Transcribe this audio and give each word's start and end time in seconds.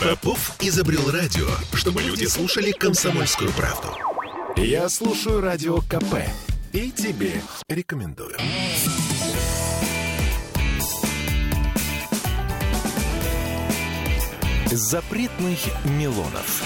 Попов 0.00 0.56
изобрел 0.60 1.10
радио, 1.10 1.46
чтобы 1.74 2.02
люди 2.02 2.24
слушали 2.24 2.72
комсомольскую 2.72 3.50
правду. 3.52 3.88
Я 4.56 4.88
слушаю 4.88 5.40
радио 5.40 5.80
КП 5.82 6.16
и 6.72 6.90
тебе 6.90 7.40
рекомендую. 7.68 8.36
Запретных 14.66 15.58
Милонов. 15.84 16.62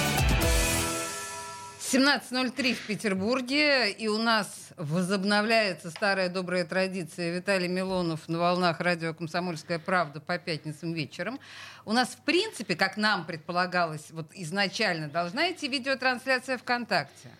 17.03 1.92 2.74
в 2.74 2.86
Петербурге, 2.86 3.90
и 3.90 4.08
у 4.08 4.18
нас 4.18 4.63
возобновляется 4.76 5.90
старая 5.90 6.28
добрая 6.28 6.64
традиция 6.64 7.34
Виталий 7.34 7.68
Милонов 7.68 8.28
на 8.28 8.38
волнах 8.38 8.80
радио 8.80 9.14
«Комсомольская 9.14 9.78
правда» 9.78 10.20
по 10.20 10.38
пятницам 10.38 10.92
вечером. 10.92 11.38
У 11.84 11.92
нас, 11.92 12.10
в 12.10 12.22
принципе, 12.22 12.74
как 12.74 12.96
нам 12.96 13.24
предполагалось 13.24 14.10
вот 14.10 14.26
изначально, 14.34 15.08
должна 15.08 15.50
идти 15.50 15.68
видеотрансляция 15.68 16.58
ВКонтакте. 16.58 17.30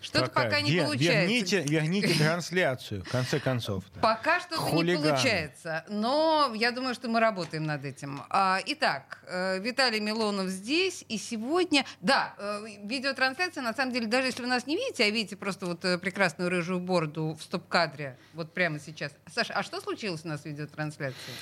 Что-то 0.00 0.30
пока 0.30 0.60
не 0.60 0.72
Ве- 0.72 0.84
получается. 0.84 1.20
Верните, 1.20 1.62
верните 1.62 2.14
трансляцию, 2.14 3.04
в 3.04 3.08
конце 3.08 3.38
концов. 3.38 3.84
Пока 4.00 4.40
что 4.40 4.56
не 4.56 4.60
Хулиганы. 4.60 5.08
получается, 5.10 5.84
но 5.88 6.52
я 6.54 6.70
думаю, 6.70 6.94
что 6.94 7.08
мы 7.08 7.20
работаем 7.20 7.64
над 7.64 7.84
этим. 7.84 8.22
А, 8.30 8.60
итак, 8.66 9.18
э, 9.26 9.58
Виталий 9.60 10.00
Милонов 10.00 10.48
здесь, 10.48 11.04
и 11.08 11.18
сегодня... 11.18 11.84
Да, 12.00 12.34
э, 12.38 12.64
видеотрансляция, 12.84 13.62
на 13.62 13.74
самом 13.74 13.92
деле, 13.92 14.06
даже 14.06 14.28
если 14.28 14.42
вы 14.42 14.48
нас 14.48 14.66
не 14.66 14.76
видите, 14.76 15.04
а 15.04 15.10
видите 15.10 15.36
просто 15.36 15.66
вот 15.66 15.84
э, 15.84 15.98
прекрасную 15.98 16.48
рыжую 16.50 16.80
бороду 16.80 17.36
в 17.38 17.42
стоп-кадре, 17.42 18.16
вот 18.32 18.54
прямо 18.54 18.78
сейчас. 18.80 19.12
Саша, 19.32 19.52
а 19.54 19.62
что 19.62 19.80
случилось 19.80 20.24
у 20.24 20.28
нас 20.28 20.42
в 20.42 20.44
видеотрансляции? 20.46 21.34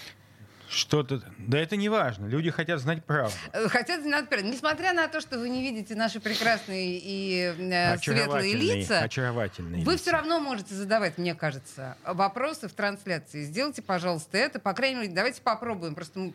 Что-то... 0.70 1.22
Да 1.38 1.58
это 1.58 1.76
не 1.76 1.88
важно. 1.88 2.26
Люди 2.26 2.50
хотят 2.50 2.80
знать 2.80 3.04
правду. 3.04 3.34
Э, 3.52 3.68
Хотя, 3.68 3.96
надо 3.98 4.26
сказать, 4.26 4.44
несмотря 4.44 4.92
на 4.92 5.08
то, 5.08 5.20
что 5.20 5.38
вы 5.38 5.48
не 5.48 5.62
видите 5.62 5.94
наши 5.94 6.20
прекрасные 6.20 6.98
и 7.02 7.54
э, 7.58 7.96
светлые 7.98 8.54
лица, 8.54 9.00
очаровательные 9.00 9.84
Вы 9.84 9.92
лица. 9.92 10.02
все 10.02 10.10
равно 10.12 10.40
можете 10.40 10.74
задавать, 10.74 11.16
мне 11.16 11.34
кажется, 11.34 11.96
вопросы 12.04 12.68
в 12.68 12.72
трансляции. 12.72 13.44
Сделайте, 13.44 13.80
пожалуйста, 13.80 14.36
это. 14.36 14.58
По 14.60 14.74
крайней 14.74 15.00
мере, 15.00 15.12
давайте 15.12 15.40
попробуем. 15.40 15.94
Просто 15.94 16.18
мы, 16.18 16.32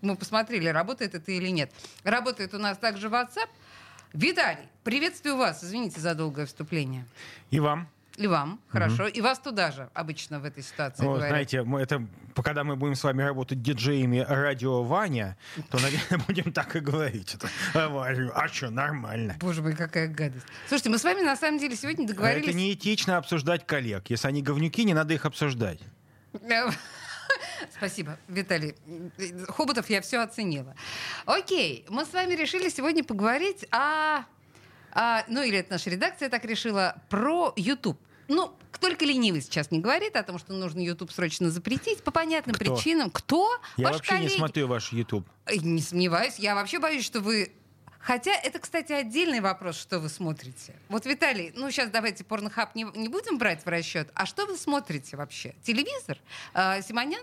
мы 0.00 0.16
посмотрели, 0.16 0.68
работает 0.68 1.14
это 1.14 1.30
или 1.30 1.48
нет. 1.48 1.70
Работает 2.02 2.54
у 2.54 2.58
нас 2.58 2.78
также 2.78 3.08
WhatsApp. 3.08 3.48
Виталий, 4.12 4.68
приветствую 4.84 5.36
вас. 5.36 5.62
Извините 5.62 6.00
за 6.00 6.14
долгое 6.14 6.46
вступление. 6.46 7.04
И 7.50 7.60
вам. 7.60 7.88
И 8.18 8.26
вам, 8.26 8.60
хорошо. 8.68 9.06
И 9.06 9.20
вас 9.20 9.38
туда 9.38 9.70
же 9.70 9.90
обычно 9.94 10.40
в 10.40 10.44
этой 10.44 10.64
ситуации 10.64 11.04
Ну, 11.04 11.10
говорят. 11.10 11.28
знаете, 11.28 11.62
мы 11.62 11.80
это, 11.80 12.04
когда 12.42 12.64
мы 12.64 12.74
будем 12.74 12.96
с 12.96 13.04
вами 13.04 13.22
работать 13.22 13.62
диджеями 13.62 14.26
радио 14.28 14.82
Ваня, 14.82 15.36
то, 15.70 15.78
наверное, 15.78 16.18
будем 16.26 16.52
так 16.52 16.74
и 16.74 16.80
говорить. 16.80 17.36
Это, 17.36 17.48
а, 17.74 18.14
а 18.34 18.48
что, 18.48 18.70
нормально. 18.70 19.36
Боже 19.38 19.62
мой, 19.62 19.76
какая 19.76 20.08
гадость. 20.08 20.44
Слушайте, 20.66 20.90
мы 20.90 20.98
с 20.98 21.04
вами 21.04 21.22
на 21.22 21.36
самом 21.36 21.60
деле 21.60 21.76
сегодня 21.76 22.06
А 22.06 22.08
договорились... 22.08 22.48
Это 22.48 22.56
неэтично 22.56 23.18
обсуждать 23.18 23.64
коллег. 23.64 24.10
Если 24.10 24.26
они 24.26 24.42
говнюки, 24.42 24.82
не 24.82 24.94
надо 24.94 25.14
их 25.14 25.24
обсуждать. 25.24 25.78
Спасибо, 27.76 28.18
Виталий. 28.26 28.74
Хоботов 29.48 29.88
я 29.90 30.00
все 30.00 30.18
оценила. 30.18 30.74
Окей, 31.24 31.86
мы 31.88 32.04
с 32.04 32.12
вами 32.12 32.34
решили 32.34 32.68
сегодня 32.68 33.04
поговорить 33.04 33.64
о... 33.70 34.24
о- 34.90 35.22
ну, 35.28 35.40
или 35.42 35.58
это 35.58 35.74
наша 35.74 35.90
редакция 35.90 36.28
так 36.28 36.44
решила, 36.44 37.00
про 37.08 37.52
YouTube. 37.54 38.00
Ну, 38.28 38.54
только 38.80 39.04
ленивый 39.04 39.40
сейчас 39.40 39.70
не 39.70 39.80
говорит 39.80 40.14
о 40.16 40.22
том, 40.22 40.38
что 40.38 40.52
нужно 40.52 40.80
YouTube 40.80 41.10
срочно 41.10 41.50
запретить 41.50 42.02
по 42.04 42.10
понятным 42.10 42.54
Кто? 42.54 42.74
причинам. 42.76 43.10
Кто? 43.10 43.48
Я 43.76 43.86
Ваши 43.88 43.98
вообще 43.98 44.12
не 44.12 44.18
коллеги. 44.20 44.36
смотрю 44.36 44.68
ваш 44.68 44.92
YouTube. 44.92 45.26
Ой, 45.46 45.58
Не 45.58 45.80
сомневаюсь. 45.80 46.38
Я 46.38 46.54
вообще 46.54 46.78
боюсь, 46.78 47.04
что 47.04 47.20
вы... 47.20 47.52
Хотя 48.00 48.30
это, 48.32 48.58
кстати, 48.60 48.92
отдельный 48.92 49.40
вопрос, 49.40 49.76
что 49.78 49.98
вы 49.98 50.08
смотрите. 50.08 50.74
Вот, 50.88 51.04
Виталий, 51.04 51.52
ну 51.56 51.70
сейчас 51.70 51.90
давайте 51.90 52.22
порнохаб 52.22 52.74
не, 52.74 52.84
не 52.94 53.08
будем 53.08 53.38
брать 53.38 53.64
в 53.64 53.68
расчет. 53.68 54.08
А 54.14 54.24
что 54.24 54.46
вы 54.46 54.56
смотрите 54.56 55.16
вообще? 55.16 55.54
Телевизор? 55.62 56.18
А, 56.54 56.80
Симонян? 56.80 57.22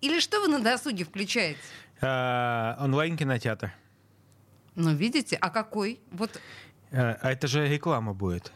Или 0.00 0.20
что 0.20 0.40
вы 0.40 0.48
на 0.48 0.60
досуге 0.60 1.04
включаете? 1.04 1.58
А, 2.00 2.76
Онлайн-кинотеатр. 2.80 3.72
Ну, 4.76 4.94
видите, 4.94 5.36
а 5.40 5.50
какой? 5.50 6.00
Вот, 6.10 6.40
А 6.90 7.18
а 7.20 7.30
это 7.32 7.46
же 7.46 7.68
реклама 7.68 8.12
будет. 8.14 8.50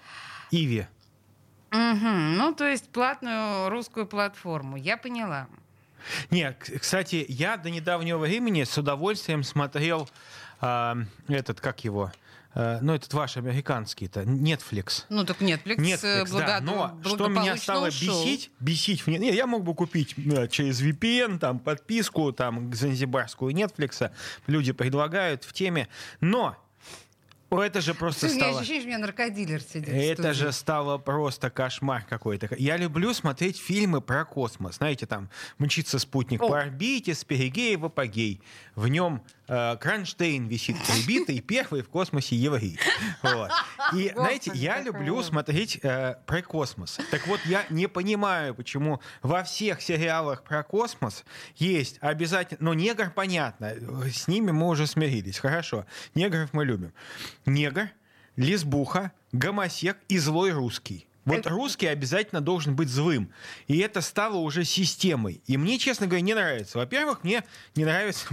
Иви. 0.50 0.86
Мгм, 1.70 2.36
ну, 2.36 2.54
то 2.54 2.66
есть 2.66 2.88
платную 2.90 3.68
русскую 3.70 4.06
платформу. 4.06 4.76
Я 4.76 4.96
поняла. 4.96 5.46
Нет, 6.30 6.56
к- 6.58 6.78
кстати, 6.80 7.26
я 7.28 7.56
до 7.56 7.70
недавнего 7.70 8.18
времени 8.18 8.64
с 8.64 8.76
удовольствием 8.78 9.42
смотрел 9.42 10.08
а, 10.60 10.96
этот, 11.28 11.60
как 11.60 11.84
его, 11.84 12.10
А, 12.54 12.78
ну, 12.80 12.94
этот 12.94 13.12
ваш 13.14 13.36
американский-то, 13.36 14.22
Netflix. 14.22 15.04
Ну, 15.10 15.24
так 15.24 15.40
Netflix, 15.42 15.76
э, 15.76 16.22
Netflix, 16.22 16.24
да. 16.38 16.60
благо- 16.60 16.60
Но 16.62 17.00
что 17.04 17.28
меня 17.28 17.56
стало 17.56 17.88
ушел. 17.88 18.24
бесить, 18.24 18.50
бесить, 18.58 19.02
в 19.02 19.10
не- 19.10 19.18
не, 19.18 19.32
я 19.34 19.46
мог 19.46 19.62
бы 19.62 19.74
купить 19.74 20.14
э, 20.16 20.48
через 20.48 20.80
VPN, 20.80 21.38
там, 21.38 21.58
подписку, 21.60 22.32
там, 22.32 22.72
занзибарскую 22.74 23.54
Netflix, 23.54 24.10
люди 24.46 24.72
предлагают 24.72 25.44
в 25.44 25.52
теме, 25.52 25.88
но 26.20 26.56
о, 27.50 27.62
это 27.62 27.80
же 27.80 27.94
просто 27.94 28.26
меня 28.26 28.36
стало... 28.36 28.60
ощущение, 28.60 28.80
что 28.82 28.88
у 28.88 28.90
меня 28.90 28.98
наркодилер 28.98 29.60
сидит. 29.60 29.88
Это 29.88 30.34
же 30.34 30.52
стало 30.52 30.98
просто 30.98 31.48
кошмар 31.50 32.04
какой-то. 32.08 32.48
Я 32.58 32.76
люблю 32.76 33.14
смотреть 33.14 33.58
фильмы 33.58 34.00
про 34.02 34.24
космос. 34.26 34.76
Знаете, 34.76 35.06
там 35.06 35.30
мчится 35.58 35.98
спутник 35.98 36.42
О. 36.42 36.48
по 36.48 36.60
орбите, 36.60 37.14
с 37.14 37.24
перигея 37.24 37.78
в 37.78 37.86
апогей. 37.86 38.42
В 38.74 38.88
нем 38.88 39.22
Кронштейн 39.48 40.46
висит 40.46 40.76
прибитый, 40.86 41.40
первый 41.40 41.82
в 41.82 41.88
космосе 41.88 42.36
еврей. 42.36 42.78
Вот. 43.22 43.50
И, 43.94 44.12
знаете, 44.14 44.52
я 44.54 44.80
люблю 44.82 45.22
смотреть 45.22 45.80
э, 45.82 46.16
про 46.26 46.42
космос. 46.42 46.98
Так 47.10 47.26
вот, 47.26 47.40
я 47.46 47.64
не 47.70 47.86
понимаю, 47.86 48.54
почему 48.54 49.00
во 49.22 49.42
всех 49.42 49.80
сериалах 49.80 50.44
про 50.44 50.62
космос 50.62 51.24
есть 51.56 51.96
обязательно... 52.00 52.58
Ну, 52.60 52.72
негр, 52.74 53.10
понятно, 53.10 53.74
с 54.12 54.28
ними 54.28 54.50
мы 54.50 54.68
уже 54.68 54.86
смирились, 54.86 55.38
хорошо. 55.38 55.86
Негров 56.14 56.52
мы 56.52 56.66
любим. 56.66 56.92
Негр, 57.46 57.88
лесбуха, 58.36 59.12
гомосек 59.32 59.96
и 60.08 60.18
злой 60.18 60.52
русский. 60.52 61.07
Вот 61.28 61.46
русский 61.46 61.86
обязательно 61.86 62.40
должен 62.40 62.74
быть 62.76 62.88
злым. 62.88 63.30
И 63.66 63.78
это 63.78 64.00
стало 64.00 64.36
уже 64.36 64.64
системой. 64.64 65.40
И 65.46 65.56
мне, 65.56 65.78
честно 65.78 66.06
говоря, 66.06 66.22
не 66.22 66.34
нравится. 66.34 66.78
Во-первых, 66.78 67.24
мне 67.24 67.44
не 67.74 67.84
нравится, 67.84 68.26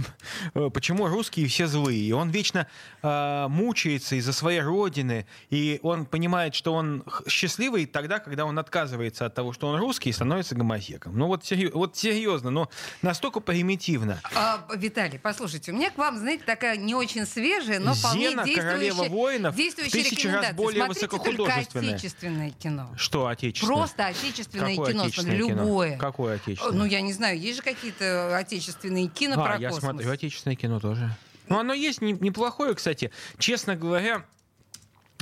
почему 0.72 1.06
русские 1.08 1.46
все 1.48 1.66
злые. 1.66 2.00
И 2.00 2.12
он 2.12 2.30
вечно 2.30 2.66
э, 3.02 3.46
мучается 3.48 4.16
из-за 4.16 4.32
своей 4.32 4.60
родины. 4.60 5.26
И 5.50 5.78
он 5.82 6.06
понимает, 6.06 6.54
что 6.54 6.72
он 6.74 7.04
счастливый 7.28 7.86
тогда, 7.86 8.18
когда 8.18 8.44
он 8.44 8.58
отказывается 8.58 9.26
от 9.26 9.34
того, 9.34 9.52
что 9.52 9.68
он 9.68 9.78
русский, 9.78 10.10
и 10.10 10.12
становится 10.12 10.54
гомосеком. 10.54 11.16
Ну 11.16 11.26
вот, 11.26 11.44
серьё- 11.44 11.72
вот 11.74 11.96
серьезно, 11.96 12.50
но 12.50 12.70
настолько 13.02 13.40
примитивно. 13.40 14.20
А, 14.34 14.66
Виталий, 14.76 15.18
послушайте, 15.18 15.72
у 15.72 15.74
меня 15.74 15.90
к 15.90 15.98
вам, 15.98 16.18
знаете, 16.18 16.44
такая 16.44 16.76
не 16.76 16.94
очень 16.94 17.26
свежая, 17.26 17.78
но 17.80 17.94
вполне 17.94 18.30
Зена, 18.30 18.44
действующая, 18.44 18.70
королева 18.70 19.04
воинов, 19.04 19.54
действующая 19.54 20.02
тысячу 20.02 20.30
раз 20.30 20.52
более 20.54 20.84
Смотрите 20.84 21.06
только 21.08 21.16
высокохудожественное. 21.24 21.94
отечественное 21.94 22.50
кино. 22.50 22.85
Что 22.96 23.26
отечественное? 23.26 23.76
Просто 23.76 24.06
отечественное 24.06 24.70
Какое 24.76 24.92
кино, 24.92 25.02
отечественное 25.04 25.38
смотри, 25.38 25.54
кино? 25.54 25.62
любое. 25.64 25.96
Какое 25.98 26.36
отечественное? 26.36 26.78
Ну, 26.78 26.84
я 26.84 27.00
не 27.00 27.12
знаю, 27.12 27.38
есть 27.38 27.56
же 27.56 27.62
какие-то 27.62 28.36
отечественные 28.36 29.08
кино 29.08 29.42
а, 29.42 29.46
про 29.46 29.56
я 29.56 29.70
космос. 29.70 29.90
смотрю 29.90 30.10
отечественное 30.10 30.56
кино 30.56 30.80
тоже. 30.80 31.10
Ну, 31.48 31.58
оно 31.58 31.72
есть 31.74 32.00
не- 32.02 32.12
неплохое, 32.12 32.74
кстати. 32.74 33.10
Честно 33.38 33.76
говоря, 33.76 34.24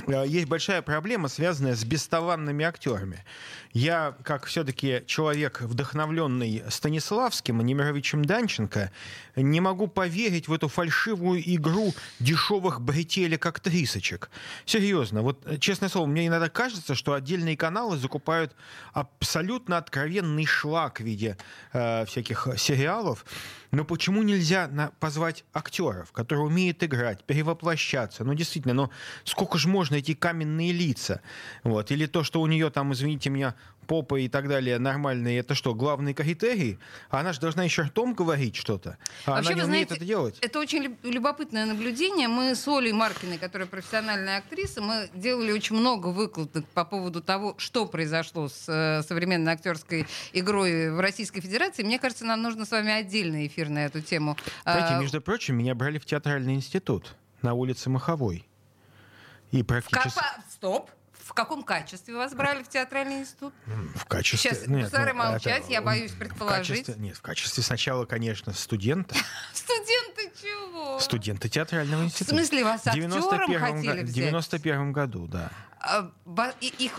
э, 0.07 0.23
есть 0.27 0.47
большая 0.47 0.81
проблема, 0.81 1.27
связанная 1.27 1.75
с 1.75 1.83
бесталанными 1.83 2.65
актерами. 2.65 3.23
Я, 3.75 4.15
как 4.23 4.45
все-таки 4.45 5.03
человек, 5.05 5.59
вдохновленный 5.59 6.63
Станиславским 6.69 7.59
и 7.59 7.63
Немировичем 7.65 8.23
Данченко, 8.23 8.89
не 9.35 9.59
могу 9.59 9.87
поверить 9.87 10.47
в 10.47 10.53
эту 10.53 10.69
фальшивую 10.69 11.41
игру 11.55 11.93
дешевых 12.21 12.79
бретелек-актрисочек. 12.79 14.29
Серьезно, 14.63 15.23
вот 15.23 15.45
э, 15.45 15.57
честное 15.57 15.89
слово, 15.89 16.05
мне 16.05 16.25
иногда 16.25 16.47
кажется, 16.47 16.95
что 16.95 17.15
отдельные 17.15 17.57
каналы 17.57 17.97
закупают 17.97 18.55
абсолютно 18.93 19.77
откровенный 19.77 20.45
шлак 20.45 21.01
в 21.01 21.03
виде 21.03 21.37
э, 21.73 22.05
всяких 22.05 22.47
сериалов. 22.57 23.25
Но 23.71 23.83
почему 23.83 24.23
нельзя 24.23 24.69
на- 24.69 24.91
позвать 25.01 25.43
актеров, 25.51 26.13
которые 26.13 26.45
умеют 26.45 26.81
играть, 26.81 27.25
перевоплощаться? 27.25 28.23
Ну, 28.23 28.33
действительно, 28.33 28.73
ну, 28.73 28.89
сколько 29.25 29.57
же 29.57 29.67
можно 29.67 29.95
эти 29.95 30.13
каменные 30.13 30.71
лица. 30.71 31.19
Вот. 31.65 31.91
Или 31.91 32.05
то, 32.05 32.23
что 32.23 32.39
у 32.39 32.47
нее 32.47 32.69
там, 32.69 32.93
извините 32.93 33.29
меня, 33.29 33.53
попа 33.85 34.19
и 34.19 34.27
так 34.27 34.47
далее 34.47 34.79
нормальные, 34.79 35.39
это 35.39 35.55
что, 35.55 35.73
главные 35.73 36.13
критерии? 36.13 36.79
Она 37.09 37.33
же 37.33 37.39
должна 37.39 37.63
еще 37.63 37.83
ртом 37.83 38.13
говорить 38.13 38.55
что-то. 38.55 38.97
А 39.25 39.31
Вообще, 39.31 39.49
она 39.51 39.55
не 39.55 39.61
вы 39.61 39.67
умеет 39.67 39.87
знаете, 39.87 39.95
это 39.95 40.05
делать. 40.05 40.37
Это 40.41 40.59
очень 40.59 40.97
любопытное 41.03 41.65
наблюдение. 41.65 42.27
Мы 42.27 42.55
с 42.55 42.67
Олей 42.67 42.91
Маркиной, 42.91 43.37
которая 43.37 43.67
профессиональная 43.67 44.39
актриса, 44.39 44.81
мы 44.81 45.09
делали 45.13 45.51
очень 45.51 45.75
много 45.75 46.07
выкладок 46.07 46.65
по 46.69 46.85
поводу 46.85 47.21
того, 47.21 47.55
что 47.57 47.85
произошло 47.85 48.49
с 48.49 48.65
э, 48.67 49.03
современной 49.07 49.53
актерской 49.53 50.07
игрой 50.33 50.91
в 50.91 50.99
Российской 50.99 51.41
Федерации. 51.41 51.83
Мне 51.83 51.99
кажется, 51.99 52.25
нам 52.25 52.41
нужно 52.41 52.65
с 52.65 52.71
вами 52.71 52.91
отдельный 52.91 53.47
эфир 53.47 53.69
на 53.69 53.85
эту 53.85 54.01
тему. 54.01 54.37
Знаете, 54.63 54.95
А, 54.95 55.01
между 55.01 55.21
прочим, 55.21 55.57
меня 55.57 55.75
брали 55.75 55.99
в 55.99 56.05
театральный 56.05 56.55
институт 56.55 57.15
на 57.41 57.53
улице 57.53 57.89
Маховой. 57.89 58.47
И 59.51 59.61
в 59.61 59.65
практически... 59.65 60.19
Стоп. 60.49 60.89
В 61.25 61.33
каком 61.33 61.63
качестве 61.63 62.13
вас 62.15 62.35
брали 62.35 62.61
в 62.61 62.69
театральный 62.69 63.21
институт? 63.21 63.51
В 63.95 64.05
качестве... 64.05 64.51
Сейчас, 64.51 64.67
нет, 64.67 64.91
ну, 64.93 65.13
молчать, 65.15 65.63
это- 65.63 65.71
я 65.71 65.81
боюсь 65.81 66.11
в 66.11 66.19
предположить. 66.19 66.85
качестве- 66.85 66.95
нет, 67.03 67.17
в 67.17 67.21
качестве 67.23 67.63
сначала, 67.63 68.05
конечно, 68.05 68.53
студента. 68.53 69.15
Студенты 69.53 70.31
чего? 70.39 70.99
Студенты 70.99 71.49
театрального 71.49 72.01
В 72.03 72.05
института. 72.05 72.35
смысле, 72.37 72.63
вас 72.63 72.81
В 72.83 72.87
актером 72.87 73.09
91 73.09 73.59
хотели 73.59 73.87
го- 74.01 74.01
в 74.01 74.03
взять? 74.03 74.13
91 74.13 74.91
году, 74.93 75.25
да. 75.27 75.49
А, 75.79 76.11
Их 76.61 76.91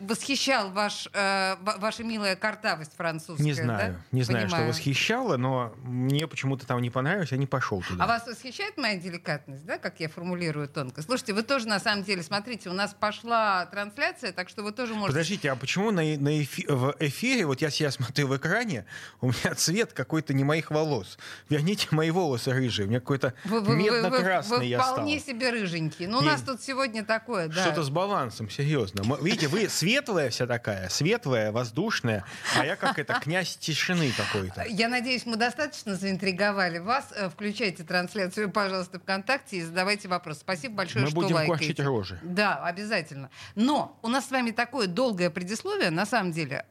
восхищал 0.00 0.70
ваш, 0.70 1.08
э, 1.12 1.56
ва- 1.60 1.76
ваша 1.78 2.04
милая 2.04 2.36
картавость 2.36 2.92
французская, 2.96 3.42
Не 3.42 3.52
знаю, 3.52 3.94
да? 3.94 4.00
не 4.16 4.22
знаю, 4.22 4.48
что 4.48 4.56
Понимаю. 4.56 4.72
восхищало, 4.72 5.36
но 5.36 5.72
мне 5.82 6.26
почему-то 6.26 6.66
там 6.66 6.80
не 6.82 6.90
понравилось, 6.90 7.32
я 7.32 7.38
не 7.38 7.46
пошел 7.46 7.80
туда. 7.82 8.04
А 8.04 8.06
вас 8.06 8.26
восхищает 8.26 8.76
моя 8.76 8.96
деликатность, 8.96 9.64
да, 9.64 9.78
как 9.78 10.00
я 10.00 10.08
формулирую 10.08 10.68
тонко? 10.68 11.00
Слушайте, 11.02 11.32
вы 11.32 11.42
тоже, 11.42 11.68
на 11.68 11.80
самом 11.80 12.04
деле, 12.04 12.22
смотрите, 12.22 12.68
у 12.68 12.72
нас 12.74 12.94
пошла 12.94 13.66
трансляция, 13.66 14.32
так 14.32 14.48
что 14.48 14.62
вы 14.62 14.72
тоже 14.72 14.92
можете... 14.94 15.12
Подождите, 15.12 15.50
а 15.50 15.56
почему 15.56 15.90
на, 15.90 16.02
на 16.02 16.42
эфи- 16.42 16.66
в 16.70 16.94
эфире, 17.00 17.46
вот 17.46 17.60
я 17.62 17.70
себя 17.70 17.90
смотрю 17.90 18.28
в 18.28 18.36
экране, 18.36 18.84
у 19.20 19.28
меня 19.28 19.54
цвет 19.54 19.92
какой-то 19.94 20.34
не 20.34 20.44
моих 20.44 20.70
волос. 20.70 21.18
Верните 21.48 21.88
мои 21.92 22.10
волосы 22.10 22.52
рыжие, 22.52 22.86
у 22.86 22.90
меня 22.90 23.00
какой-то 23.00 23.32
Вы, 23.44 23.60
вы- 23.60 23.60
вы- 23.60 23.66
вы- 23.68 23.76
медно-красный 23.76 24.58
вы 24.58 24.64
я 24.66 24.80
стал. 24.82 24.94
вполне 24.96 25.18
себе 25.18 25.50
рыженький. 25.50 26.06
Ну, 26.06 26.18
у 26.18 26.22
нас 26.22 26.42
тут 26.42 26.60
сегодня 26.62 27.04
такое, 27.04 27.48
да. 27.48 27.62
Что-то 27.62 27.82
с 27.82 27.90
балансом, 28.08 28.48
серьезно. 28.48 29.02
Видите, 29.20 29.48
вы 29.48 29.68
светлая 29.68 30.30
вся 30.30 30.46
такая, 30.46 30.88
светлая, 30.88 31.52
воздушная, 31.52 32.24
а 32.56 32.64
я 32.64 32.76
как 32.76 32.98
это, 32.98 33.20
князь 33.20 33.56
тишины 33.56 34.12
какой-то. 34.16 34.64
Я 34.68 34.88
надеюсь, 34.88 35.26
мы 35.26 35.36
достаточно 35.36 35.94
заинтриговали 35.94 36.78
вас. 36.78 37.12
Э, 37.14 37.28
Включайте 37.28 37.84
трансляцию, 37.84 38.50
пожалуйста, 38.50 38.98
ВКонтакте 38.98 39.58
и 39.58 39.62
задавайте 39.62 40.08
вопрос. 40.08 40.38
Спасибо 40.38 40.76
большое, 40.76 41.04
Мы 41.04 41.10
что 41.10 41.20
будем 41.20 41.34
лайкаете. 41.36 41.66
корчить 41.66 41.80
рожи. 41.80 42.18
Да, 42.22 42.56
обязательно. 42.64 43.30
Но 43.54 43.98
у 44.02 44.08
нас 44.08 44.26
с 44.26 44.30
вами 44.30 44.50
такое 44.52 44.86
долгое 44.86 45.30
предисловие, 45.30 45.90
на 45.90 46.06
самом 46.06 46.32
деле, 46.32 46.64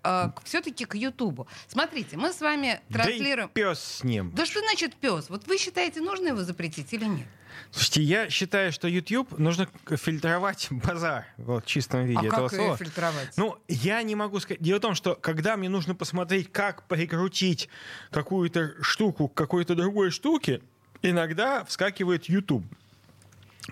все-таки 0.43 0.85
к 0.85 0.95
Ютубу. 0.95 1.47
Смотрите, 1.67 2.17
мы 2.17 2.33
с 2.33 2.41
вами 2.41 2.79
транслируем... 2.91 3.47
Да 3.53 3.53
пес 3.53 3.79
с 3.79 4.03
ним. 4.03 4.31
Да 4.35 4.45
что 4.45 4.59
значит 4.61 4.95
пес? 4.95 5.29
Вот 5.29 5.45
вы 5.47 5.57
считаете, 5.57 6.01
нужно 6.01 6.29
его 6.29 6.41
запретить 6.41 6.91
или 6.93 7.05
нет? 7.05 7.27
Слушайте, 7.71 8.01
я 8.01 8.29
считаю, 8.29 8.71
что 8.71 8.87
YouTube 8.87 9.37
нужно 9.37 9.67
фильтровать 9.95 10.67
базар 10.71 11.25
вот, 11.37 11.65
в 11.65 11.67
чистом 11.67 12.05
виде 12.05 12.19
а 12.21 12.25
этого 12.25 12.47
как 12.47 12.57
слова. 12.57 12.77
фильтровать? 12.77 13.29
Ну, 13.37 13.57
я 13.67 14.01
не 14.03 14.15
могу 14.15 14.39
сказать. 14.39 14.61
Дело 14.61 14.77
в 14.77 14.81
том, 14.81 14.95
что 14.95 15.15
когда 15.15 15.57
мне 15.57 15.69
нужно 15.69 15.95
посмотреть, 15.95 16.51
как 16.51 16.83
прикрутить 16.87 17.69
какую-то 18.11 18.73
штуку 18.81 19.27
к 19.27 19.33
какой-то 19.33 19.75
другой 19.75 20.11
штуке, 20.11 20.61
иногда 21.01 21.63
вскакивает 21.65 22.25
YouTube. 22.25 22.65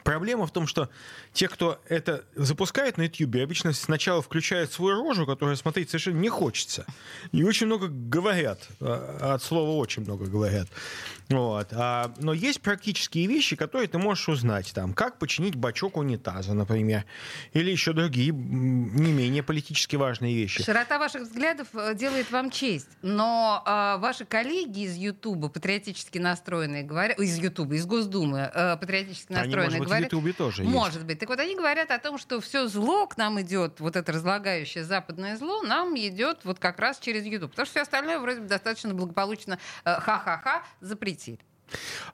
Проблема 0.04 0.46
в 0.46 0.52
том, 0.52 0.68
что 0.68 0.90
те, 1.31 1.48
кто 1.48 1.80
это 1.88 2.26
запускает 2.36 2.98
на 2.98 3.04
YouTube, 3.04 3.38
обычно 3.42 3.72
сначала 3.72 4.22
включают 4.22 4.74
свою 4.74 5.02
рожу, 5.02 5.26
которую 5.26 5.56
смотреть 5.56 5.90
совершенно 5.90 6.20
не 6.20 6.28
хочется. 6.28 6.86
И 7.31 7.44
очень 7.44 7.68
много 7.68 7.88
говорят. 7.88 8.68
а, 8.81 9.36
От 9.36 9.44
слова 9.44 9.72
очень 9.78 10.04
много 10.04 10.26
говорят. 10.26 10.68
Вот. 11.30 11.69
А, 11.72 12.12
но 12.18 12.33
есть 12.33 12.62
практические 12.62 13.27
вещи, 13.27 13.56
которые 13.56 13.88
ты 13.88 13.98
можешь 13.98 14.30
узнать. 14.30 14.72
Там, 14.74 14.94
как 14.94 15.18
починить 15.18 15.56
бачок 15.56 15.98
унитаза, 15.98 16.54
например. 16.54 17.06
Или 17.54 17.72
еще 17.72 17.94
другие 17.94 18.31
не 18.31 19.12
менее 19.12 19.44
политически 19.44 19.95
важные 19.95 20.36
вещи. 20.36 20.63
Широта 20.63 21.00
ваших 21.00 21.24
взглядов 21.24 21.68
э, 21.74 21.95
делает 21.95 22.30
вам 22.31 22.51
честь, 22.51 22.89
но 23.01 23.63
э, 23.66 23.98
ваши 24.00 24.25
коллеги 24.25 24.81
из 24.81 24.95
Ютуба, 24.95 25.50
патриотически 25.50 26.19
настроенные, 26.19 26.83
говорят, 26.83 27.19
из 27.19 27.38
Ютуба, 27.38 27.75
из 27.75 27.86
Госдумы, 27.86 28.51
э, 28.54 28.78
патриотически 28.78 29.33
Они, 29.33 29.42
настроенные, 29.42 29.66
может 29.66 29.80
быть, 29.80 29.88
в 29.88 29.89
говорят, 29.89 30.12
Ютубе 30.12 30.33
тоже 30.33 30.62
есть. 30.63 30.74
может 30.74 31.06
быть. 31.06 31.19
Так 31.19 31.30
вот, 31.30 31.39
они 31.39 31.56
говорят 31.56 31.92
о 31.92 32.00
том, 32.00 32.18
что 32.18 32.39
все 32.39 32.68
зло 32.68 33.07
к 33.07 33.18
нам 33.18 33.42
идет, 33.42 33.80
вот 33.80 33.95
это 33.95 34.12
разлагающее 34.12 34.83
западное 34.83 35.38
зло, 35.38 35.63
нам 35.63 35.98
идет 35.98 36.42
вот 36.44 36.60
как 36.60 36.80
раз 36.80 37.00
через 37.00 37.25
Ютуб. 37.25 37.51
Потому 37.51 37.66
что 37.66 37.74
все 37.74 37.81
остальное 37.81 38.19
вроде 38.19 38.42
бы 38.42 38.48
достаточно 38.48 38.94
благополучно 38.94 39.57
э, 39.83 40.00
ха-ха-ха 40.00 40.63
запретили. 40.81 41.15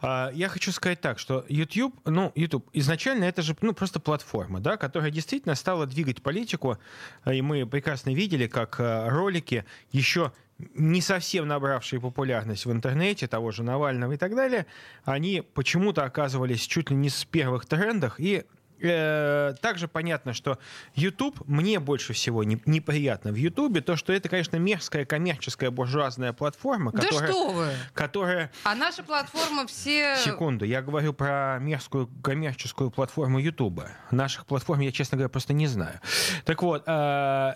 А, 0.02 0.32
Я 0.34 0.50
хочу 0.50 0.72
сказать 0.72 1.02
так, 1.02 1.20
что 1.20 1.46
YouTube, 1.50 2.00
ну, 2.06 2.32
YouTube 2.36 2.70
изначально 2.74 3.26
это 3.26 3.42
же 3.42 3.56
ну, 3.62 3.74
просто 3.74 4.00
платформа, 4.00 4.60
да, 4.60 4.78
которая 4.78 5.12
действительно 5.12 5.56
стала 5.56 5.86
двигать 5.86 6.22
политику, 6.22 6.78
и 7.26 7.42
мы 7.42 7.66
прекрасно 7.66 8.14
видели, 8.14 8.48
как 8.48 8.80
а, 8.80 9.10
ролики 9.10 9.66
еще 9.92 10.32
не 10.76 11.02
совсем 11.02 11.48
набравшие 11.48 12.00
популярность 12.00 12.66
в 12.66 12.72
интернете, 12.72 13.28
того 13.28 13.52
же 13.52 13.64
Навального 13.64 14.14
и 14.14 14.18
так 14.18 14.36
далее, 14.36 14.68
они 15.06 15.42
почему-то 15.54 16.04
оказывались 16.04 16.62
чуть 16.62 16.92
ли 16.92 16.96
не 16.96 17.10
с 17.10 17.26
первых 17.26 17.66
трендах 17.66 18.20
и 18.20 18.46
э, 18.82 19.54
также 19.62 19.88
понятно, 19.88 20.34
что 20.34 20.58
YouTube 20.96 21.42
мне 21.48 21.80
больше 21.80 22.14
всего 22.14 22.44
не- 22.44 22.62
неприятно 22.66 23.32
в 23.32 23.36
YouTube, 23.36 23.84
то, 23.84 23.96
что 23.96 24.14
это, 24.14 24.30
конечно, 24.30 24.58
мерзкая 24.58 25.06
коммерческая 25.06 25.72
буржуазная 25.72 26.34
платформа, 26.34 26.92
Да 26.92 27.02
которая, 27.02 27.28
что 27.32 27.50
вы! 27.52 27.68
которая 27.94 28.52
А 28.64 28.76
наша 28.76 29.04
платформа 29.04 29.68
все... 29.68 30.16
Секунду, 30.18 30.66
я 30.66 30.82
говорю 30.82 31.14
про 31.14 31.58
мерзкую 31.60 32.10
коммерческую 32.24 32.92
платформу 32.92 33.40
Ютуба. 33.40 33.90
Наших 34.12 34.46
платформ 34.46 34.82
я, 34.82 34.92
честно 34.92 35.18
говоря, 35.18 35.30
просто 35.30 35.54
не 35.54 35.68
знаю. 35.68 36.00
Так 36.46 36.62
вот, 36.62 36.84
а, 36.88 37.56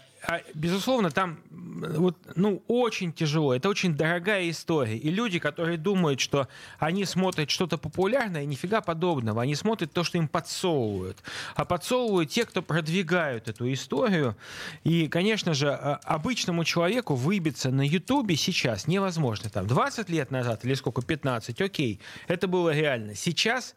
безусловно, 0.53 1.11
там 1.11 1.39
вот, 1.51 2.17
ну, 2.35 2.63
очень 2.67 3.11
тяжело. 3.11 3.53
Это 3.53 3.69
очень 3.69 3.95
дорогая 3.95 4.49
история. 4.49 4.97
И 4.97 5.09
люди, 5.09 5.39
которые 5.39 5.77
думают, 5.77 6.19
что 6.19 6.47
они 6.79 7.05
смотрят 7.05 7.49
что-то 7.49 7.77
популярное, 7.77 8.45
нифига 8.45 8.81
подобного. 8.81 9.41
Они 9.41 9.55
смотрят 9.55 9.91
то, 9.91 10.03
что 10.03 10.17
им 10.17 10.27
подсовывают. 10.27 11.17
А 11.55 11.65
подсовывают 11.65 12.29
те, 12.29 12.45
кто 12.45 12.61
продвигают 12.61 13.47
эту 13.47 13.71
историю. 13.71 14.35
И, 14.83 15.07
конечно 15.07 15.53
же, 15.53 15.69
а, 15.69 15.99
обычному 16.03 16.63
человеку 16.63 17.15
выбиться 17.15 17.71
на 17.71 17.85
Ютубе 17.85 18.35
сейчас 18.35 18.87
невозможно. 18.87 19.49
Там 19.49 19.67
20 19.67 20.09
лет 20.09 20.31
назад 20.31 20.65
или 20.65 20.73
сколько, 20.73 21.01
15, 21.01 21.61
окей, 21.61 21.99
это 22.27 22.47
было 22.47 22.71
реально. 22.71 23.15
Сейчас 23.15 23.75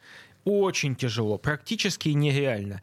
очень 0.49 0.95
тяжело, 0.97 1.39
практически 1.39 2.09
нереально. 2.11 2.81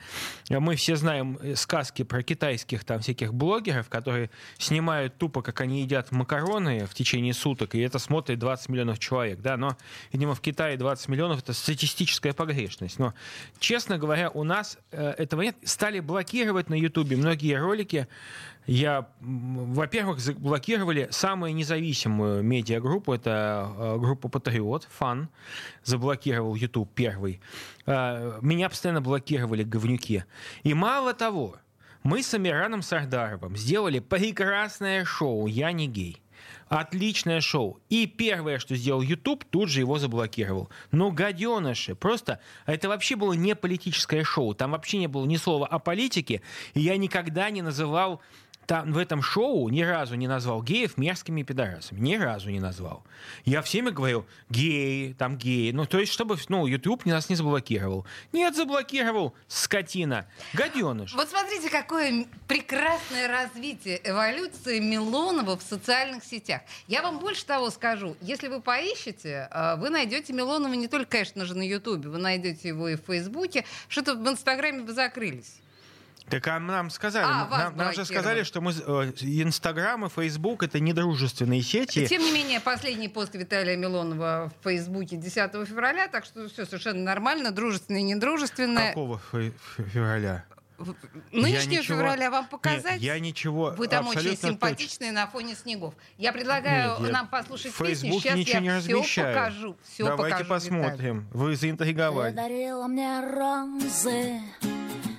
Мы 0.50 0.76
все 0.76 0.96
знаем 0.96 1.38
э, 1.42 1.56
сказки 1.56 2.04
про 2.04 2.24
китайских 2.24 2.84
там 2.84 3.00
всяких 3.00 3.34
блогеров, 3.34 3.90
которые 3.90 4.30
снимают 4.58 5.18
тупо, 5.18 5.42
как 5.42 5.62
они 5.62 5.82
едят 5.82 6.12
макароны 6.12 6.86
в 6.86 6.94
течение 6.94 7.34
суток, 7.34 7.76
и 7.76 7.80
это 7.80 8.00
смотрит 8.00 8.40
20 8.40 8.70
миллионов 8.70 9.00
человек, 9.00 9.40
да, 9.42 9.58
но, 9.58 9.78
видимо, 10.12 10.36
в 10.36 10.42
Китае 10.42 10.78
20 10.78 11.10
миллионов— 11.10 11.40
это 11.44 11.54
статистическая 11.54 12.34
погрешность. 12.34 13.00
Но, 13.00 13.14
честно 13.60 13.98
говоря, 13.98 14.30
у 14.30 14.44
нас 14.44 14.78
э, 14.92 15.12
этого 15.18 15.42
нет. 15.42 15.56
Стали 15.64 16.00
блокировать 16.00 16.70
на 16.70 16.76
Ютубе 16.76 17.18
многие 17.18 17.60
ролики, 17.60 18.08
я, 18.68 19.08
во-первых, 19.22 20.20
заблокировали 20.20 21.08
самую 21.12 21.54
независимую 21.54 22.42
медиагруппу, 22.44 23.14
это 23.14 23.72
э, 23.78 23.98
группа 24.00 24.28
Патриот, 24.28 24.88
Фан, 24.98 25.30
заблокировал 25.84 26.56
YouTube 26.56 26.90
первый. 26.96 27.42
Э, 27.86 28.40
Меня 28.42 28.70
постоянно 28.70 29.02
блокировали 29.02 29.64
говнюки. 29.64 30.24
И 30.64 30.74
мало 30.74 31.14
того, 31.14 31.56
мы 32.04 32.22
с 32.22 32.34
Амираном 32.34 32.82
Сардаровым 32.82 33.56
сделали 33.58 34.00
прекрасное 34.00 35.06
шоу 35.06 35.48
«Я 35.48 35.72
не 35.72 35.88
гей». 35.88 36.22
Отличное 36.68 37.42
шоу. 37.42 37.80
И 37.90 38.08
первое, 38.08 38.58
что 38.58 38.76
сделал 38.76 39.02
YouTube, 39.02 39.46
тут 39.46 39.70
же 39.70 39.82
его 39.82 40.00
заблокировал. 40.00 40.70
Ну, 40.92 41.12
гаденыши. 41.12 41.96
Просто 41.96 42.40
это 42.66 42.90
вообще 42.90 43.16
было 43.16 43.34
не 43.34 43.56
политическое 43.56 44.24
шоу. 44.24 44.56
Там 44.56 44.72
вообще 44.72 44.98
не 44.98 45.08
было 45.08 45.26
ни 45.26 45.38
слова 45.38 45.68
о 45.68 45.78
политике. 45.78 46.42
И 46.74 46.82
я 46.82 46.98
никогда 46.98 47.50
не 47.52 47.62
называл 47.62 48.22
там, 48.66 48.94
в 48.94 48.98
этом 48.98 49.22
шоу 49.22 49.70
ни 49.70 49.82
разу 49.82 50.16
не 50.16 50.28
назвал 50.28 50.64
геев 50.64 50.98
мерзкими 50.98 51.44
пидорасами. 51.44 52.00
Ни 52.00 52.16
разу 52.16 52.50
не 52.50 52.60
назвал. 52.60 53.04
Я 53.46 53.62
всеми 53.62 53.90
говорил, 53.90 54.26
геи, 54.50 55.14
там 55.18 55.38
геи. 55.38 55.72
Ну, 55.72 55.86
то 55.86 56.00
есть, 56.00 56.12
чтобы 56.12 56.38
ну, 56.50 56.66
YouTube 56.66 57.06
нас 57.06 57.30
не 57.30 57.36
заблокировал. 57.36 58.06
Нет, 58.32 58.56
заблокировал, 58.56 59.34
скотина. 59.48 60.26
Гаденыш. 60.54 61.14
Вот 61.14 61.30
смотрите, 61.30 61.70
какое 61.70 62.26
прекрасное 62.48 63.28
развитие 63.28 64.02
эволюции 64.04 64.80
Милонова 64.80 65.58
в 65.58 65.62
социальных 65.62 66.24
сетях. 66.24 66.62
Я 66.88 67.02
вам 67.02 67.20
больше 67.20 67.46
того 67.46 67.70
скажу. 67.70 68.16
Если 68.22 68.48
вы 68.48 68.62
поищете, 68.62 69.48
э, 69.52 69.76
вы 69.78 69.90
найдете 69.90 70.34
Милонова 70.34 70.74
не 70.74 70.88
только, 70.88 71.12
конечно 71.12 71.46
же, 71.46 71.56
на 71.56 71.68
Ютубе, 71.68 72.10
вы 72.10 72.18
найдете 72.18 72.70
его 72.70 72.90
и 72.90 72.96
в 72.96 73.02
Фейсбуке. 73.02 73.66
Что-то 73.88 74.16
в 74.16 74.28
Инстаграме 74.28 74.82
вы 74.84 74.94
закрылись. 74.94 75.62
Так 76.30 76.48
а 76.48 76.60
нам 76.60 76.90
сказали, 76.90 77.26
А, 77.26 77.48
нам, 77.48 77.78
нам 77.78 77.94
же 77.94 78.04
сказали, 78.04 78.44
что 78.44 78.60
мы 78.60 78.72
э, 78.72 79.12
Инстаграм 79.22 80.06
и 80.06 80.10
Фейсбук 80.10 80.64
это 80.64 80.80
недружественные 80.80 81.62
сети. 81.62 82.08
Тем 82.08 82.22
не 82.24 82.32
менее, 82.32 82.60
последний 82.60 83.10
пост 83.10 83.36
Виталия 83.36 83.78
Милонова 83.78 84.52
в 84.60 84.64
Фейсбуке 84.64 85.18
10 85.18 85.52
февраля, 85.68 86.08
так 86.08 86.26
что 86.26 86.50
все 86.50 86.66
совершенно 86.66 87.04
нормально, 87.04 87.52
дружественное 87.52 88.02
и 88.02 88.04
недружественное. 88.04 88.90
Какого 88.90 89.22
фе- 89.32 89.54
фе- 89.78 89.84
февраля? 89.88 90.46
Нынешнего 91.32 91.80
ничего- 91.82 92.00
февраля 92.00 92.30
вам 92.32 92.42
Нет, 92.44 92.50
показать? 92.52 93.02
я 93.02 93.18
ничего 93.20 93.74
Вы 93.78 93.88
там 93.88 94.08
очень 94.08 94.36
симпатичные 94.36 95.12
на 95.14 95.26
фоне 95.28 95.56
снегов. 95.56 95.94
Я 96.18 96.34
предлагаю 96.34 97.00
Нет, 97.00 97.08
я 97.08 97.14
нам 97.14 97.28
послушать 97.28 97.72
в 97.72 97.78
песню. 97.82 98.12
Сейчас 98.20 98.36
ничего 98.36 98.56
я 98.56 98.60
не 98.62 98.80
все 98.82 98.94
размещаю. 98.94 99.36
покажу. 99.36 99.78
Все 99.84 100.04
Давайте 100.06 100.44
покажу, 100.44 100.66
Виталий. 100.66 100.84
посмотрим. 100.84 101.28
Вы 101.32 101.52
Ты 101.52 101.56
заинтриговали. 101.58 102.34
дарила 102.34 102.88
мне 102.88 103.22
розы, 103.22 104.42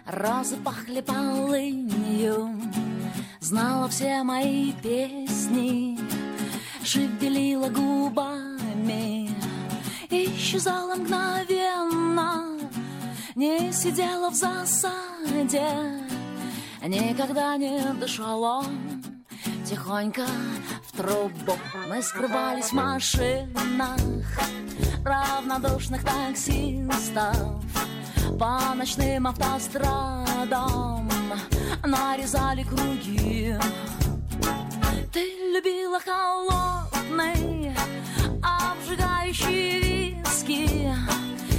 розы 0.07 0.57
пахли 0.57 1.01
полынью, 1.01 2.51
знала 3.41 3.89
все 3.89 4.23
мои 4.23 4.73
песни, 4.73 5.99
шевелила 6.85 7.69
губами, 7.69 9.31
исчезала 10.09 10.95
мгновенно, 10.95 12.59
не 13.35 13.73
сидела 13.73 14.31
в 14.31 14.35
засаде, 14.35 15.69
никогда 16.83 17.57
не 17.57 17.83
дышала. 17.95 18.65
Тихонько 19.69 20.25
в 20.87 20.97
трубу 20.97 21.59
мы 21.89 22.01
скрывались 22.01 22.67
в 22.67 22.73
машинах 22.73 23.99
равнодушных 25.05 26.05
таксистов 26.05 27.37
По 28.39 28.75
ночным 28.75 29.27
автострадам 29.27 31.09
нарезали 31.83 32.65
круги. 32.65 33.55
Ты 35.11 35.21
любила 35.55 35.99
холодный, 36.01 37.75
обжигающий 38.43 40.21
виски 40.21 40.93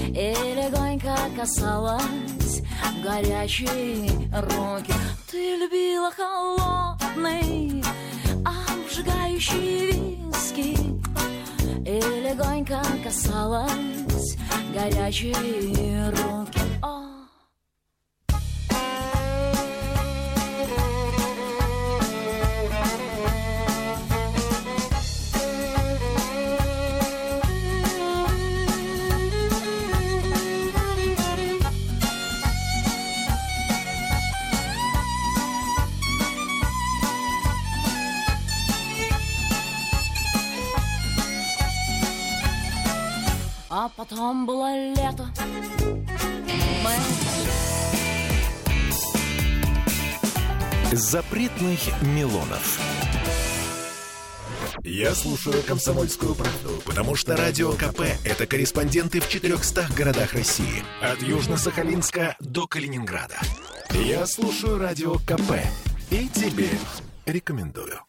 И 0.10 0.36
легонько 0.56 1.18
касалась 1.36 2.62
горячей 3.04 4.30
руки. 4.34 4.94
Ты 5.32 5.56
любила 5.56 6.12
холодный, 6.12 7.84
обжигающий 8.46 10.28
виски 10.32 10.78
и 11.88 12.00
легонько 12.22 12.84
касалась 13.04 14.38
горячей 14.74 15.34
руки. 16.12 16.60
О. 16.82 17.07
А 43.80 43.90
потом 43.90 44.48
было 44.48 44.76
лето. 44.76 45.30
Мы 46.84 46.96
Запретных 50.98 52.02
Милонов. 52.02 52.80
Я 54.84 55.14
слушаю 55.14 55.62
«Комсомольскую 55.62 56.34
правду», 56.34 56.82
потому 56.88 57.14
что 57.16 57.38
«Радио 57.38 57.72
КП»— 57.74 58.02
это 58.26 58.48
корреспонденты 58.48 59.20
в 59.20 59.30
400 59.30 59.90
городах 59.96 60.34
России. 60.34 60.84
От 61.00 61.20
Южно-Сахалинска 61.20 62.34
до 62.40 62.66
Калининграда. 62.66 63.38
Я 63.92 64.26
слушаю 64.26 64.80
«Радио 64.80 65.18
КП» 65.20 65.52
и 66.10 66.28
тебе 66.30 66.70
рекомендую. 67.28 68.02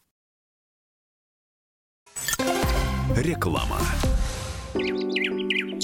Реклама. 3.15 3.77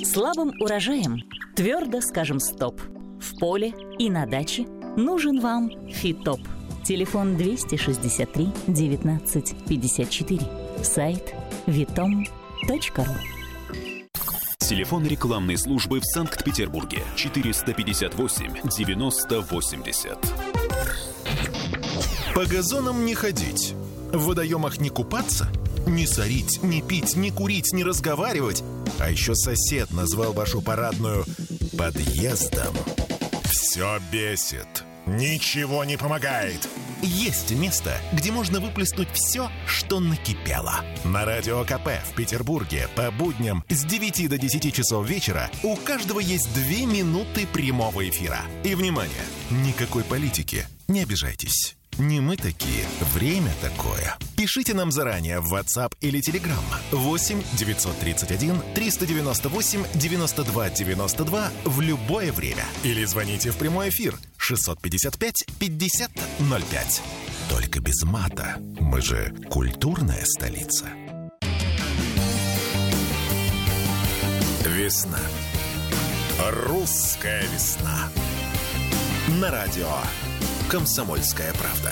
Слабым 0.06 0.54
урожаем 0.60 1.24
твердо 1.56 2.00
скажем 2.00 2.40
стоп. 2.40 2.80
В 3.20 3.40
поле 3.40 3.74
и 3.98 4.12
на 4.12 4.28
даче 4.28 4.68
нужен 4.96 5.40
вам 5.40 5.72
Фитоп. 5.90 6.40
Телефон 6.84 7.36
263 7.38 8.50
19 8.68 9.56
54. 9.68 10.42
Сайт 10.84 11.34
vitom.ru 11.66 13.08
Телефон 14.60 15.08
рекламной 15.08 15.58
службы 15.58 16.00
в 16.00 16.06
Санкт-Петербурге 16.06 17.00
458 17.16 18.70
90 18.78 19.42
80. 19.42 20.18
По 22.36 22.46
газонам 22.46 23.06
не 23.06 23.16
ходить, 23.16 23.74
в 24.14 24.28
водоемах 24.28 24.80
не 24.80 24.90
купаться, 24.90 25.48
не 25.88 26.08
сорить, 26.08 26.62
не 26.64 26.82
пить, 26.82 27.16
не 27.16 27.32
курить, 27.32 27.74
не 27.74 27.84
разговаривать. 27.84 28.64
А 29.00 29.10
еще 29.10 29.36
сосед 29.36 29.92
назвал 29.92 30.34
вашу 30.34 30.62
парадную 30.62 31.26
подъездом. 31.78 32.76
Все 33.46 34.00
бесит. 34.12 34.86
Ничего 35.06 35.84
не 35.84 35.98
помогает. 35.98 36.68
Есть 37.02 37.52
место, 37.52 38.02
где 38.12 38.32
можно 38.32 38.60
выплеснуть 38.60 39.10
все, 39.14 39.52
что 39.68 40.00
накипело. 40.00 40.84
На 41.04 41.26
Радио 41.26 41.64
КП 41.64 41.90
в 42.10 42.16
Петербурге 42.16 42.88
по 42.96 43.12
будням 43.12 43.64
с 43.70 43.86
9 43.86 44.30
до 44.30 44.38
10 44.40 44.74
часов 44.74 45.08
вечера 45.08 45.52
у 45.62 45.76
каждого 45.76 46.20
есть 46.20 46.52
2 46.54 46.92
минуты 46.92 47.46
прямого 47.46 48.08
эфира. 48.10 48.40
И, 48.64 48.74
внимание, 48.74 49.14
никакой 49.52 50.04
политики. 50.04 50.66
Не 50.88 51.04
обижайтесь. 51.04 51.76
Не 51.98 52.20
мы 52.20 52.36
такие, 52.36 52.86
время 53.14 53.54
такое. 53.62 54.18
Пишите 54.36 54.74
нам 54.74 54.92
заранее 54.92 55.40
в 55.40 55.54
WhatsApp 55.54 55.94
или 56.02 56.20
Telegram 56.20 56.62
8 56.92 57.42
931 57.58 58.62
398 58.74 59.86
92 59.94 60.70
92 60.72 61.52
в 61.64 61.82
любое 61.82 62.34
время. 62.34 62.66
Или 62.84 63.06
звоните 63.06 63.52
в 63.52 63.58
прямой 63.58 63.90
эфир 63.90 64.18
655 64.38 65.46
50 65.58 66.12
05. 66.40 67.02
Только 67.50 67.80
без 67.80 68.04
мата. 68.04 68.58
Мы 68.60 69.02
же 69.02 69.34
культурная 69.50 70.26
столица. 70.26 70.88
Весна. 74.66 75.20
Русская 76.68 77.44
весна. 77.54 78.10
На 79.40 79.50
радио 79.50 79.90
«Комсомольская 80.70 81.54
правда». 81.54 81.92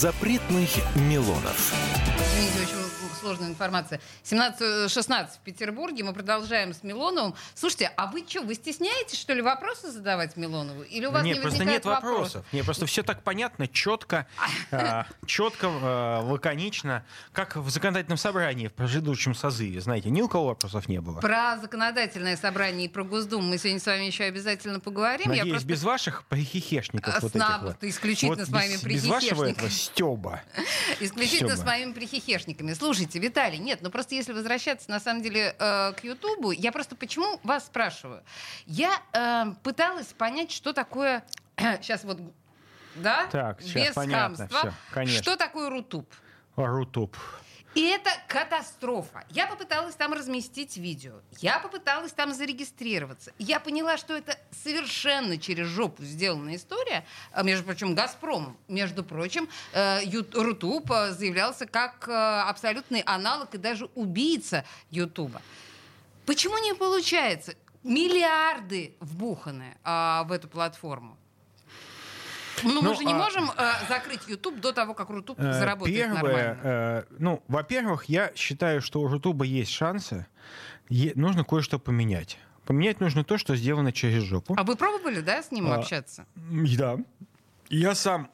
Запретных 0.00 0.70
Милонов. 0.94 1.72
Сложная 3.28 3.48
информация. 3.50 4.00
17-16 4.24 5.28
в 5.34 5.38
Петербурге. 5.44 6.02
Мы 6.02 6.14
продолжаем 6.14 6.72
с 6.72 6.82
Милоновым. 6.82 7.34
Слушайте, 7.54 7.92
а 7.94 8.06
вы 8.06 8.24
что, 8.26 8.40
вы 8.40 8.54
стесняетесь, 8.54 9.20
что 9.20 9.34
ли, 9.34 9.42
вопросы 9.42 9.90
задавать 9.90 10.38
Милонову? 10.38 10.82
Или 10.84 11.04
у 11.04 11.10
вас 11.10 11.22
нет, 11.24 11.36
не 11.36 11.42
просто 11.42 11.66
нет 11.66 11.84
вопросов. 11.84 12.46
Нет, 12.52 12.64
просто 12.64 12.86
все 12.86 13.02
так 13.02 13.22
понятно, 13.22 13.68
четко, 13.68 14.26
э, 14.70 15.02
четко, 15.26 15.66
э, 15.66 16.22
лаконично, 16.22 17.04
как 17.32 17.56
в 17.56 17.68
законодательном 17.68 18.16
собрании 18.16 18.68
в 18.68 18.72
предыдущем 18.72 19.34
созыве. 19.34 19.78
Знаете, 19.82 20.08
ни 20.08 20.22
у 20.22 20.28
кого 20.28 20.46
вопросов 20.46 20.88
не 20.88 21.02
было. 21.02 21.20
Про 21.20 21.58
законодательное 21.58 22.38
собрание 22.38 22.86
и 22.86 22.88
про 22.88 23.04
Госдуму 23.04 23.46
мы 23.46 23.58
сегодня 23.58 23.78
с 23.78 23.84
вами 23.84 24.04
еще 24.04 24.24
обязательно 24.24 24.80
поговорим. 24.80 25.28
Надеюсь, 25.28 25.46
Я 25.46 25.52
просто... 25.52 25.68
без 25.68 25.82
ваших 25.82 26.24
прихихешников 26.28 27.20
вот 27.20 27.32
с 27.32 27.34
этих 27.34 27.62
вот. 27.62 27.76
исключительно 27.82 28.36
Вот 28.36 28.46
с 28.46 28.50
моими 28.50 28.72
без, 28.72 28.82
без 28.82 29.04
вашего 29.04 29.42
прихихешниками. 29.42 29.52
этого 29.52 29.70
стеба. 29.70 30.42
Исключительно 31.00 31.56
с 31.56 31.62
моими 31.62 31.92
прихихешниками. 31.92 32.72
Слушайте, 32.72 33.17
Виталий, 33.18 33.58
нет, 33.58 33.80
ну 33.82 33.90
просто 33.90 34.14
если 34.14 34.32
возвращаться 34.32 34.90
на 34.90 35.00
самом 35.00 35.22
деле 35.22 35.54
э, 35.58 35.92
к 35.92 36.04
Ютубу, 36.04 36.50
я 36.50 36.72
просто 36.72 36.96
почему 36.96 37.40
вас 37.42 37.66
спрашиваю? 37.66 38.22
Я 38.66 39.00
э, 39.12 39.54
пыталась 39.62 40.06
понять, 40.06 40.50
что 40.50 40.72
такое... 40.72 41.24
Сейчас 41.56 42.04
вот... 42.04 42.18
Да? 42.94 43.26
Так, 43.30 43.60
сейчас 43.60 43.88
Без 43.88 43.94
понятно 43.94 44.36
хамства. 44.36 44.58
всё, 44.58 44.72
конечно. 44.92 45.22
Что 45.22 45.36
такое 45.36 45.70
Рутуб? 45.70 46.12
Рутуб. 46.56 47.16
И 47.74 47.82
это 47.82 48.10
катастрофа. 48.26 49.24
Я 49.30 49.46
попыталась 49.46 49.94
там 49.94 50.12
разместить 50.12 50.76
видео. 50.76 51.20
Я 51.38 51.60
попыталась 51.60 52.12
там 52.12 52.32
зарегистрироваться. 52.32 53.32
Я 53.38 53.60
поняла, 53.60 53.96
что 53.96 54.16
это 54.16 54.38
совершенно 54.50 55.38
через 55.38 55.66
жопу 55.66 56.02
сделанная 56.02 56.56
история. 56.56 57.04
А, 57.30 57.42
Между 57.42 57.64
прочим, 57.64 57.94
Газпром, 57.94 58.56
между 58.68 59.04
прочим, 59.04 59.48
э, 59.72 60.00
Рутуб 60.32 60.88
заявлялся 61.10 61.66
как 61.66 62.08
э, 62.08 62.12
абсолютный 62.12 63.00
аналог 63.00 63.54
и 63.54 63.58
даже 63.58 63.86
убийца 63.94 64.64
Ютуба. 64.90 65.42
Почему 66.26 66.58
не 66.58 66.74
получается? 66.74 67.54
Миллиарды 67.84 68.96
вбуханы 69.00 69.76
а, 69.84 70.24
в 70.24 70.32
эту 70.32 70.48
платформу. 70.48 71.16
Ну, 72.64 72.82
мы 72.82 72.88
Ну, 72.90 72.94
же 72.94 73.04
не 73.04 73.12
а- 73.12 73.16
можем 73.16 73.50
э, 73.50 73.72
закрыть 73.88 74.20
YouTube 74.28 74.60
до 74.60 74.72
того, 74.72 74.94
как 74.94 75.10
Рутуб 75.10 75.38
Э, 75.40 75.52
заработает 75.52 75.96
Первое, 75.96 76.22
нормально. 76.22 76.60
э, 76.62 77.02
ну, 77.18 77.42
во-первых, 77.48 78.04
я 78.06 78.32
считаю, 78.34 78.80
что 78.80 79.00
у 79.00 79.08
Рутуба 79.08 79.44
есть 79.44 79.70
шансы. 79.72 80.26
Е- 80.88 81.12
нужно 81.14 81.44
кое-что 81.44 81.78
поменять. 81.78 82.38
Поменять 82.64 83.00
нужно 83.00 83.24
то, 83.24 83.38
что 83.38 83.56
сделано 83.56 83.92
через 83.92 84.22
жопу. 84.24 84.54
А 84.56 84.62
вы 84.64 84.76
пробовали, 84.76 85.20
да, 85.20 85.42
с 85.42 85.50
ним 85.50 85.70
А, 85.70 85.76
общаться? 85.76 86.26
Да. 86.36 86.96
Я 87.70 87.94
сам, 87.94 88.30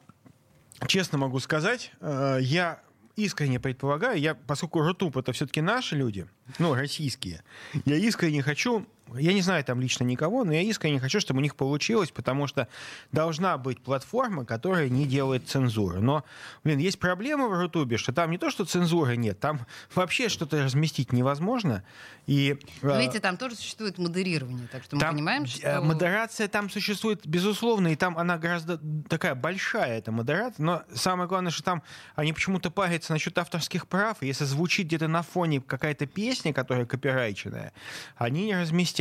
честно 0.87 1.17
могу 1.17 1.39
сказать, 1.39 1.91
э, 2.01 2.37
я 2.41 2.79
искренне 3.15 3.59
предполагаю, 3.61 4.19
я, 4.19 4.35
поскольку 4.35 4.81
Рутуб 4.81 5.15
это 5.17 5.31
все-таки 5.31 5.61
наши 5.61 5.95
люди, 5.95 6.27
ну, 6.59 6.73
российские, 6.73 7.43
я 7.85 7.95
искренне 7.95 8.41
хочу, 8.41 8.85
я 9.13 9.33
не 9.33 9.41
знаю 9.41 9.63
там 9.63 9.79
лично 9.79 10.03
никого, 10.03 10.43
но 10.43 10.53
я 10.53 10.61
искренне 10.61 10.99
хочу, 10.99 11.19
чтобы 11.19 11.39
у 11.39 11.43
них 11.43 11.55
получилось, 11.55 12.11
потому 12.11 12.47
что 12.47 12.67
должна 13.11 13.57
быть 13.57 13.79
платформа, 13.81 14.45
которая 14.45 14.89
не 14.89 15.05
делает 15.05 15.47
цензуру. 15.47 16.01
Но, 16.01 16.23
блин, 16.63 16.79
есть 16.79 16.99
проблема 16.99 17.47
в 17.47 17.59
Рутубе, 17.59 17.97
что 17.97 18.13
там 18.13 18.31
не 18.31 18.37
то, 18.37 18.49
что 18.49 18.65
цензуры 18.65 19.15
нет, 19.15 19.39
там 19.39 19.61
вообще 19.95 20.27
что-то 20.29 20.63
разместить 20.63 21.13
невозможно. 21.13 21.83
И, 22.25 22.57
Но 22.81 22.95
э, 22.95 23.01
видите, 23.01 23.19
там 23.19 23.37
тоже 23.37 23.55
существует 23.55 23.99
модерирование, 23.99 24.67
так 24.71 24.83
что 24.83 24.95
мы 24.95 25.01
там, 25.01 25.13
понимаем, 25.13 25.43
э, 25.43 25.47
что... 25.47 25.81
Модерация 25.81 26.47
там 26.47 26.69
существует, 26.71 27.25
безусловно, 27.25 27.89
и 27.89 27.95
там 27.95 28.17
она 28.17 28.39
гораздо 28.39 28.79
такая 29.07 29.35
большая, 29.35 29.99
эта 29.99 30.11
модерация. 30.11 30.65
Но 30.65 30.83
самое 30.93 31.29
главное, 31.29 31.51
что 31.51 31.63
там 31.63 31.83
они 32.15 32.33
почему-то 32.33 32.71
парятся 32.71 33.13
насчет 33.13 33.37
авторских 33.37 33.87
прав, 33.87 34.17
и 34.21 34.27
если 34.27 34.45
звучит 34.45 34.87
где-то 34.87 35.07
на 35.07 35.21
фоне 35.21 35.61
какая-то 35.61 36.07
песня, 36.07 36.51
которая 36.53 36.87
копирайченная, 36.87 37.71
они 38.17 38.45
не 38.45 38.55
разместят. 38.55 38.94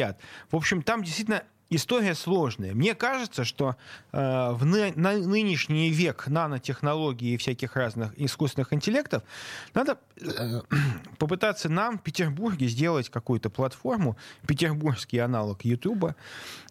В 0.50 0.56
общем, 0.56 0.82
там 0.82 1.02
действительно 1.02 1.42
история 1.70 2.14
сложная. 2.14 2.74
Мне 2.74 2.94
кажется, 2.94 3.44
что 3.44 3.76
э, 4.12 4.50
в 4.52 4.64
ны- 4.64 4.92
на 4.96 5.12
нынешний 5.12 5.90
век 5.90 6.26
нанотехнологий 6.28 7.34
и 7.34 7.36
всяких 7.36 7.76
разных 7.76 8.12
искусственных 8.18 8.72
интеллектов 8.72 9.22
надо 9.74 9.98
э, 10.20 10.60
попытаться 11.18 11.68
нам 11.68 11.98
в 11.98 12.02
Петербурге 12.02 12.68
сделать 12.68 13.08
какую-то 13.10 13.50
платформу, 13.50 14.16
петербургский 14.46 15.18
аналог 15.18 15.64
Ютуба, 15.64 16.16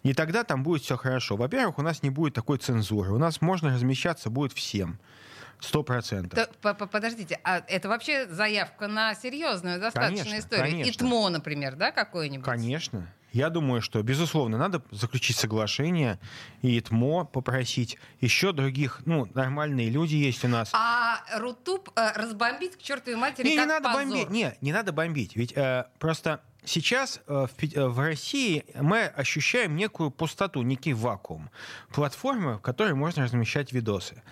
и 0.02 0.14
тогда 0.14 0.44
там 0.44 0.62
будет 0.62 0.82
все 0.82 0.96
хорошо. 0.96 1.36
Во-первых, 1.36 1.78
у 1.78 1.82
нас 1.82 2.02
не 2.02 2.10
будет 2.10 2.34
такой 2.34 2.58
цензуры. 2.58 3.12
У 3.12 3.18
нас 3.18 3.40
можно 3.40 3.74
размещаться 3.74 4.30
будет 4.30 4.52
всем. 4.52 4.98
Сто 5.64 5.82
процентов. 5.82 6.48
Подождите, 6.60 7.40
а 7.44 7.62
это 7.66 7.88
вообще 7.88 8.26
заявка 8.28 8.86
на 8.88 9.14
серьезную 9.14 9.80
достаточно 9.80 10.24
Конечно, 10.24 10.38
историю? 10.38 10.70
конечно. 10.70 10.90
ИТМО, 10.90 11.28
например, 11.30 11.76
да, 11.76 11.90
какое-нибудь? 11.90 12.44
Конечно. 12.44 13.08
Я 13.32 13.50
думаю, 13.50 13.82
что, 13.82 14.00
безусловно, 14.00 14.58
надо 14.58 14.80
заключить 14.92 15.36
соглашение 15.36 16.20
и 16.62 16.78
ИТМО 16.78 17.24
попросить. 17.24 17.98
Еще 18.20 18.52
других, 18.52 19.00
ну, 19.06 19.26
нормальные 19.34 19.90
люди 19.90 20.14
есть 20.14 20.44
у 20.44 20.48
нас. 20.48 20.70
А 20.72 21.18
Рутуб 21.38 21.90
э, 21.96 22.12
разбомбить 22.14 22.76
к 22.76 22.82
чертовой 22.82 23.18
матери 23.18 23.46
Не, 23.48 23.50
не 23.52 23.56
как 23.56 23.66
надо 23.66 23.84
позор. 23.88 24.04
бомбить. 24.04 24.30
Не, 24.30 24.54
не 24.60 24.72
надо 24.72 24.92
бомбить. 24.92 25.34
Ведь 25.34 25.52
э, 25.56 25.86
просто 25.98 26.42
сейчас 26.64 27.20
э, 27.26 27.46
в, 27.48 27.64
э, 27.64 27.88
в 27.88 27.98
России 27.98 28.66
мы 28.80 29.06
ощущаем 29.06 29.74
некую 29.74 30.12
пустоту, 30.12 30.62
некий 30.62 30.94
вакуум. 30.94 31.50
Платформы, 31.92 32.58
в 32.58 32.60
которой 32.60 32.94
можно 32.94 33.24
размещать 33.24 33.72
видосы. 33.72 34.22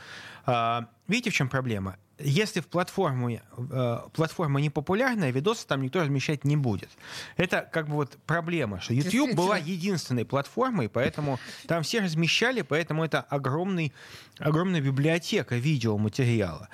А, 0.45 0.87
видите, 1.12 1.31
в 1.31 1.35
чем 1.35 1.49
проблема? 1.49 1.97
Если 2.19 2.60
в 2.60 2.67
платформу, 2.69 3.30
э, 3.30 3.99
платформа 4.13 4.60
не 4.60 4.71
популярная, 4.71 5.30
видосы 5.32 5.67
там 5.67 5.82
никто 5.82 6.00
размещать 6.02 6.45
не 6.45 6.56
будет. 6.56 6.89
Это 7.37 7.69
как 7.73 7.89
бы 7.89 7.95
вот 7.95 8.17
проблема, 8.26 8.80
что 8.80 8.95
YouTube 8.95 9.34
была 9.34 9.56
единственной 9.58 10.25
платформой, 10.25 10.89
поэтому 10.89 11.39
там 11.67 11.82
все 11.82 12.00
размещали, 12.00 12.63
поэтому 12.63 13.04
это 13.04 13.21
огромный, 13.21 13.93
огромная 14.39 14.80
библиотека 14.80 15.56
видеоматериала. 15.56 16.69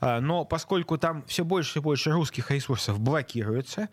А, 0.00 0.20
Но 0.20 0.44
поскольку 0.44 0.98
там 0.98 1.24
все 1.26 1.44
больше 1.44 1.78
и 1.80 1.82
больше 1.82 2.10
русских 2.12 2.50
ресурсов 2.50 3.00
блокируется, 3.00 3.88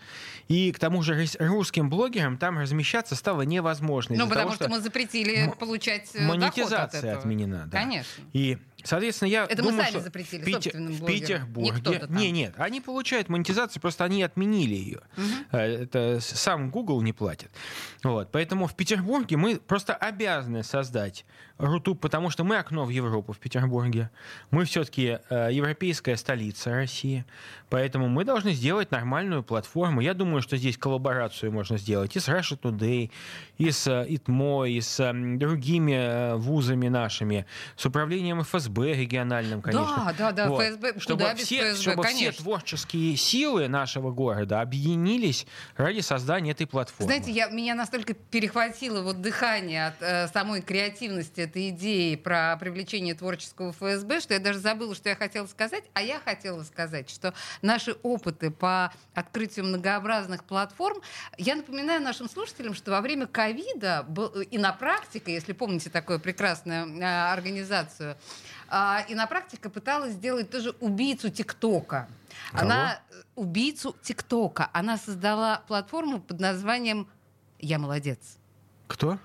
и 0.47 0.71
к 0.71 0.79
тому 0.79 1.01
же 1.01 1.15
рус- 1.15 1.37
русским 1.39 1.89
блогерам 1.89 2.37
там 2.37 2.59
размещаться 2.59 3.15
стало 3.15 3.43
невозможно. 3.43 4.15
Ну, 4.15 4.27
потому 4.27 4.51
того, 4.51 4.55
что 4.55 4.69
мы 4.69 4.79
запретили 4.81 5.51
получать 5.59 6.09
э, 6.13 6.19
доход 6.19 6.35
от 6.35 6.39
монетизация 6.39 6.99
этого. 6.99 7.17
отменена. 7.19 7.65
Да. 7.65 7.79
Конечно. 7.79 8.23
И, 8.33 8.57
соответственно, 8.83 9.29
я 9.29 9.45
Это 9.45 9.63
мы 9.63 9.69
думаю, 9.71 9.83
сами 9.85 9.89
что 9.91 10.01
запретили 10.01 10.41
в, 10.43 10.47
Пите- 10.47 10.53
собственным 10.61 10.93
в 10.93 11.05
Петербурге... 11.05 12.07
Не, 12.09 12.31
нет, 12.31 12.53
они 12.57 12.81
получают 12.81 13.29
монетизацию, 13.29 13.81
просто 13.81 14.03
они 14.03 14.23
отменили 14.23 14.75
ее. 14.75 15.01
Это 15.51 16.19
с- 16.21 16.25
сам 16.39 16.69
Google 16.71 17.01
не 17.01 17.13
платит. 17.13 17.51
Вот, 18.03 18.31
поэтому 18.31 18.67
в 18.67 18.75
Петербурге 18.75 19.37
мы 19.37 19.57
просто 19.57 19.93
обязаны 19.95 20.63
создать 20.63 21.25
Рутуб, 21.59 21.99
потому 21.99 22.29
что 22.29 22.43
мы 22.43 22.57
окно 22.57 22.85
в 22.85 22.89
Европу 22.89 23.33
в 23.33 23.37
Петербурге. 23.37 24.09
Мы 24.49 24.65
все-таки 24.65 25.19
европейская 25.29 26.15
столица 26.15 26.71
России. 26.71 27.25
Поэтому 27.69 28.09
мы 28.09 28.25
должны 28.25 28.53
сделать 28.53 28.91
нормальную 28.91 29.43
платформу. 29.43 30.01
Я 30.01 30.13
думаю, 30.13 30.41
что 30.41 30.57
здесь 30.57 30.77
коллаборацию 30.77 31.51
можно 31.51 31.77
сделать 31.77 32.15
и 32.15 32.19
с 32.19 32.27
Russia 32.27 32.59
Today, 32.59 33.11
и 33.57 33.71
с 33.71 33.87
э, 33.87 34.05
ИТМО, 34.07 34.65
и 34.65 34.81
с 34.81 34.99
м, 34.99 35.37
другими 35.37 35.93
э, 35.93 36.35
вузами 36.35 36.87
нашими, 36.87 37.45
с 37.75 37.85
управлением 37.85 38.41
ФСБ 38.41 38.93
региональным, 38.93 39.61
конечно. 39.61 40.13
Да, 40.17 40.31
да, 40.31 40.31
да, 40.31 40.49
Вот. 40.49 40.63
ФСБ, 40.63 40.99
Чтобы, 40.99 41.23
куда 41.23 41.33
без 41.35 41.43
все, 41.43 41.71
ФСБ, 41.71 41.81
чтобы 41.81 42.03
все 42.03 42.13
конечно. 42.15 42.43
творческие 42.43 43.15
силы 43.15 43.67
нашего 43.67 44.11
города 44.11 44.61
объединились 44.61 45.45
ради 45.75 45.99
создания 45.99 46.51
этой 46.51 46.65
платформы. 46.65 47.11
Знаете, 47.11 47.31
я, 47.31 47.49
меня 47.49 47.75
настолько 47.75 48.13
перехватило 48.13 49.03
вот 49.03 49.21
дыхание 49.21 49.87
от 49.87 50.01
э, 50.01 50.27
самой 50.29 50.61
креативности 50.61 51.41
этой 51.49 51.69
идеи 51.69 52.15
про 52.15 52.55
привлечение 52.57 53.15
творческого 53.15 53.71
ФСБ, 53.73 54.21
что 54.21 54.33
я 54.33 54.39
даже 54.39 54.59
забыла, 54.59 54.95
что 54.95 55.09
я 55.09 55.15
хотела 55.15 55.47
сказать. 55.47 55.83
А 55.93 56.01
я 56.01 56.19
хотела 56.19 56.63
сказать, 56.63 57.09
что 57.09 57.33
наши 57.61 57.93
опыты 58.03 58.51
по 58.51 58.93
открытию 59.13 59.65
многообразных 59.65 60.43
платформ, 60.43 61.01
я 61.37 61.55
напоминаю 61.55 62.01
нашим 62.01 62.29
слушателям, 62.29 62.73
что 62.73 62.91
во 62.91 63.01
время 63.01 63.27
ковида 63.27 64.05
был- 64.07 64.41
и 64.41 64.57
на 64.57 64.71
практике, 64.71 65.33
если 65.33 65.53
помните 65.53 65.89
такую 65.89 66.19
прекрасную 66.19 66.99
э, 66.99 67.31
организацию, 67.33 68.15
а, 68.67 69.03
и 69.09 69.15
на 69.15 69.25
практике 69.25 69.69
пыталась 69.69 70.13
сделать 70.13 70.51
тоже 70.51 70.75
убийцу 70.79 71.29
ТикТока. 71.29 72.07
Она 72.53 73.01
э, 73.09 73.13
убийцу 73.35 73.95
ТикТока. 74.03 74.69
Она 74.73 74.97
создала 74.97 75.63
платформу 75.67 76.19
под 76.21 76.39
названием 76.39 77.07
«Я 77.57 77.79
молодец». 77.79 78.37
Кто? 78.87 79.17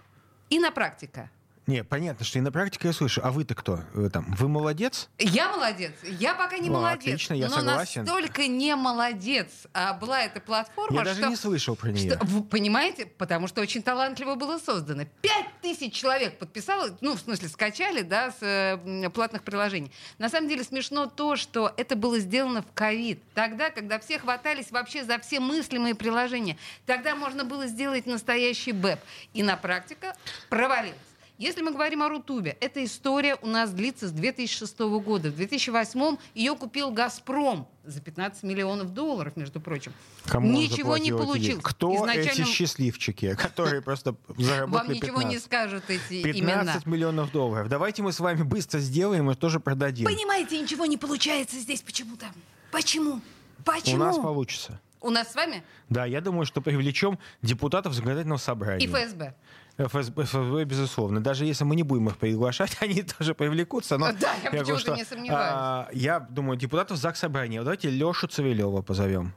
И 0.51 0.59
на 0.59 0.71
практика. 0.71 1.31
Не, 1.67 1.83
понятно, 1.83 2.27
что 2.27 2.39
и 2.39 2.43
на 2.43 2.53
практике 2.53 2.89
я 2.89 2.93
слышу. 2.93 3.23
А 3.25 3.31
вы-то 3.31 3.55
кто? 3.55 3.81
Вы 3.95 4.11
там, 4.11 4.27
вы 4.37 4.49
молодец? 4.49 5.09
Я 5.19 5.49
молодец. 5.49 5.93
Я 6.03 6.35
пока 6.35 6.59
не 6.59 6.69
Ну, 6.69 6.75
молодец. 6.75 7.01
отлично, 7.01 7.35
я 7.35 7.49
но 7.49 7.57
согласен. 7.57 8.05
настолько 8.05 8.47
не 8.47 8.77
молодец 8.77 9.49
а, 9.73 9.95
была 9.95 10.23
эта 10.23 10.41
платформа, 10.41 10.99
Я 10.99 11.05
даже 11.05 11.21
что... 11.21 11.29
не 11.31 11.37
слышал 11.37 11.75
про 11.75 11.91
нее. 11.91 12.17
Что, 12.17 12.25
вы 12.27 12.43
понимаете, 12.43 13.07
потому 13.07 13.47
что 13.49 13.63
очень 13.63 13.83
талантливо 13.83 14.35
было 14.35 14.59
создано. 14.59 15.05
Пять 15.23 15.47
тысяч 15.63 15.95
человек 15.95 16.39
подписало, 16.39 16.97
ну, 17.01 17.17
в 17.17 17.21
смысле, 17.21 17.49
скачали, 17.49 18.03
да, 18.03 18.31
с 18.33 18.43
э, 18.43 19.09
платных 19.11 19.43
приложений. 19.43 19.91
На 20.19 20.29
самом 20.29 20.49
деле 20.49 20.65
смешно 20.65 21.07
то, 21.07 21.37
что 21.37 21.73
это 21.79 21.97
было 21.97 22.19
сделано 22.19 22.61
в 22.63 22.73
ковид. 22.75 23.23
Тогда, 23.33 23.71
когда 23.71 23.99
все 23.99 24.19
хватались 24.19 24.71
вообще 24.71 25.03
за 25.05 25.19
все 25.19 25.41
мыслимые 25.41 25.95
приложения. 25.95 26.59
Тогда 26.85 27.15
можно 27.15 27.45
было 27.45 27.67
сделать 27.67 28.05
настоящий 28.05 28.73
БЭП. 28.73 29.01
И 29.33 29.43
на 29.43 29.57
практика 29.57 30.15
провалилась. 30.51 30.99
Если 31.37 31.63
мы 31.63 31.73
говорим 31.73 32.01
о 32.03 32.09
Рутубе, 32.09 32.57
эта 32.61 32.85
история 32.85 33.37
у 33.43 33.49
нас 33.49 33.73
длится 33.73 34.07
с 34.07 34.13
2006 34.13 34.79
года. 35.03 35.31
В 35.31 35.37
2008 35.37 36.17
ее 36.35 36.55
купил 36.55 36.93
«Газпром» 36.93 37.67
за 37.83 38.01
15 38.01 38.45
миллионов 38.45 38.95
долларов, 38.95 39.37
между 39.37 39.61
прочим. 39.61 39.93
Кому 40.27 40.53
Ничего 40.53 40.97
не 40.97 41.11
получил. 41.11 41.61
Кто 41.61 41.97
Изначально 41.97 42.31
эти 42.31 42.45
счастливчики, 42.45 43.35
которые 43.39 43.83
просто 43.83 44.15
заработали 44.39 44.87
Вам 44.87 44.93
ничего 44.93 45.19
15? 45.19 45.29
не 45.29 45.39
скажут 45.41 45.85
эти 45.89 46.23
15 46.23 46.37
имена. 46.41 46.81
миллионов 46.87 47.33
долларов. 47.33 47.69
Давайте 47.69 48.03
мы 48.03 48.13
с 48.13 48.21
вами 48.21 48.43
быстро 48.43 48.79
сделаем 48.79 49.29
и 49.31 49.35
тоже 49.35 49.59
продадим. 49.59 50.07
Понимаете, 50.07 50.61
ничего 50.61 50.87
не 50.87 50.97
получается 50.99 51.57
здесь 51.59 51.83
почему-то. 51.83 52.27
Почему? 52.71 53.21
Почему? 53.65 53.97
У 53.97 53.99
нас 53.99 54.17
получится. 54.17 54.81
У 55.01 55.11
нас 55.11 55.33
с 55.33 55.35
вами 55.35 55.63
Да, 55.91 56.07
я 56.07 56.23
думаю, 56.23 56.47
что 56.47 56.63
привлечем 56.63 57.19
депутатов 57.43 57.93
законодательного 57.93 58.39
собрания. 58.39 58.83
и 58.83 58.89
ФСБ. 58.89 59.35
ФСБ, 59.79 60.23
ФСБ, 60.25 60.65
безусловно. 60.65 61.21
Даже 61.21 61.45
если 61.45 61.65
мы 61.65 61.75
не 61.75 61.83
будем 61.83 62.09
их 62.09 62.17
приглашать, 62.17 62.77
они 62.81 63.03
тоже 63.03 63.35
привлекутся. 63.35 63.99
Но 63.99 64.13
Да, 64.21 64.35
я 64.43 64.51
почему-то 64.51 64.95
не 64.95 65.05
сомневаюсь. 65.05 65.51
а, 65.53 65.89
я 65.93 66.21
думаю, 66.21 66.57
депутатов 66.57 66.97
ЗАГС 66.97 67.19
Собрания. 67.21 67.63
Давайте 67.63 67.91
Лешу 67.91 68.29
Цивилева 68.29 68.83
позовем. 68.83 69.33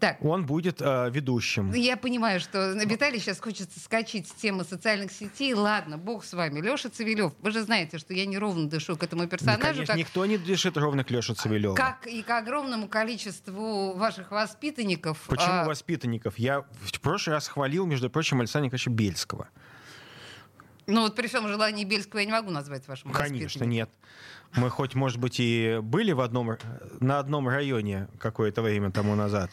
Так, 0.00 0.24
Он 0.24 0.46
будет 0.46 0.80
а, 0.80 1.08
ведущим. 1.10 1.72
я 1.74 1.96
понимаю, 1.98 2.40
что 2.40 2.74
на 2.74 2.86
Виталий 2.86 3.20
сейчас 3.20 3.38
хочется 3.38 3.78
скачать 3.78 4.26
с 4.28 4.32
темы 4.32 4.64
социальных 4.64 5.12
сетей. 5.12 5.52
Ладно, 5.52 5.98
бог 5.98 6.24
с 6.24 6.32
вами. 6.32 6.60
Леша 6.60 6.88
Цивилев, 6.88 7.34
вы 7.40 7.50
же 7.50 7.62
знаете, 7.62 7.98
что 7.98 8.14
я 8.14 8.24
неровно 8.24 8.66
дышу 8.68 8.96
к 8.96 9.02
этому 9.02 9.22
Да, 9.24 9.28
персонажу. 9.28 9.60
конечно, 9.60 9.86
как- 9.86 9.96
никто 9.96 10.24
не 10.24 10.38
дышит 10.38 10.78
ровно 10.78 11.04
к 11.04 11.10
Леше 11.10 11.34
Цивилеву. 11.34 11.74
как 11.74 12.06
и 12.06 12.22
к 12.22 12.30
огромному 12.30 12.88
количеству 12.88 13.92
ваших 13.92 14.30
воспитанников. 14.30 15.18
Почему 15.28 15.52
а, 15.52 15.64
воспитанников? 15.64 16.38
Я 16.38 16.62
в 16.80 17.00
прошлый 17.00 17.34
раз 17.34 17.46
хвалил, 17.48 17.84
между 17.84 18.08
прочим, 18.08 18.40
Александра 18.40 18.66
Николаевича 18.66 18.90
Бельского. 18.90 19.48
Ну 20.86 21.02
вот 21.02 21.14
при 21.14 21.26
всем 21.28 21.46
желании 21.46 21.84
Бельского 21.84 22.20
я 22.20 22.26
не 22.26 22.32
могу 22.32 22.50
назвать 22.50 22.88
вашим 22.88 23.12
Конечно, 23.12 23.64
нет. 23.64 23.90
Мы 24.56 24.70
хоть, 24.70 24.94
может 24.94 25.18
быть, 25.18 25.36
и 25.38 25.78
были 25.82 26.10
в 26.12 26.20
одном, 26.20 26.56
на 26.98 27.20
одном 27.20 27.48
районе 27.48 28.08
какое-то 28.18 28.62
время 28.62 28.90
тому 28.90 29.14
назад. 29.14 29.50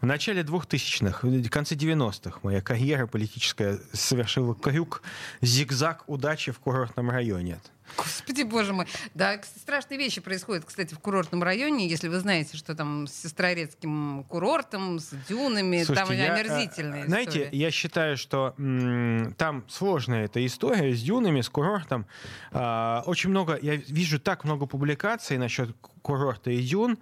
В 0.00 0.06
начале 0.06 0.42
2000-х, 0.42 1.26
в 1.26 1.48
конце 1.50 1.74
90-х 1.74 2.38
моя 2.44 2.60
карьера 2.60 3.08
политическая 3.08 3.80
совершила 3.92 4.54
крюк, 4.54 5.02
зигзаг 5.40 6.04
удачи 6.06 6.52
в 6.52 6.60
курортном 6.60 7.10
районе. 7.10 7.58
Господи, 7.96 8.42
боже 8.42 8.72
мой. 8.74 8.86
Да, 9.14 9.40
страшные 9.42 9.98
вещи 9.98 10.20
происходят, 10.20 10.64
кстати, 10.64 10.94
в 10.94 11.00
курортном 11.00 11.42
районе. 11.42 11.88
Если 11.88 12.06
вы 12.06 12.20
знаете, 12.20 12.56
что 12.56 12.76
там 12.76 13.06
с 13.08 13.12
Сестрорецким 13.12 14.24
курортом, 14.28 15.00
с 15.00 15.10
дюнами, 15.28 15.82
там 15.82 15.96
Слушайте, 15.96 16.22
я, 16.22 16.34
омерзительные 16.34 17.04
э, 17.04 17.06
Знаете, 17.06 17.30
истории. 17.44 17.56
я 17.56 17.70
считаю, 17.70 18.16
что 18.16 18.54
м, 18.58 19.34
там 19.36 19.64
сложная 19.68 20.26
эта 20.26 20.44
история 20.46 20.94
с 20.94 21.02
дюнами, 21.02 21.40
с 21.40 21.48
курортом. 21.48 22.06
А, 22.52 23.02
очень 23.06 23.30
много, 23.30 23.58
я 23.60 23.74
вижу 23.76 24.20
так 24.20 24.44
много 24.44 24.66
публикаций 24.66 25.38
насчет 25.38 25.74
курорта 26.02 26.50
и 26.50 26.62
дюн, 26.62 26.98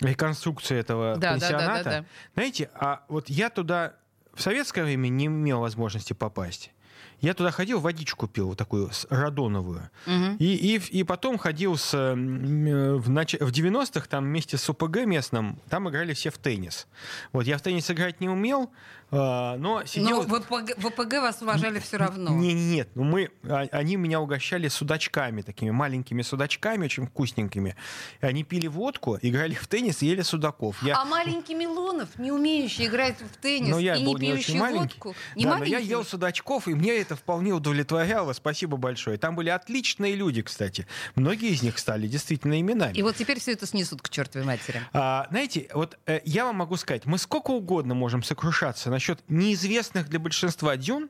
реконструкции 0.00 0.76
этого 0.76 1.16
Да, 1.16 1.34
да, 1.34 1.38
да, 1.38 1.48
да, 1.48 1.58
пансионата. 1.58 1.84
да. 1.90 2.04
Знаете, 2.34 2.70
а 2.74 3.04
вот 3.08 3.28
я 3.28 3.50
туда 3.50 3.94
в 4.34 4.42
советское 4.42 4.84
время 4.84 5.08
не 5.08 5.26
имел 5.26 5.60
возможности 5.60 6.12
попасть. 6.12 6.72
Я 7.20 7.34
туда 7.34 7.52
ходил, 7.52 7.78
водичку 7.78 8.26
пил, 8.26 8.48
вот 8.48 8.58
такую 8.58 8.90
радоновую. 9.08 9.90
Мгм. 10.06 10.36
И, 10.40 10.76
и, 10.76 10.98
и 10.98 11.04
потом 11.04 11.38
ходил 11.38 11.76
с, 11.76 11.94
э, 11.94 12.14
в, 12.14 13.08
нач... 13.10 13.34
в 13.34 13.50
90-х 13.52 14.08
там 14.08 14.24
вместе 14.24 14.58
с 14.58 14.68
УПГ 14.68 15.04
местным, 15.06 15.60
там 15.68 15.88
играли 15.88 16.14
все 16.14 16.30
в 16.30 16.38
теннис. 16.38 16.88
Вот 17.32 17.46
я 17.46 17.58
в 17.58 17.62
теннис 17.62 17.88
играть 17.92 18.20
не 18.20 18.28
умел, 18.28 18.72
но 19.12 19.84
сидел... 19.84 20.22
Но 20.22 20.22
в 20.22 20.34
ОПГ, 20.34 20.78
в 20.78 20.86
ОПГ 20.86 21.12
вас 21.20 21.42
уважали 21.42 21.78
все 21.78 21.98
равно. 21.98 22.30
Не, 22.30 22.54
не, 22.54 22.76
нет, 22.76 22.88
ну 22.94 23.04
мы, 23.04 23.30
а- 23.44 23.66
они 23.70 23.96
меня 23.96 24.20
угощали 24.20 24.68
судачками, 24.68 25.42
такими 25.42 25.70
маленькими 25.70 26.22
судачками, 26.22 26.86
очень 26.86 27.06
вкусненькими. 27.06 27.76
Они 28.22 28.42
пили 28.42 28.68
водку, 28.68 29.18
играли 29.20 29.52
в 29.54 29.66
теннис 29.66 30.00
ели 30.00 30.22
судаков. 30.22 30.82
Я, 30.82 30.96
А 30.96 31.04
маленький 31.04 31.54
Милонов, 31.54 32.08
не 32.18 32.32
умеющий 32.32 32.86
играть 32.86 33.16
в 33.20 33.36
теннис 33.36 33.68
но 33.68 33.78
я 33.78 33.96
и 33.96 34.04
был 34.04 34.16
не 34.16 34.28
не 34.28 34.32
пьющий 34.32 34.52
очень 34.52 34.60
маленький. 34.60 34.94
водку. 34.98 35.14
Не 35.36 35.44
да, 35.44 35.58
но 35.58 35.64
я 35.64 35.78
ел 35.78 36.04
судачков, 36.04 36.66
и 36.68 36.74
мне 36.74 36.94
это 36.96 37.14
вполне 37.14 37.52
удовлетворяло. 37.52 38.32
Спасибо 38.32 38.78
большое. 38.78 39.18
Там 39.18 39.36
были 39.36 39.50
отличные 39.50 40.14
люди, 40.14 40.40
кстати. 40.40 40.86
Многие 41.16 41.50
из 41.50 41.62
них 41.62 41.78
стали 41.78 42.06
действительно 42.06 42.58
именами. 42.58 42.94
И 42.96 43.02
вот 43.02 43.16
теперь 43.16 43.38
все 43.40 43.52
это 43.52 43.66
снесут 43.66 44.00
к 44.00 44.08
чертовой 44.08 44.46
матери. 44.46 44.80
А, 44.94 45.26
знаете, 45.28 45.68
вот 45.74 45.98
э, 46.06 46.20
я 46.24 46.46
вам 46.46 46.56
могу 46.56 46.76
сказать, 46.78 47.04
мы 47.04 47.18
сколько 47.18 47.50
угодно 47.50 47.94
можем 47.94 48.22
сокрушаться 48.22 48.88
насчет 48.88 49.01
неизвестных 49.28 50.08
для 50.08 50.18
большинства 50.18 50.76
дюн, 50.76 51.08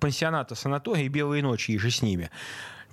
пансионата, 0.00 0.54
санатория 0.54 1.04
и 1.04 1.08
белые 1.08 1.42
ночи 1.42 1.72
и 1.72 1.78
же 1.78 1.90
с 1.90 2.02
ними. 2.02 2.30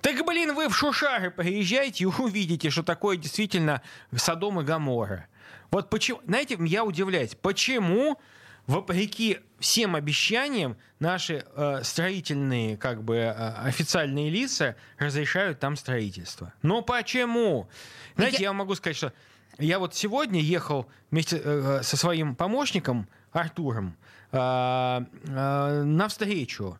Так, 0.02 0.26
блин, 0.26 0.56
вы 0.56 0.70
в 0.70 0.76
Шушары 0.76 1.30
приезжайте 1.32 2.04
и 2.04 2.08
увидите, 2.08 2.70
что 2.70 2.84
такое 2.84 3.18
действительно 3.18 3.82
Содом 4.16 4.62
и 4.62 4.64
Гамора. 4.64 5.28
Вот 5.72 5.90
почему, 5.90 6.22
знаете, 6.26 6.58
я 6.62 6.84
удивляюсь, 6.86 7.36
почему, 7.36 8.18
вопреки 8.66 9.40
всем 9.60 9.96
обещаниям, 9.96 10.78
наши 11.00 11.44
э, 11.56 11.82
строительные, 11.84 12.78
как 12.78 13.04
бы, 13.04 13.16
э, 13.18 13.32
официальные 13.66 14.30
лица 14.30 14.76
разрешают 14.98 15.60
там 15.60 15.76
строительство. 15.76 16.54
Но 16.62 16.82
почему? 16.82 17.68
Знаете, 18.16 18.38
Я- 18.38 18.44
я, 18.44 18.50
вам 18.50 18.58
могу 18.58 18.76
сказать, 18.76 18.96
что 18.98 19.12
я 19.58 19.80
вот 19.80 19.96
сегодня 19.96 20.40
ехал 20.40 20.88
вместе 21.12 21.42
э, 21.44 21.82
со 21.84 21.98
своим 21.98 22.36
помощником 22.36 23.08
Артуром 23.32 23.90
э, 23.90 23.92
э, 23.92 24.19
навстречу 25.86 26.78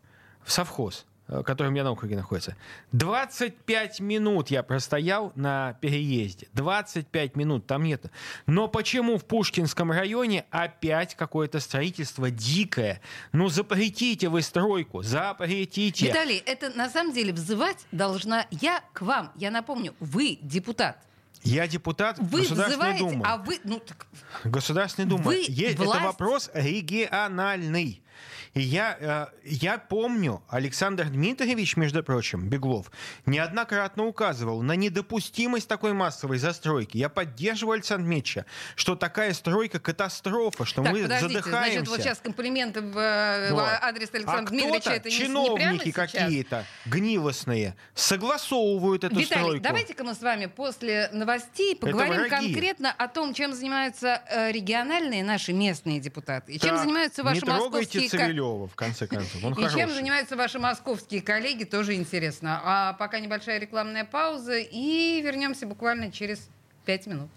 в 0.50 0.52
совхоз, 0.52 1.06
э, 1.28 1.44
который 1.44 1.68
у 1.68 1.72
меня 1.72 1.84
на 1.84 1.92
округе 1.92 2.16
находится. 2.16 2.56
25 2.92 4.00
минут 4.00 4.50
я 4.50 4.64
простоял 4.64 5.32
на 5.36 5.74
переезде. 5.82 6.48
25 6.54 7.36
минут, 7.36 7.68
там 7.68 7.84
нет. 7.84 8.06
Но 8.48 8.68
почему 8.68 9.18
в 9.18 9.26
Пушкинском 9.26 9.92
районе 9.92 10.46
опять 10.50 11.16
какое-то 11.16 11.60
строительство 11.60 12.32
дикое? 12.32 13.00
Ну 13.32 13.50
запретите 13.50 14.30
вы 14.30 14.42
стройку, 14.42 15.04
запретите. 15.04 16.08
Виталий, 16.08 16.42
это 16.46 16.72
на 16.76 16.90
самом 16.90 17.14
деле 17.14 17.32
взывать 17.32 17.86
должна 17.92 18.48
я 18.50 18.84
к 18.94 19.02
вам. 19.02 19.32
Я 19.36 19.52
напомню, 19.52 19.94
вы 20.00 20.40
депутат. 20.42 21.09
Я 21.44 21.68
депутат 21.68 22.18
Вы 22.20 22.40
Государственной 22.42 22.94
взываете, 22.94 23.00
Думы. 23.00 23.26
а 23.26 23.38
вы... 23.38 23.60
Ну, 23.64 23.80
так, 23.80 24.08
Государственной 24.44 25.06
Думы. 25.08 25.24
Вы 25.24 25.46
Е- 25.48 25.76
власть- 25.76 25.96
Это 25.96 26.04
вопрос 26.06 26.50
региональный. 26.54 28.04
И 28.54 28.62
я, 28.62 28.98
э, 29.00 29.28
я 29.46 29.78
помню, 29.78 30.42
Александр 30.50 31.06
Дмитриевич, 31.10 31.78
между 31.78 32.04
прочим, 32.04 32.50
Беглов, 32.50 32.92
неоднократно 33.26 34.06
указывал 34.06 34.62
на 34.62 34.76
недопустимость 34.76 35.68
такой 35.68 35.94
массовой 35.94 36.40
застройки. 36.40 36.98
Я 36.98 37.10
поддерживаю 37.10 37.76
Александра 37.76 38.06
Дмитриевича, 38.06 38.46
что 38.76 38.96
такая 38.96 39.34
стройка 39.34 39.80
катастрофа, 39.80 40.66
что 40.66 40.82
так, 40.84 40.94
мы 40.94 41.04
подождите, 41.04 41.34
задыхаемся. 41.34 41.72
значит, 41.72 41.88
вот 41.90 42.02
сейчас 42.02 42.20
комплименты 42.20 42.82
в 42.82 42.98
э, 42.98 43.54
Вот. 43.54 43.64
адрес 43.82 44.10
Александра 44.14 44.48
а 44.48 44.50
Дмитриевича, 44.50 44.90
это 44.92 45.10
не, 45.10 45.16
не 45.16 45.22
чиновники 45.22 45.84
сейчас? 45.86 46.12
какие-то 46.12 46.66
гнилостные 46.86 47.76
согласовывают 47.94 49.04
эту 49.04 49.16
Виталий, 49.20 49.44
стройку. 49.44 49.64
давайте-ка 49.64 50.04
мы 50.04 50.14
с 50.14 50.22
вами 50.22 50.48
после 50.48 51.10
новостей 51.14 51.76
поговорим 51.76 52.30
конкретно 52.30 52.92
о 52.92 53.08
том, 53.08 53.34
чем 53.34 53.54
занимаются 53.54 54.22
э, 54.30 54.52
региональные 54.52 55.24
наши 55.24 55.54
местные 55.54 56.00
депутаты. 56.00 56.54
И 56.54 56.60
чем 56.60 56.72
Так, 56.72 56.80
занимаются 56.80 57.24
ваши 57.24 57.42
не 57.46 57.52
московские... 57.52 58.10
ко- 58.10 58.39
Цивилева, 58.40 58.68
в 58.68 58.76
конце 58.76 59.08
концов. 59.08 59.44
Он 59.44 59.54
И 59.54 59.56
чем 59.58 59.70
хороший. 59.70 59.94
занимаются 59.96 60.36
ваши 60.36 60.60
московские 60.60 61.22
коллеги, 61.22 61.66
тоже 61.66 61.96
интересно. 61.96 62.62
А 62.64 62.94
пока 62.94 63.20
небольшая 63.20 63.60
рекламная 63.60 64.06
пауза, 64.06 64.58
и 64.58 65.22
вернемся 65.22 65.66
буквально 65.66 66.12
через 66.12 66.50
пять 66.86 67.06
минут. 67.08 67.30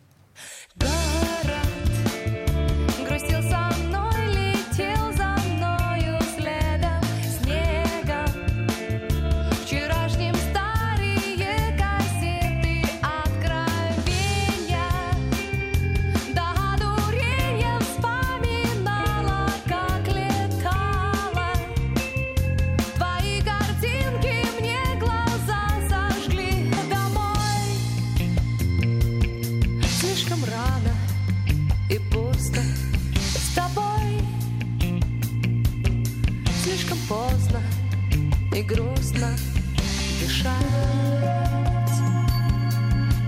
грустно 38.63 39.29
дышать, 40.21 40.53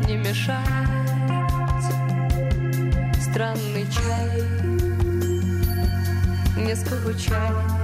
не 0.07 0.17
мешать. 0.17 0.61
Странный 3.21 3.87
чай, 3.91 4.43
не 6.57 6.75
скучать. 6.77 7.84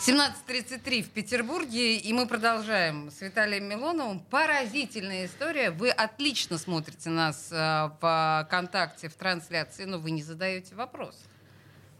17.33 0.00 1.02
в 1.02 1.10
Петербурге, 1.10 1.98
и 1.98 2.12
мы 2.14 2.26
продолжаем 2.26 3.10
с 3.10 3.20
Виталием 3.20 3.64
Милоновым. 3.64 4.20
Поразительная 4.20 5.26
история. 5.26 5.70
Вы 5.70 5.90
отлично 5.90 6.56
смотрите 6.56 7.10
нас 7.10 7.52
э, 7.52 7.90
в 8.00 8.46
ВКонтакте 8.46 9.10
в 9.10 9.14
трансляции, 9.14 9.84
но 9.84 9.98
вы 9.98 10.12
не 10.12 10.22
задаете 10.22 10.74
вопрос. 10.74 11.20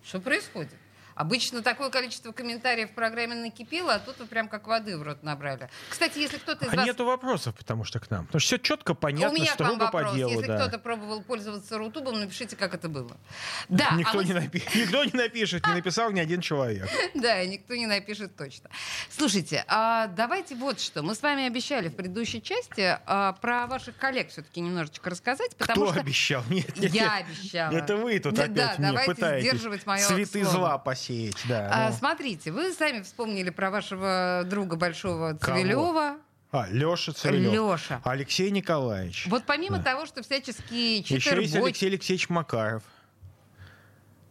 Что 0.02 0.18
происходит? 0.18 0.79
Обычно 1.20 1.61
такое 1.62 1.90
количество 1.90 2.33
комментариев 2.33 2.92
в 2.92 2.94
программе 2.94 3.35
накипело, 3.35 3.92
а 3.92 3.98
тут 3.98 4.18
вы 4.20 4.24
прям 4.24 4.48
как 4.48 4.66
воды 4.66 4.96
в 4.96 5.02
рот 5.02 5.22
набрали. 5.22 5.68
Кстати, 5.90 6.18
если 6.18 6.38
кто-то 6.38 6.64
из 6.64 6.72
А 6.72 6.76
вас... 6.76 6.87
нету 6.87 7.04
вопросов, 7.04 7.54
потому 7.54 7.85
что 7.85 8.00
к 8.00 8.11
нам. 8.11 8.24
Потому 8.24 8.40
что 8.40 8.46
все 8.46 8.59
четко, 8.59 8.92
У 8.92 8.94
понятно, 8.94 9.35
меня 9.37 9.54
к 9.54 9.61
вам 9.61 9.68
строго 9.74 9.90
по 9.90 9.98
вопрос. 9.98 10.16
делу. 10.16 10.30
Если 10.33 10.46
да. 10.46 10.56
кто-то 10.62 10.78
пробовал 10.78 11.22
пользоваться 11.22 11.76
Рутубом, 11.76 12.18
напишите, 12.20 12.56
как 12.56 12.72
это 12.72 12.88
было. 12.88 13.14
Да, 13.68 13.90
Никто, 13.96 14.12
а 14.18 14.22
мы 14.22 14.24
не 14.24 14.33
напи- 14.33 14.62
Никто 14.74 15.04
не 15.04 15.12
напишет, 15.12 15.66
не 15.66 15.74
написал 15.74 16.11
ни 16.11 16.20
один 16.20 16.40
человек. 16.40 16.88
Да, 17.14 17.44
никто 17.44 17.74
не 17.74 17.87
напишет 17.87 18.35
точно. 18.35 18.70
Слушайте, 19.11 19.62
а 19.68 20.06
давайте 20.06 20.54
вот 20.54 20.80
что. 20.80 21.02
Мы 21.02 21.14
с 21.14 21.20
вами 21.20 21.46
обещали 21.46 21.88
в 21.88 21.96
предыдущей 21.96 22.40
части 22.42 22.98
а, 23.04 23.35
про 23.35 23.66
ваших 23.66 23.94
коллег 23.98 24.30
все-таки 24.30 24.61
немножечко 24.62 25.11
рассказать, 25.11 25.54
потому 25.56 25.83
Кто 25.83 25.92
что 25.92 26.00
обещал? 26.00 26.42
Нет, 26.48 26.78
нет, 26.78 26.94
я 26.94 27.18
нет. 27.18 27.26
обещала. 27.28 27.72
Это 27.74 27.96
вы 27.98 28.18
тут 28.20 28.33
Да, 28.35 28.44
опять 28.44 28.54
да, 28.54 28.74
мне 28.78 28.87
давайте 28.88 29.14
пытаетесь 29.14 29.48
сдерживать 29.50 29.85
моё 29.87 30.06
цветы 30.09 30.44
слово. 30.44 30.50
зла 30.56 30.78
посеять. 30.78 31.09
Да, 31.48 31.68
А, 31.72 31.90
ну. 31.90 31.96
смотрите, 31.96 32.52
вы 32.52 32.72
сами 32.72 33.02
вспомнили 33.02 33.50
про 33.50 33.70
вашего 33.70 34.42
друга 34.46 34.76
большого? 34.76 35.36
Цивилева. 35.38 36.16
А, 36.52 36.66
Леша 36.70 37.12
Цивилев. 37.12 37.52
Лёша. 37.52 38.00
Алексей 38.04 38.50
Николаевич. 38.50 39.26
Вот 39.28 39.44
помимо 39.44 39.80
того, 39.82 40.06
что 40.06 40.22
всяческие 40.22 40.98
Еще 40.98 41.14
есть. 41.40 41.54
Алексей 41.56 41.88
Алексеевич 41.88 42.28
Макаров. 42.28 42.82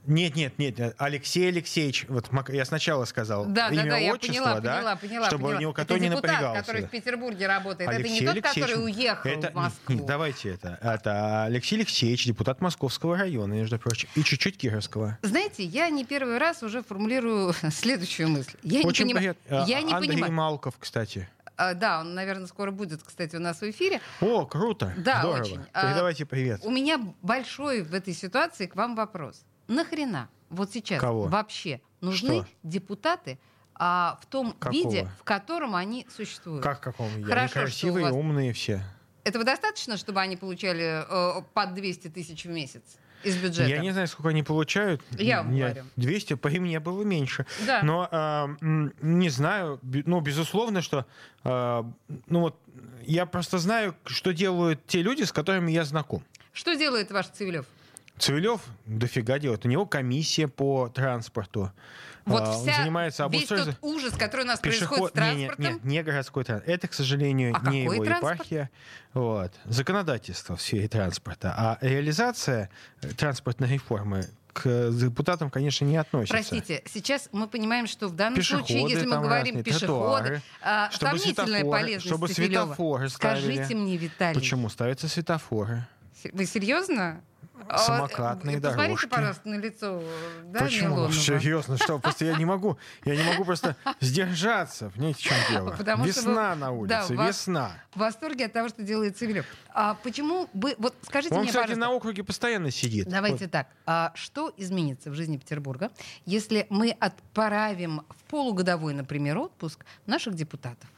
Нет, 0.09 0.35
нет, 0.35 0.57
нет, 0.57 0.77
нет, 0.79 0.95
Алексей 0.97 1.47
Алексеевич, 1.49 2.05
вот 2.09 2.29
я 2.49 2.65
сначала 2.65 3.05
сказал 3.05 3.45
Да, 3.45 3.69
да, 3.69 3.75
имя, 3.75 3.89
да, 3.91 3.97
я 3.97 4.13
отчество, 4.13 4.43
поняла, 4.43 4.59
да, 4.59 4.73
поняла, 4.75 4.95
поняла. 4.95 5.27
чтобы 5.27 5.43
поняла. 5.43 5.61
ни 5.61 5.65
у 5.65 5.71
это 5.71 5.85
кого 5.85 5.99
не 5.99 6.09
напрягался. 6.09 6.61
который 6.61 6.81
в 6.85 6.89
Петербурге 6.89 7.47
работает. 7.47 7.87
это 7.89 7.97
Алексей 7.97 8.19
не 8.21 8.25
тот, 8.25 8.35
Алексеевич- 8.35 8.61
который 8.71 8.83
уехал 8.85 9.29
это, 9.29 9.51
в 9.51 9.53
Москву. 9.55 9.95
не, 9.95 10.01
давайте 10.01 10.49
это. 10.49 10.79
Это 10.81 11.43
Алексей 11.43 11.75
Алексеевич, 11.75 12.25
депутат 12.25 12.59
Московского 12.59 13.17
района, 13.17 13.53
между 13.53 13.77
прочим, 13.77 14.09
и 14.15 14.23
чуть-чуть 14.23 14.57
Кировского. 14.57 15.17
Знаете, 15.21 15.63
я 15.63 15.89
не 15.89 16.03
первый 16.05 16.39
раз 16.39 16.63
уже 16.63 16.81
формулирую 16.81 17.53
следующую 17.71 18.29
мысль. 18.29 18.57
Я 18.63 18.81
Очень 18.81 19.05
не 19.05 19.13
приятно. 19.13 19.63
А, 19.63 19.65
Я 19.67 19.81
не 19.83 19.93
Андрей 19.93 20.13
понимаю. 20.13 20.33
Малков, 20.33 20.73
кстати. 20.79 21.29
А, 21.55 21.73
да, 21.73 21.99
он, 21.99 22.15
наверное, 22.15 22.47
скоро 22.47 22.71
будет, 22.71 23.03
кстати, 23.03 23.35
у 23.35 23.39
нас 23.39 23.59
в 23.59 23.69
эфире. 23.69 23.99
О, 24.21 24.45
круто. 24.45 24.93
Да, 24.97 25.19
Здорово. 25.19 25.41
очень. 25.41 25.59
А, 25.73 25.87
Передавайте 25.87 26.25
привет. 26.25 26.61
У 26.63 26.71
меня 26.71 26.99
большой 27.21 27.81
в 27.83 27.93
этой 27.93 28.13
ситуации 28.13 28.65
к 28.65 28.75
вам 28.77 28.95
вопрос. 28.95 29.43
Нахрена 29.69 30.29
вот 30.49 30.71
сейчас 30.73 30.99
Кого? 30.99 31.27
вообще 31.27 31.79
нужны 32.01 32.41
Что? 32.41 32.47
депутаты 32.63 33.39
а, 33.75 34.19
в 34.21 34.25
том 34.25 34.51
Какого? 34.53 34.71
виде, 34.73 35.09
в 35.19 35.23
котором 35.23 35.75
они 35.75 36.05
существуют? 36.13 36.63
Как 36.63 36.81
каком? 36.81 37.07
Они 37.15 37.23
Хорошо, 37.23 37.59
у 37.59 37.63
красивые, 37.63 38.05
вас- 38.07 38.13
умные 38.13 38.51
все. 38.51 38.83
Этого 39.23 39.43
достаточно, 39.45 39.95
чтобы 39.97 40.21
они 40.21 40.37
получали 40.37 41.03
э, 41.07 41.41
под 41.53 41.73
200 41.75 42.07
тысяч 42.09 42.45
в 42.45 42.49
месяц 42.49 42.81
из 43.23 43.37
бюджета? 43.37 43.69
Я 43.69 43.79
не 43.79 43.91
знаю, 43.91 44.07
сколько 44.07 44.29
они 44.29 44.43
получают. 44.43 45.01
Я 45.11 45.43
вам 45.43 45.55
говорю. 45.55 45.83
200, 45.97 46.33
по 46.35 46.49
мне 46.49 46.79
было 46.79 47.03
меньше. 47.03 47.45
Да. 47.67 47.81
Но 47.83 48.09
м, 48.61 48.93
не 49.01 49.29
знаю, 49.29 49.79
ну, 49.83 50.19
безусловно, 50.21 50.81
что... 50.81 51.05
а, 51.43 51.85
ну, 52.27 52.39
вот 52.39 52.59
я 53.05 53.25
просто 53.25 53.59
знаю, 53.59 53.95
что 54.05 54.33
делают 54.33 54.85
те 54.87 55.01
люди, 55.03 55.23
с 55.23 55.31
которыми 55.31 55.71
я 55.71 55.83
знаком. 55.83 56.23
Что 56.53 56.73
делает 56.75 57.11
ваш 57.11 57.27
Цивилев? 57.27 57.65
Цивилев 58.19 58.61
дофига 58.85 59.39
делает. 59.39 59.65
У 59.65 59.69
него 59.69 59.85
комиссия 59.85 60.47
по 60.47 60.89
транспорту. 60.89 61.71
Вот 62.25 62.43
А, 62.43 62.57
он 62.57 62.63
вся, 62.67 62.77
занимается 62.83 63.23
весь 63.23 63.37
обустройством... 63.49 63.73
тот 63.75 63.83
ужас, 63.83 64.13
который 64.13 64.41
у 64.41 64.45
нас 64.47 64.59
происходит 64.59 64.89
Пешеход... 64.89 65.11
с 65.13 65.15
Не, 65.15 65.35
не, 65.35 65.45
транспортом. 65.47 65.89
не, 65.89 66.03
городской 66.03 66.43
транспорт. 66.43 66.69
Это, 66.69 66.87
к 66.87 66.93
сожалению, 66.93 67.55
А 67.59 67.71
не 67.71 67.83
его 67.85 68.03
транспорт? 68.03 68.33
епархия. 68.35 68.69
Вот. 69.13 69.53
Законодательство 69.65 70.55
в 70.55 70.61
сфере 70.61 70.87
транспорта. 70.87 71.55
А 71.57 71.77
реализация 71.81 72.69
э, 73.01 73.07
транспортной 73.09 73.69
реформы 73.69 74.27
к 74.53 74.91
депутатам, 74.91 75.49
конечно, 75.49 75.85
не 75.85 75.95
относится. 75.97 76.33
Простите, 76.35 76.83
сейчас 76.91 77.29
мы 77.31 77.47
понимаем, 77.47 77.87
что 77.87 78.09
в 78.09 78.15
данном 78.15 78.35
Пешеходы 78.35 78.67
случае, 78.67 78.89
если 78.91 79.05
мы 79.07 79.19
говорим 79.21 79.55
разные, 79.55 79.63
пешеходы, 79.63 79.87
тротуары, 79.87 80.41
а, 80.61 80.91
сомнительная 80.91 81.61
светофоры- 81.61 81.71
полезность 81.71 82.05
чтобы 82.05 82.27
Цивилева. 82.27 82.61
светофоры 82.65 83.09
ставили. 83.09 83.53
Скажите 83.55 83.75
мне, 83.75 83.97
Виталий, 83.97 84.39
Почему 84.39 84.69
ставятся 84.69 85.07
светофоры? 85.07 85.87
вы 86.33 86.45
серьезно? 86.45 87.21
А, 87.67 87.77
Самокатные 87.77 88.57
Посмотрите, 88.57 88.87
дорожки. 88.87 89.07
пожалуйста, 89.07 89.49
на 89.49 89.55
лицо 89.55 89.99
э, 90.01 90.43
да, 90.45 90.59
Почему? 90.61 90.87
Милонова. 90.95 91.13
Серьезно, 91.13 91.77
что? 91.77 91.99
Просто 91.99 92.25
я 92.25 92.35
не 92.37 92.45
могу. 92.45 92.77
Я 93.05 93.15
не 93.15 93.23
могу 93.23 93.45
просто 93.45 93.75
сдержаться. 93.99 94.89
Понимаете, 94.89 95.19
в 95.19 95.21
чем 95.23 95.37
дело? 95.49 95.71
Потому 95.77 96.05
Весна 96.05 96.53
вы- 96.53 96.55
на 96.55 96.87
да, 96.87 97.03
улице, 97.03 97.15
вас- 97.15 97.27
весна. 97.29 97.71
В 97.93 97.99
восторге 97.99 98.45
от 98.45 98.53
того, 98.53 98.69
что 98.69 98.83
делает 98.83 99.17
Цивилев. 99.17 99.45
А 99.73 99.95
почему 99.95 100.49
бы... 100.53 100.75
Вот 100.77 100.95
скажите 101.03 101.33
Он, 101.35 101.41
мне, 101.41 101.49
кстати, 101.49 101.63
пожалуйста, 101.67 101.89
на 101.89 101.95
округе 101.95 102.23
постоянно 102.23 102.71
сидит. 102.71 103.07
Давайте 103.07 103.47
так. 103.47 103.67
А 103.85 104.11
что 104.15 104.53
изменится 104.57 105.09
в 105.11 105.13
жизни 105.15 105.37
Петербурга, 105.37 105.91
если 106.25 106.65
мы 106.69 106.91
отправим 106.99 108.01
в 108.09 108.23
полугодовой, 108.29 108.93
например, 108.93 109.37
отпуск 109.37 109.85
наших 110.05 110.35
депутатов? 110.35 110.89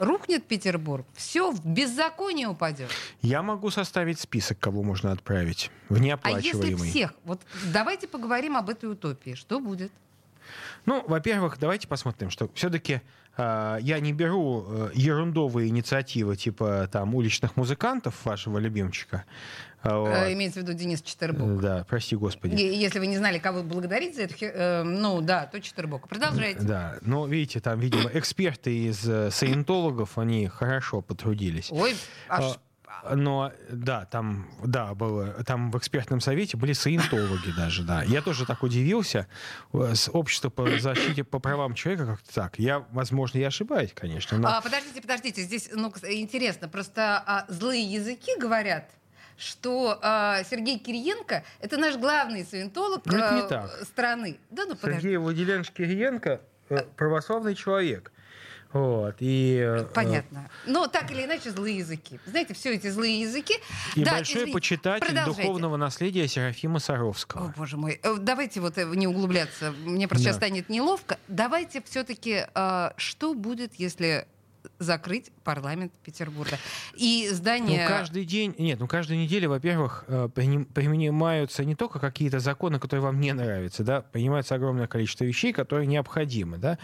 Рухнет 0.00 0.44
Петербург, 0.46 1.06
все 1.14 1.52
в 1.52 1.64
беззаконие 1.64 2.48
упадет. 2.48 2.90
Я 3.20 3.42
могу 3.42 3.70
составить 3.70 4.18
список, 4.18 4.58
кого 4.58 4.82
можно 4.82 5.12
отправить 5.12 5.70
в 5.88 5.94
А 5.94 5.96
если 5.96 6.06
неоплачиваемый. 6.06 6.90
всех? 6.90 7.14
Вот 7.24 7.40
давайте 7.72 8.08
поговорим 8.08 8.56
об 8.56 8.70
этой 8.70 8.90
утопии. 8.90 9.34
Что 9.34 9.60
будет? 9.60 9.92
Ну, 10.86 11.04
во-первых, 11.06 11.58
давайте 11.60 11.86
посмотрим, 11.86 12.30
что 12.30 12.50
все-таки 12.54 13.02
я 13.38 13.98
не 14.00 14.12
беру 14.12 14.64
э, 14.66 14.90
ерундовые 14.94 15.68
инициативы 15.68 16.36
типа 16.36 16.88
там 16.90 17.14
уличных 17.14 17.56
музыкантов 17.56 18.24
вашего 18.24 18.58
любимчика. 18.58 19.24
А, 19.82 19.98
вот. 19.98 20.08
Э, 20.08 20.32
Имеется 20.32 20.60
в 20.60 20.62
виду 20.62 20.72
Денис 20.74 21.00
Четербок. 21.02 21.60
Да, 21.60 21.84
прости 21.88 22.14
господи. 22.16 22.54
И- 22.54 22.74
Если 22.76 22.98
вы 22.98 23.06
не 23.06 23.16
знали, 23.16 23.38
кого 23.38 23.62
благодарить 23.62 24.14
за 24.16 24.22
это, 24.22 24.34
э, 24.40 24.82
ну 24.82 25.20
да, 25.20 25.46
то 25.46 25.60
Четербока. 25.60 26.06
Продолжайте. 26.08 26.60
Да, 26.60 26.98
но 27.02 27.26
видите, 27.26 27.60
там, 27.60 27.80
видимо, 27.80 28.10
эксперты 28.12 28.76
из 28.88 29.08
э, 29.08 29.30
саентологов, 29.30 30.18
они 30.18 30.46
хорошо 30.48 31.00
потрудились. 31.00 31.68
Ой, 31.70 31.94
аж... 32.28 32.44
А, 33.02 33.16
Но 33.16 33.50
да, 33.70 34.04
там, 34.04 34.50
да, 34.62 34.94
было, 34.94 35.42
там 35.44 35.70
в 35.70 35.78
экспертном 35.78 36.20
совете 36.20 36.58
были 36.58 36.74
саентологи 36.74 37.50
даже, 37.56 37.82
да. 37.82 38.02
Я 38.02 38.20
тоже 38.20 38.44
так 38.44 38.62
удивился. 38.62 39.26
С 39.72 40.10
общества 40.10 40.50
по 40.50 40.78
защите 40.78 41.24
по 41.24 41.38
правам 41.38 41.72
человека 41.74 42.04
как-то 42.04 42.34
так. 42.34 42.58
Я, 42.58 42.84
возможно, 42.92 43.38
я 43.38 43.46
ошибаюсь, 43.46 43.92
конечно, 43.94 44.36
но 44.36 44.48
А, 44.48 44.60
подождите, 44.60 45.00
подождите, 45.00 45.42
здесь 45.42 45.70
ну, 45.72 45.88
интересно, 46.10 46.68
просто 46.68 47.22
а, 47.26 47.46
злые 47.48 47.82
языки 47.84 48.32
говорят, 48.38 48.90
что 49.40 49.98
а, 50.02 50.44
Сергей 50.44 50.78
Кириенко 50.78 51.42
это 51.60 51.78
наш 51.78 51.96
главный 51.96 52.44
саентолог 52.44 53.02
Ну, 53.06 53.16
это 53.16 53.34
не 53.34 53.40
а, 53.40 53.46
так. 53.46 53.84
страны. 53.84 54.38
Да, 54.50 54.64
ну 54.66 54.76
подожди. 54.76 55.00
Сергей 55.00 55.16
Владимирович 55.16 55.70
Кириенко 55.70 56.40
э, 56.68 56.76
православный 56.96 57.54
человек. 57.54 58.12
Вот, 58.72 59.16
и... 59.18 59.58
э, 59.60 59.84
Понятно. 59.94 60.48
Но 60.66 60.86
так 60.86 61.10
или 61.10 61.24
иначе 61.24 61.50
злые 61.50 61.78
языки. 61.78 62.20
Знаете, 62.26 62.54
все 62.54 62.74
эти 62.74 62.88
злые 62.88 63.20
языки. 63.22 63.54
И 63.96 64.04
Да, 64.04 64.12
большой 64.12 64.34
извините, 64.42 64.52
почитатель 64.52 65.06
продолжайте. 65.08 65.42
духовного 65.42 65.76
наследия 65.76 66.28
Серафима 66.28 66.76
О, 66.76 66.80
Саровского. 66.80 67.52
боже 67.56 67.76
мой. 67.76 67.98
Э, 68.02 68.14
Давайте 68.20 68.60
вот 68.60 68.78
э, 68.78 68.84
не 68.84 69.08
углубляться. 69.08 69.72
Мне 69.72 70.06
просто 70.06 70.26
Да. 70.26 70.30
сейчас 70.30 70.36
станет 70.36 70.68
неловко. 70.68 71.18
Давайте 71.26 71.82
все-таки, 71.82 72.44
что 72.96 73.34
будет, 73.34 73.74
если 73.74 74.28
закрыть 74.80 75.30
парламент 75.44 75.92
Петербурга? 76.02 76.58
И 76.96 77.26
Ну, 77.30 77.36
здание... 77.36 77.86
каждый 77.86 78.24
день, 78.24 78.54
нет, 78.58 78.80
ну, 78.80 78.88
каждую 78.88 79.20
неделю, 79.20 79.50
во-первых, 79.50 80.04
э, 80.08 80.28
приним- 80.34 80.64
принимаются 80.64 81.64
не 81.64 81.76
только 81.76 82.00
какие-то 82.00 82.40
законы, 82.40 82.80
которые 82.80 83.04
вам 83.04 83.20
не 83.20 83.32
нравятся, 83.32 83.84
да, 83.84 84.00
принимается 84.00 84.54
огромное 84.56 84.86
количество 84.88 85.24
вещей, 85.24 85.52
которые 85.52 85.86
необходимы, 85.86 86.58
да, 86.58 86.78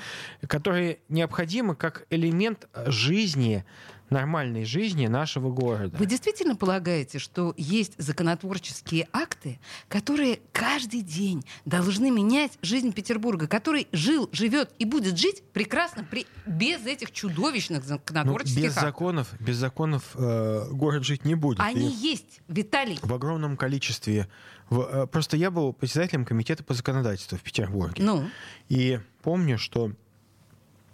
которые 0.47 0.99
необходимы 1.09 1.75
как 1.75 2.07
элемент 2.11 2.69
жизни, 2.87 3.65
нормальной 4.11 4.65
жизни 4.65 5.07
нашего 5.07 5.51
города. 5.51 5.97
Вы 5.99 6.07
действительно 6.07 6.57
полагаете, 6.57 7.19
что 7.19 7.55
есть 7.57 7.95
законотворческие 7.99 9.09
акты, 9.13 9.59
которые 9.89 10.41
каждый 10.53 11.01
день 11.03 11.45
должны 11.65 12.11
менять 12.11 12.53
жизнь 12.63 12.93
Петербурга, 12.93 13.47
который 13.49 13.89
жил, 13.93 14.29
живет 14.33 14.71
и 14.79 14.85
будет 14.85 15.19
жить 15.19 15.43
прекрасно 15.53 16.05
при... 16.05 16.27
без 16.47 16.85
этих 16.87 17.13
чудовищных 17.13 17.81
Ну, 17.83 17.89
законотворческих 17.89 18.63
без 18.63 18.71
актов? 18.77 18.83
законов, 18.83 19.35
без 19.41 19.57
законов 19.57 20.03
э, 20.15 20.69
город 20.73 21.05
жить 21.05 21.25
не 21.25 21.35
будет. 21.35 21.61
Они 21.61 21.89
И- 21.89 21.93
есть, 22.11 22.41
Виталий. 22.49 22.99
в 23.03 23.13
огромном 23.13 23.57
количестве. 23.57 24.29
В- 24.71 24.81
э, 24.81 25.07
Просто 25.07 25.37
я 25.37 25.51
был 25.51 25.73
председателем 25.73 26.25
комитета 26.25 26.65
по 26.65 26.75
законодательству 26.75 27.39
в 27.39 27.43
Петербурге. 27.43 28.03
Ну, 28.03 28.29
И 28.69 29.01
помню, 29.23 29.59
что 29.59 29.93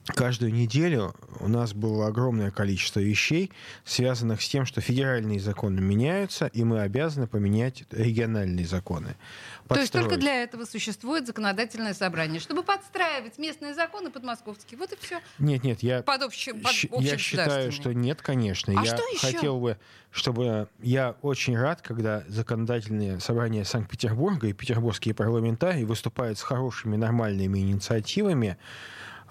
каждую 0.07 0.53
неделю 0.53 1.15
у 1.41 1.49
нас 1.49 1.75
было 1.75 2.09
огромное 2.09 2.51
количество 2.51 3.01
вещей, 3.01 3.51
связанных 3.85 4.43
с 4.43 4.49
тем, 4.49 4.67
что 4.67 4.81
федеральные 4.81 5.41
законы 5.41 5.81
меняются, 5.81 6.47
и 6.47 6.65
мы 6.65 6.81
обязаны 6.81 7.27
поменять 7.27 7.85
региональные 7.91 8.67
законы. 8.67 9.17
то 9.69 9.77
есть 9.79 9.93
только 9.93 10.11
Подстроить. 10.11 10.21
для 10.21 10.43
этого 10.43 10.65
существует 10.65 11.27
законодательное 11.27 11.95
собрание, 11.95 12.41
чтобы 12.41 12.63
подстраивать 12.63 13.39
местные 13.39 13.75
законы 13.75 14.11
под 14.11 14.25
московские. 14.25 14.79
Вот 14.79 14.93
и 14.93 14.97
все. 15.01 15.21
Нет, 15.39 15.63
нет, 15.63 15.83
я, 15.83 16.03
Под 16.03 16.23
общем, 16.23 16.61
под 16.61 16.73
щ- 16.73 16.89
я 16.99 17.17
считаю, 17.17 17.71
что 17.73 17.93
нет, 17.95 18.23
конечно. 18.23 18.73
А 18.79 18.85
я 18.85 18.97
что 18.97 19.05
еще? 19.13 19.35
хотел 19.35 19.61
бы, 19.61 19.79
чтобы... 20.11 20.69
Я 20.81 21.17
очень 21.23 21.57
рад, 21.57 21.81
когда 21.81 22.25
законодательные 22.29 23.21
собрания 23.21 23.65
Санкт-Петербурга 23.65 24.49
и 24.49 24.53
петербургские 24.53 25.15
парламентарии 25.15 25.85
выступают 25.85 26.39
с 26.39 26.43
хорошими, 26.43 26.97
нормальными 26.97 27.61
инициативами. 27.61 28.59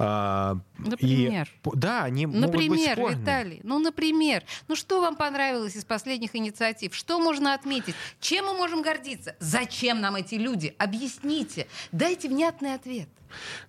А, 0.03 0.57
и 0.79 0.89
Например? 0.89 1.49
по- 1.61 1.75
да, 1.75 2.03
они 2.03 2.25
могут 2.25 2.55
быть 2.55 2.69
Например. 2.69 3.19
Виталий, 3.19 3.59
ну, 3.63 3.77
например, 3.77 4.43
ну 4.67 4.75
что 4.75 4.99
вам 4.99 5.15
понравилось 5.15 5.75
из 5.75 5.85
последних 5.85 6.35
инициатив? 6.35 6.95
Что 6.95 7.19
можно 7.19 7.53
отметить? 7.53 7.93
Чем 8.19 8.45
мы 8.45 8.53
можем 8.53 8.81
гордиться? 8.81 9.35
Зачем 9.39 10.01
нам 10.01 10.15
эти 10.15 10.35
люди? 10.35 10.73
Объясните. 10.79 11.67
Дайте 11.91 12.29
внятный 12.29 12.73
ответ. 12.73 13.09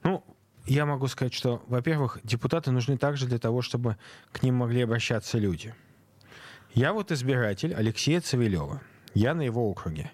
Ну, 0.02 0.24
я 0.64 0.86
могу 0.86 1.06
сказать, 1.08 1.34
что, 1.34 1.62
во-первых, 1.66 2.18
депутаты 2.24 2.70
нужны 2.70 2.96
также 2.96 3.26
для 3.26 3.38
того, 3.38 3.60
чтобы 3.60 3.98
к 4.32 4.42
ним 4.42 4.54
могли 4.54 4.82
обращаться 4.82 5.36
люди. 5.36 5.74
Я 6.72 6.94
вот 6.94 7.12
избиратель 7.12 7.74
Алексея 7.74 8.22
Цивилева. 8.22 8.80
Я 9.14 9.34
на 9.34 9.42
его 9.42 9.68
округе. 9.68 10.10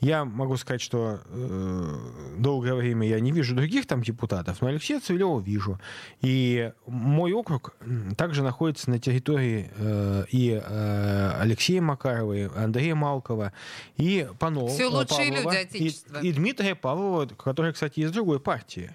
Я 0.00 0.24
могу 0.24 0.56
сказать, 0.56 0.80
что 0.80 1.20
э, 1.24 1.96
долгое 2.38 2.74
время 2.74 3.06
я 3.06 3.20
не 3.20 3.30
вижу 3.30 3.54
других 3.54 3.86
там 3.86 4.02
депутатов, 4.02 4.60
но 4.60 4.68
Алексея 4.68 5.00
Цивилева 5.00 5.40
вижу. 5.40 5.80
И 6.20 6.72
мой 6.86 7.32
округ 7.32 7.76
также 8.16 8.42
находится 8.42 8.90
на 8.90 8.98
территории 8.98 9.70
э, 9.76 10.24
и 10.30 10.60
э, 10.62 11.32
Алексея 11.40 11.80
Макарова, 11.80 12.32
и 12.32 12.48
Андрея 12.56 12.94
Малкова, 12.94 13.52
и 13.96 14.28
Панова. 14.38 14.68
Всё 14.68 14.90
лучшие 14.90 15.32
Павлова, 15.32 15.52
люди 15.52 15.62
Отечества. 15.62 16.18
И, 16.20 16.28
и 16.28 16.32
Дмитрия 16.32 16.74
Павлова, 16.74 17.26
который, 17.26 17.72
кстати, 17.72 18.00
из 18.00 18.10
другой 18.10 18.40
партии. 18.40 18.94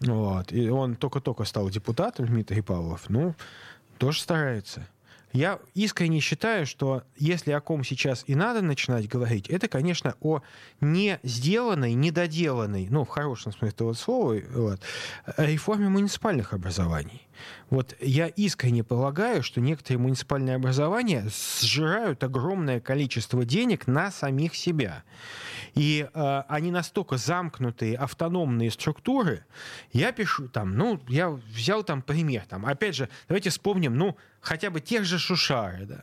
Вот. 0.00 0.52
И 0.52 0.68
он 0.68 0.94
только-только 0.94 1.44
стал 1.44 1.68
депутатом, 1.70 2.26
Дмитрий 2.26 2.62
Павлов. 2.62 3.08
Ну, 3.08 3.34
тоже 3.98 4.20
старается. 4.20 4.86
Я 5.32 5.58
искренне 5.74 6.20
считаю, 6.20 6.66
что 6.66 7.02
если 7.16 7.52
о 7.52 7.60
ком 7.60 7.84
сейчас 7.84 8.24
и 8.26 8.34
надо 8.34 8.62
начинать 8.62 9.08
говорить, 9.08 9.48
это, 9.48 9.68
конечно, 9.68 10.14
о 10.20 10.40
не 10.80 11.20
сделанной, 11.22 11.94
недоделанной, 11.94 12.88
ну, 12.88 13.04
в 13.04 13.08
хорошем 13.08 13.52
смысле 13.52 13.68
этого 13.68 13.92
слова, 13.92 14.36
вот, 14.54 14.80
реформе 15.36 15.88
муниципальных 15.88 16.54
образований. 16.54 17.28
Вот 17.70 17.94
я 18.00 18.26
искренне 18.26 18.82
полагаю, 18.82 19.42
что 19.42 19.60
некоторые 19.60 19.98
муниципальные 19.98 20.56
образования 20.56 21.28
сжирают 21.60 22.24
огромное 22.24 22.80
количество 22.80 23.44
денег 23.44 23.86
на 23.86 24.10
самих 24.10 24.54
себя. 24.54 25.04
И 25.74 26.08
э, 26.12 26.42
они 26.48 26.70
настолько 26.70 27.18
замкнутые, 27.18 27.96
автономные 27.96 28.70
структуры. 28.70 29.44
Я 29.92 30.12
пишу 30.12 30.48
там, 30.48 30.76
ну, 30.76 31.00
я 31.08 31.30
взял 31.30 31.84
там 31.84 32.02
пример. 32.02 32.44
Там, 32.48 32.66
опять 32.66 32.96
же, 32.96 33.08
давайте 33.28 33.50
вспомним, 33.50 33.96
ну, 33.96 34.16
хотя 34.48 34.70
бы 34.70 34.80
тех 34.80 35.04
же 35.04 35.18
Шушары. 35.18 35.84
Да. 35.84 36.02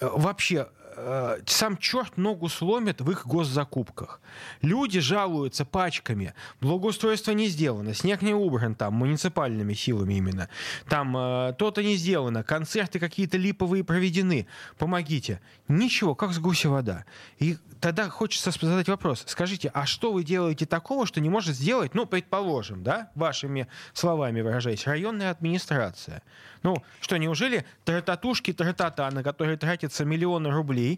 Э, 0.00 0.10
Вообще, 0.12 0.68
э, 1.00 1.42
сам 1.46 1.76
черт 1.76 2.16
ногу 2.16 2.48
сломит 2.48 3.00
в 3.00 3.10
их 3.10 3.26
госзакупках. 3.26 4.20
Люди 4.62 5.00
жалуются 5.00 5.64
пачками. 5.64 6.34
Благоустройство 6.60 7.32
не 7.32 7.48
сделано, 7.48 7.94
снег 7.94 8.22
не 8.22 8.34
убран 8.34 8.74
там, 8.74 8.94
муниципальными 8.94 9.74
силами 9.74 10.14
именно. 10.14 10.48
Там 10.88 11.16
э, 11.16 11.54
то-то 11.58 11.82
не 11.82 11.96
сделано, 11.96 12.42
концерты 12.42 12.98
какие-то 12.98 13.36
липовые 13.36 13.84
проведены. 13.84 14.46
Помогите. 14.78 15.40
Ничего, 15.68 16.14
как 16.14 16.32
с 16.32 16.38
гуся 16.38 16.68
вода. 16.68 17.04
И 17.38 17.56
тогда 17.80 18.08
хочется 18.08 18.50
задать 18.50 18.88
вопрос. 18.88 19.24
Скажите, 19.26 19.70
а 19.72 19.86
что 19.86 20.12
вы 20.12 20.24
делаете 20.24 20.66
такого, 20.66 21.06
что 21.06 21.20
не 21.20 21.28
может 21.28 21.54
сделать, 21.54 21.94
ну, 21.94 22.06
предположим, 22.06 22.82
да, 22.82 23.10
вашими 23.14 23.68
словами 23.92 24.40
выражаясь, 24.40 24.86
районная 24.86 25.30
администрация? 25.30 26.22
Ну, 26.62 26.82
что, 27.00 27.16
неужели 27.16 27.64
трататушки 27.84 28.52
тратата, 28.52 29.08
на 29.10 29.22
которые 29.22 29.56
тратятся 29.56 30.04
миллионы 30.04 30.50
рублей, 30.50 30.89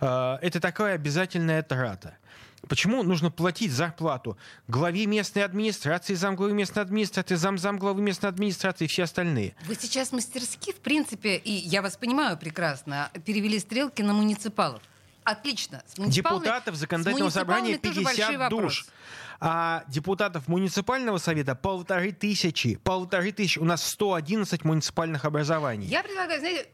э, 0.00 0.38
это 0.42 0.60
такая 0.60 0.94
обязательная 0.94 1.62
трата? 1.62 2.16
Почему 2.68 3.02
нужно 3.02 3.30
платить 3.30 3.72
зарплату 3.72 4.36
главе 4.68 5.06
местной 5.06 5.44
администрации, 5.44 6.14
замглавы 6.14 6.52
местной 6.52 6.82
администрации, 6.82 7.34
зам-зам 7.34 7.78
главы 7.78 8.02
местной 8.02 8.28
администрации 8.28 8.84
и 8.84 8.88
все 8.88 9.04
остальные? 9.04 9.54
Вы 9.64 9.74
сейчас 9.76 10.12
мастерски, 10.12 10.72
в 10.72 10.80
принципе, 10.80 11.36
и 11.36 11.52
я 11.52 11.80
вас 11.80 11.96
понимаю 11.96 12.36
прекрасно, 12.36 13.10
перевели 13.24 13.58
стрелки 13.58 14.02
на 14.02 14.12
муниципалов. 14.12 14.82
Отлично. 15.24 15.82
Депутатов 15.96 16.74
законодательного 16.74 17.30
собрания 17.30 17.78
муниципалами 17.82 17.94
тоже 17.94 18.02
большой 18.02 18.26
50 18.26 18.38
вопрос. 18.40 18.62
душ. 18.62 18.86
А 19.42 19.84
депутатов 19.88 20.48
муниципального 20.48 21.18
совета 21.18 21.54
полторы 21.54 22.12
тысячи. 22.12 22.76
Полторы 22.76 23.32
тысячи. 23.32 23.58
У 23.58 23.64
нас 23.64 23.82
111 23.86 24.64
муниципальных 24.64 25.24
образований. 25.24 25.86
Я 25.86 26.02
предлагаю, 26.02 26.40
знаете, 26.40 26.68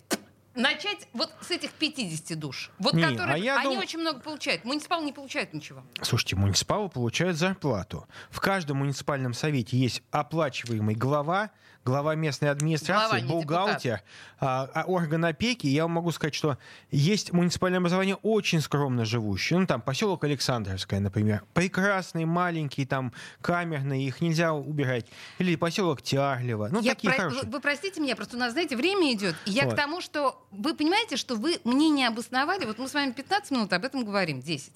начать 0.56 1.08
вот 1.12 1.32
с 1.40 1.50
этих 1.50 1.70
50 1.72 2.38
душ. 2.38 2.70
Вот 2.78 2.94
Не, 2.94 3.02
которые, 3.02 3.34
а 3.34 3.38
я 3.38 3.56
они 3.60 3.74
дум- 3.76 3.78
очень 3.78 4.00
много 4.00 4.20
получают. 4.20 4.64
Муниципал 4.64 5.02
не 5.02 5.12
получает 5.12 5.52
ничего. 5.54 5.82
Слушайте, 6.02 6.36
муниципалы 6.36 6.88
получают 6.88 7.36
зарплату. 7.36 8.08
В 8.30 8.40
каждом 8.40 8.78
муниципальном 8.78 9.34
совете 9.34 9.76
есть 9.76 10.02
оплачиваемый 10.10 10.94
глава, 10.94 11.50
глава 11.86 12.16
местной 12.16 12.50
администрации, 12.50 13.20
Глава, 13.20 13.40
бухгалтер, 13.42 14.02
а, 14.40 14.68
а, 14.74 14.84
орган 14.86 15.24
опеки. 15.24 15.68
Я 15.68 15.84
вам 15.84 15.92
могу 15.92 16.10
сказать, 16.10 16.34
что 16.34 16.58
есть 16.90 17.32
муниципальное 17.32 17.78
образование 17.78 18.16
очень 18.16 18.60
скромно 18.60 19.04
живущее. 19.04 19.60
Ну, 19.60 19.66
там, 19.66 19.80
поселок 19.80 20.24
Александровское, 20.24 20.98
например. 20.98 21.44
Прекрасный, 21.54 22.24
маленький, 22.24 22.84
там, 22.86 23.12
камерный, 23.40 24.02
их 24.02 24.20
нельзя 24.20 24.52
убирать. 24.52 25.06
Или 25.38 25.54
поселок 25.54 26.02
Тярлево. 26.02 26.68
Ну, 26.72 26.80
Я 26.80 26.94
такие 26.94 27.12
про- 27.12 27.22
хорошие. 27.22 27.44
Вы, 27.44 27.50
вы 27.52 27.60
простите 27.60 28.00
меня, 28.00 28.16
просто 28.16 28.36
у 28.36 28.40
нас, 28.40 28.52
знаете, 28.52 28.76
время 28.76 29.12
идет. 29.12 29.36
И 29.44 29.52
я 29.52 29.64
Вот. 29.64 29.74
к 29.74 29.76
тому, 29.76 30.00
что 30.00 30.44
вы 30.50 30.74
понимаете, 30.74 31.16
что 31.16 31.36
вы 31.36 31.60
мне 31.62 31.88
не 31.90 32.04
обосновали, 32.04 32.64
вот 32.64 32.78
мы 32.80 32.88
с 32.88 32.94
вами 32.94 33.12
15 33.12 33.52
минут 33.52 33.72
об 33.72 33.84
этом 33.84 34.04
говорим, 34.04 34.40
10. 34.42 34.72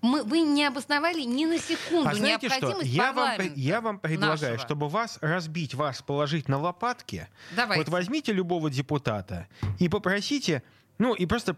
Мы, 0.00 0.22
вы 0.22 0.40
не 0.40 0.64
обосновали 0.64 1.22
ни 1.22 1.44
на 1.44 1.58
секунду 1.58 2.08
А 2.08 2.14
знаете 2.14 2.48
что? 2.48 2.56
необходимость 2.60 2.90
Я 2.90 3.12
вам, 3.12 3.40
я 3.56 3.80
вам 3.80 3.98
предлагаю, 3.98 4.52
нашего. 4.52 4.58
чтобы 4.58 4.88
вас 4.88 5.18
разбить, 5.20 5.74
вас 5.74 6.02
положить 6.02 6.48
на 6.52 6.58
лопатки. 6.58 7.28
Давайте. 7.56 7.80
Вот 7.82 7.88
возьмите 7.88 8.32
любого 8.32 8.70
депутата 8.70 9.48
и 9.78 9.88
попросите, 9.88 10.62
ну 10.98 11.14
и 11.14 11.26
просто 11.26 11.56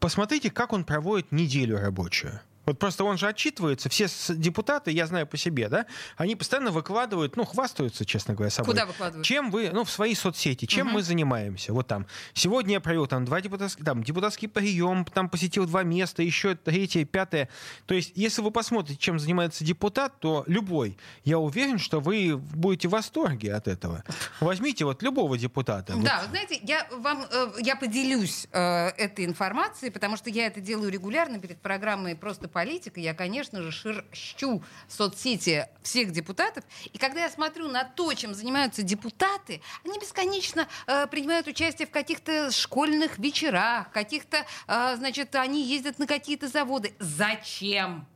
посмотрите, 0.00 0.50
как 0.50 0.72
он 0.72 0.84
проводит 0.84 1.32
неделю 1.32 1.78
рабочую. 1.78 2.40
Вот 2.68 2.78
просто 2.78 3.02
он 3.02 3.16
же 3.16 3.26
отчитывается, 3.26 3.88
все 3.88 4.08
депутаты, 4.28 4.90
я 4.90 5.06
знаю 5.06 5.26
по 5.26 5.38
себе, 5.38 5.70
да, 5.70 5.86
они 6.18 6.36
постоянно 6.36 6.70
выкладывают, 6.70 7.34
ну, 7.34 7.46
хвастаются, 7.46 8.04
честно 8.04 8.34
говоря, 8.34 8.50
собой. 8.50 8.74
Куда 8.74 8.84
выкладывают? 8.84 9.24
Чем 9.24 9.50
вы, 9.50 9.70
ну, 9.72 9.84
в 9.84 9.90
свои 9.90 10.14
соцсети, 10.14 10.66
чем 10.66 10.88
мы 10.88 11.02
занимаемся? 11.02 11.72
Вот 11.72 11.86
там, 11.86 12.06
сегодня 12.34 12.74
я 12.74 12.80
провел 12.80 13.06
там 13.06 13.24
два 13.24 13.40
депутатских, 13.40 13.82
там, 13.86 14.04
депутатский 14.04 14.48
прием, 14.48 15.06
там 15.06 15.30
посетил 15.30 15.64
два 15.64 15.82
места, 15.82 16.22
еще 16.22 16.56
третье, 16.56 17.06
пятое. 17.06 17.48
То 17.86 17.94
есть, 17.94 18.12
если 18.14 18.42
вы 18.42 18.50
посмотрите, 18.50 19.00
чем 19.00 19.18
занимается 19.18 19.64
депутат, 19.64 20.20
то 20.20 20.44
любой, 20.46 20.98
я 21.24 21.38
уверен, 21.38 21.78
что 21.78 22.00
вы 22.00 22.36
будете 22.36 22.88
в 22.88 22.90
восторге 22.90 23.54
от 23.54 23.66
этого. 23.66 24.04
Возьмите 24.40 24.84
вот 24.84 25.02
любого 25.02 25.38
депутата. 25.38 25.94
Вот 25.94 26.04
Да, 26.04 26.20
вы 26.24 26.28
знаете, 26.28 26.60
я 26.64 26.86
вам 26.90 27.24
э, 27.30 27.52
я 27.60 27.76
поделюсь 27.76 28.46
э, 28.52 28.88
этой 28.88 29.24
информацией, 29.24 29.90
потому 29.90 30.18
что 30.18 30.28
я 30.28 30.48
это 30.48 30.60
делаю 30.60 30.92
регулярно 30.92 31.38
перед 31.38 31.62
программой 31.62 32.14
«Просто 32.14 32.46
политика». 32.58 32.98
Я, 32.98 33.14
конечно 33.14 33.62
же, 33.62 33.70
шерщу 33.70 34.62
соцсети 34.88 35.68
всех 35.82 36.10
депутатов. 36.10 36.64
И 36.92 36.98
когда 36.98 37.20
я 37.20 37.30
смотрю 37.30 37.68
на 37.68 37.84
то, 37.84 38.12
чем 38.14 38.34
занимаются 38.34 38.82
депутаты, 38.82 39.60
они 39.84 39.96
бесконечно 40.00 40.66
э, 40.88 41.06
принимают 41.06 41.46
участие 41.46 41.86
в 41.86 41.92
каких-то 41.92 42.50
школьных 42.50 43.18
вечерах, 43.18 43.92
каких-то, 43.92 44.44
э, 44.66 44.96
значит, 44.96 45.36
они 45.36 45.64
ездят 45.64 46.00
на 46.00 46.06
какие-то 46.08 46.48
заводы. 46.48 46.94
Зачем? 46.98 48.06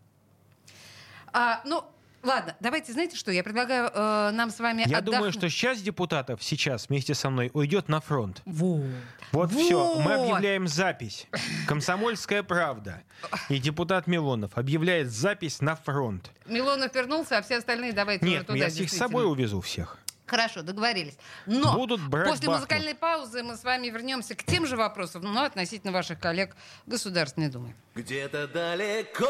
А, 1.32 1.62
ну, 1.64 1.84
ладно, 2.22 2.56
давайте, 2.60 2.92
знаете 2.92 3.16
что, 3.16 3.30
я 3.30 3.42
предлагаю 3.42 3.90
э, 3.92 4.30
нам 4.32 4.50
с 4.50 4.58
вами 4.58 4.80
Я 4.86 4.98
отдохнуть. 4.98 5.04
думаю, 5.14 5.32
что 5.32 5.48
часть 5.50 5.84
депутатов 5.84 6.42
сейчас 6.42 6.88
вместе 6.88 7.14
со 7.14 7.30
мной 7.30 7.50
уйдет 7.54 7.88
на 7.88 8.00
фронт. 8.00 8.42
Вот. 8.44 8.82
Вот, 9.32 9.50
все, 9.52 9.94
мы 10.00 10.14
объявляем 10.14 10.66
запись. 10.68 11.26
Комсомольская 11.66 12.42
правда. 12.42 13.02
И 13.48 13.58
депутат 13.58 14.06
Милонов 14.06 14.52
объявляет 14.56 15.10
запись 15.10 15.60
на 15.60 15.74
фронт. 15.76 16.30
Милонов 16.46 16.94
вернулся, 16.94 17.38
а 17.38 17.42
все 17.42 17.56
остальные 17.58 17.92
давайте 17.92 18.26
Нет, 18.26 18.46
туда. 18.46 18.58
я 18.58 18.66
их 18.66 18.90
с 18.90 18.96
собой 18.96 19.24
увезу 19.24 19.60
всех. 19.60 19.98
Хорошо, 20.26 20.62
договорились. 20.62 21.18
Но 21.44 21.74
Будут 21.74 22.00
брать 22.08 22.26
после 22.26 22.46
Бахмут. 22.46 22.60
музыкальной 22.60 22.94
паузы 22.94 23.42
мы 23.42 23.54
с 23.54 23.64
вами 23.64 23.88
вернемся 23.88 24.34
к 24.34 24.42
тем 24.44 24.64
же 24.66 24.78
вопросам, 24.78 25.22
но 25.22 25.42
относительно 25.44 25.92
ваших 25.92 26.18
коллег 26.20 26.56
в 26.86 26.90
Государственной 26.90 27.48
Думе. 27.50 27.74
Где-то 27.94 28.48
далеко 28.48 29.26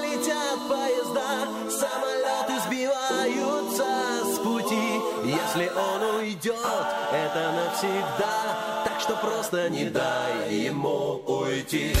летят 0.00 0.58
поезда, 0.68 1.70
самолеты 1.70 2.27
сбиваются 2.68 3.84
с 4.24 4.38
пути. 4.38 5.00
Если 5.24 5.70
он 5.70 6.16
уйдет, 6.16 6.54
это 7.12 7.52
навсегда, 7.52 8.84
так 8.84 9.00
что 9.00 9.16
просто 9.16 9.68
не 9.70 9.86
дай 9.86 10.54
ему 10.54 11.22
уйти. 11.26 11.94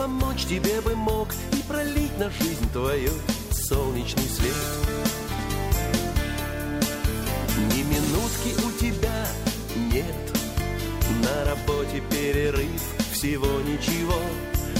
Помочь 0.00 0.46
тебе 0.46 0.80
бы 0.80 0.96
мог 0.96 1.28
И 1.52 1.62
пролить 1.68 2.16
на 2.18 2.30
жизнь 2.30 2.72
твою 2.72 3.12
солнечный 3.52 4.24
свет. 4.24 4.54
Ни 7.72 7.82
минутки 7.82 8.50
у 8.66 8.70
тебя 8.80 9.26
нет 9.92 10.20
На 11.22 11.44
работе 11.44 12.02
перерыв, 12.10 12.82
всего 13.12 13.60
ничего. 13.60 14.18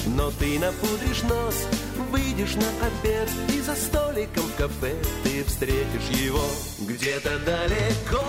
Но 0.06 0.30
ты 0.30 0.58
напудришь 0.58 1.22
нос, 1.24 1.66
выйдешь 2.10 2.54
на 2.54 2.70
обед 2.86 3.28
И 3.54 3.60
за 3.60 3.76
столиком 3.76 4.44
в 4.44 4.56
кафе 4.56 4.94
ты 5.22 5.44
встретишь 5.44 6.18
его. 6.18 6.46
Где-то 6.80 7.38
далеко 7.40 8.24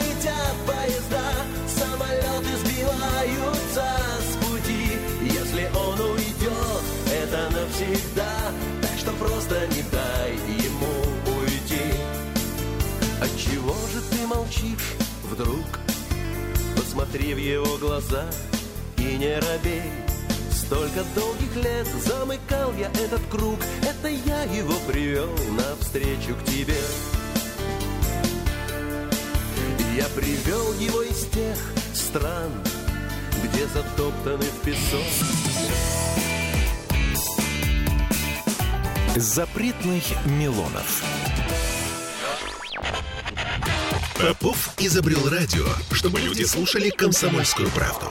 летят 0.00 0.56
поезда 0.66 1.22
Самолеты 1.68 2.56
сбиваются 2.64 4.01
это 7.32 7.50
навсегда 7.50 8.30
Так 8.82 8.98
что 8.98 9.10
просто 9.12 9.66
не 9.68 9.82
дай 9.90 10.32
ему 10.32 11.40
уйти. 11.40 11.94
Отчего 13.20 13.74
же 13.92 14.00
ты 14.10 14.26
молчишь 14.26 14.96
вдруг? 15.24 15.64
Посмотри 16.76 17.34
в 17.34 17.38
его 17.38 17.78
глаза 17.78 18.26
и 18.98 19.16
не 19.16 19.34
робей. 19.36 19.90
Столько 20.52 21.04
долгих 21.14 21.56
лет 21.56 21.86
замыкал 22.04 22.72
я 22.78 22.88
этот 23.02 23.20
круг 23.30 23.58
Это 23.82 24.08
я 24.08 24.44
его 24.44 24.74
привел 24.86 25.30
навстречу 25.56 26.34
к 26.34 26.44
тебе. 26.44 26.80
Я 29.96 30.06
привел 30.08 30.72
его 30.74 31.02
из 31.02 31.26
тех 31.26 31.58
стран 31.92 32.50
Где 33.42 33.66
затоптаны 33.66 34.44
в 34.44 34.64
песок 34.64 36.41
Запретных 39.16 40.04
Милонов. 40.24 41.04
Попов 44.18 44.74
изобрел 44.78 45.28
радио, 45.28 45.66
чтобы 45.90 46.18
люди 46.18 46.44
слушали 46.44 46.88
комсомольскую 46.88 47.68
правду. 47.72 48.06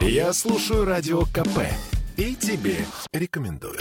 Я 0.00 0.32
слушаю 0.32 0.84
радио 0.84 1.22
КП 1.22 1.66
и 2.16 2.36
тебе 2.36 2.86
рекомендую. 3.12 3.80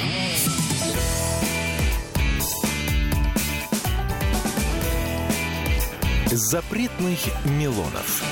Запретных 6.26 7.20
Милонов. 7.46 8.24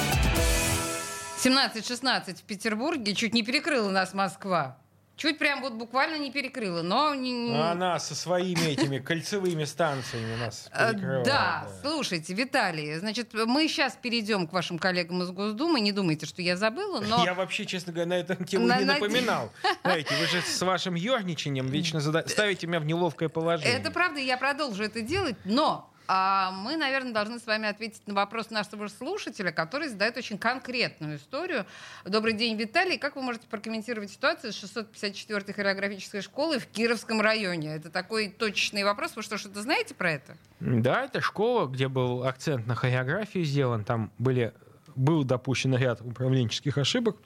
17-16 1.43 2.37
в 2.37 2.41
Петербурге 2.41 3.13
чуть 3.13 3.35
не 3.35 3.43
перекрыла 3.43 3.91
нас 3.91 4.15
Москва. 4.15 4.79
Чуть 5.17 5.37
прям 5.37 5.61
вот 5.61 5.73
буквально 5.73 6.17
не 6.17 6.29
перекрыла, 6.29 6.81
но... 6.81 7.11
А 7.13 7.71
Она 7.71 7.99
со 7.99 8.13
своими 8.15 8.65
этими 8.71 8.99
кольцевыми 8.99 9.63
станциями 9.63 10.35
нас 10.35 10.69
Э, 10.73 10.91
перекрывает, 10.91 11.25
Да, 11.25 11.67
слушайте, 11.81 12.33
Виталий, 12.33 12.95
значит, 12.99 13.33
мы 13.33 13.67
сейчас 13.69 13.97
перейдем 14.01 14.45
к 14.45 14.51
вашим 14.51 14.77
коллегам 14.77 15.23
из 15.23 15.31
Госдумы. 15.31 15.79
Не 15.79 15.93
думайте, 15.93 16.25
что 16.25 16.41
я 16.41 16.57
забыла, 16.57 16.99
но... 16.99 17.23
Я 17.23 17.33
вообще, 17.33 17.65
честно 17.65 17.93
говоря, 17.93 18.09
на 18.09 18.13
эту 18.15 18.43
тему 18.43 18.65
не 18.65 18.83
на- 18.85 18.93
напоминал. 18.95 19.51
Знаете, 19.83 20.13
вы 20.19 20.27
же 20.27 20.41
с 20.41 20.61
вашим 20.61 20.95
ерничанием 20.95 21.67
вечно 21.67 21.99
зада- 22.01 22.27
ставите 22.27 22.67
меня 22.67 22.81
в 22.81 22.85
неловкое 22.85 23.29
положение. 23.29 23.73
Это 23.77 23.91
правда, 23.91 24.19
я 24.19 24.37
продолжу 24.37 24.83
это 24.83 25.01
делать, 25.01 25.37
но 25.45 25.89
а, 26.07 26.51
мы, 26.51 26.75
наверное, 26.77 27.13
должны 27.13 27.39
с 27.39 27.45
вами 27.45 27.67
ответить 27.67 28.05
на 28.07 28.13
вопрос 28.13 28.49
нашего 28.49 28.87
слушателя, 28.87 29.51
который 29.51 29.87
задает 29.87 30.17
очень 30.17 30.37
конкретную 30.37 31.17
историю. 31.17 31.65
Добрый 32.05 32.33
день, 32.33 32.57
Виталий. 32.57 32.97
Как 32.97 33.15
вы 33.15 33.21
можете 33.21 33.47
прокомментировать 33.47 34.11
ситуацию 34.11 34.53
с 34.53 34.63
654-й 34.63 35.53
хореографической 35.53 36.21
школой 36.21 36.59
в 36.59 36.67
Кировском 36.67 37.21
районе? 37.21 37.75
Это 37.75 37.89
такой 37.89 38.29
точечный 38.29 38.83
вопрос. 38.83 39.15
Вы 39.15 39.23
что, 39.23 39.37
что-то 39.37 39.61
знаете 39.61 39.95
про 39.95 40.11
это? 40.11 40.37
Да, 40.59 41.05
это 41.05 41.21
школа, 41.21 41.67
где 41.67 41.87
был 41.87 42.23
акцент 42.23 42.67
на 42.67 42.75
хореографию 42.75 43.43
сделан. 43.43 43.83
Там 43.83 44.11
были, 44.17 44.53
был 44.95 45.23
допущен 45.23 45.75
ряд 45.75 46.01
управленческих 46.01 46.77
ошибок 46.77 47.17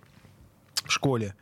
в 0.85 0.91
школе. 0.91 1.35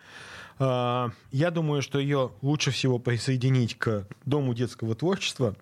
А, 0.59 1.11
Я 1.31 1.51
думаю, 1.51 1.81
что 1.81 1.99
ее 1.99 2.31
лучше 2.41 2.71
всего 2.71 2.99
присоединить 2.99 3.77
к 3.77 4.07
Дому 4.25 4.53
детского 4.53 4.95
творчества 4.95 5.55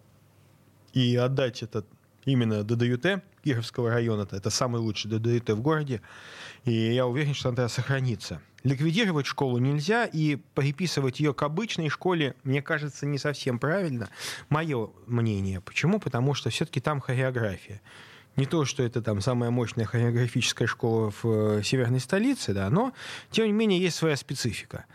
и 0.96 1.16
отдать 1.18 1.62
это 1.62 1.86
именно 2.24 2.64
ДДЮТ 2.64 3.22
Кировского 3.44 3.92
района. 3.92 4.28
Это 4.32 4.50
самый 4.50 4.82
лучший 4.82 5.12
ДДЮТ 5.12 5.50
в 5.50 5.62
городе. 5.62 6.02
И 6.64 6.72
я 6.72 7.06
уверен, 7.06 7.36
что 7.36 7.50
она 7.50 7.70
сохранится. 7.70 8.42
Ликвидировать 8.64 9.28
школу 9.28 9.60
нельзя, 9.60 10.06
и 10.06 10.38
приписывать 10.56 11.20
ее 11.20 11.36
к 11.36 11.44
обычной 11.44 11.90
школе, 11.90 12.34
мне 12.44 12.64
кажется, 12.64 13.06
не 13.06 13.20
совсем 13.20 13.60
правильно. 13.60 14.10
Мое 14.50 14.90
мнение. 15.06 15.62
Почему? 15.62 16.00
Потому 16.00 16.34
что 16.34 16.50
все-таки 16.50 16.80
там 16.80 17.00
хореография. 17.00 17.82
Не 18.36 18.46
то, 18.46 18.66
что 18.66 18.84
это 18.84 19.02
там 19.02 19.22
самая 19.22 19.50
мощная 19.50 19.86
хореографическая 19.86 20.68
школа 20.68 21.12
в 21.12 21.26
э, 21.26 21.64
северной 21.64 22.02
столице, 22.02 22.54
да, 22.54 22.70
но, 22.70 22.94
тем 23.32 23.46
не 23.46 23.54
менее, 23.54 23.80
есть 23.80 23.96
своя 23.96 24.18
специфика. 24.18 24.86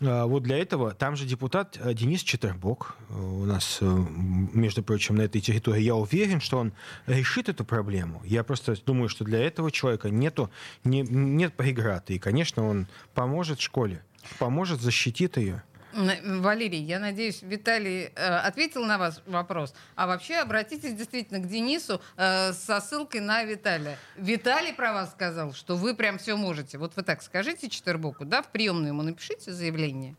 А, 0.00 0.26
Вот 0.26 0.44
для 0.44 0.58
этого 0.58 0.94
там 0.94 1.16
же 1.16 1.26
депутат 1.26 1.76
э, 1.80 1.92
Денис 1.92 2.22
Четербок 2.22 2.96
э, 3.08 3.14
у 3.14 3.44
нас, 3.46 3.80
между 3.80 4.84
прочим, 4.84 5.16
на 5.16 5.22
этой 5.22 5.40
территории. 5.40 5.82
Я 5.82 5.96
уверен, 5.96 6.40
что 6.40 6.58
он 6.58 6.72
решит 7.06 7.48
эту 7.48 7.64
проблему. 7.64 8.22
Я 8.24 8.44
просто 8.44 8.76
думаю, 8.84 9.08
что 9.08 9.24
для 9.24 9.42
этого 9.44 9.72
человека 9.72 10.10
нету, 10.10 10.50
не, 10.84 11.02
нет 11.02 11.54
преград. 11.54 12.10
И, 12.10 12.20
конечно, 12.20 12.64
он 12.64 12.86
поможет 13.12 13.60
школе, 13.60 14.04
поможет, 14.38 14.80
защитит 14.80 15.36
ее. 15.36 15.64
Валерий, 15.94 16.82
я 16.82 16.98
надеюсь, 16.98 17.42
Виталий 17.42 18.10
э, 18.14 18.36
ответил 18.38 18.84
на 18.84 18.98
ваш 18.98 19.14
вопрос. 19.26 19.74
А 19.94 20.06
вообще 20.06 20.36
обратитесь 20.36 20.94
действительно 20.94 21.40
к 21.40 21.48
Денису 21.48 22.00
э, 22.16 22.52
со 22.52 22.80
ссылкой 22.80 23.20
на 23.20 23.44
Виталия. 23.44 23.98
Виталий 24.16 24.72
про 24.72 24.92
вас 24.92 25.12
сказал, 25.12 25.52
что 25.52 25.76
вы 25.76 25.94
прям 25.94 26.18
все 26.18 26.36
можете. 26.36 26.78
Вот 26.78 26.96
вы 26.96 27.02
так 27.02 27.22
скажите 27.22 27.68
Четербоку, 27.68 28.24
да, 28.24 28.42
в 28.42 28.48
приемную 28.48 28.88
ему 28.88 29.02
напишите 29.02 29.52
заявление. 29.52 30.16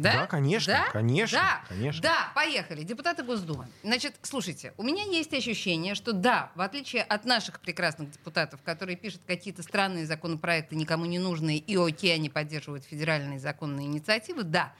Да? 0.00 0.12
Да, 0.12 0.26
конечно, 0.26 0.72
Да? 0.72 0.90
конечно, 0.92 1.38
Да, 1.38 1.60
конечно. 1.68 2.02
да, 2.02 2.32
поехали. 2.34 2.82
Депутаты 2.82 3.22
Госдумы. 3.22 3.68
Значит, 3.82 4.14
слушайте, 4.22 4.72
у 4.76 4.82
меня 4.82 5.04
есть 5.04 5.32
ощущение, 5.34 5.94
что 5.94 6.12
да, 6.12 6.50
в 6.54 6.60
отличие 6.60 7.02
от 7.02 7.24
наших 7.24 7.60
прекрасных 7.60 8.10
депутатов, 8.10 8.60
которые 8.62 8.96
пишут 8.96 9.22
какие-то 9.26 9.62
странные 9.62 10.06
законопроекты, 10.06 10.74
никому 10.76 11.04
не 11.04 11.18
нужные, 11.18 11.58
и 11.58 11.76
окей, 11.76 12.14
они 12.14 12.30
поддерживают 12.30 12.84
федеральные 12.84 13.38
законные 13.38 13.86
инициативы, 13.86 14.42
да. 14.42 14.72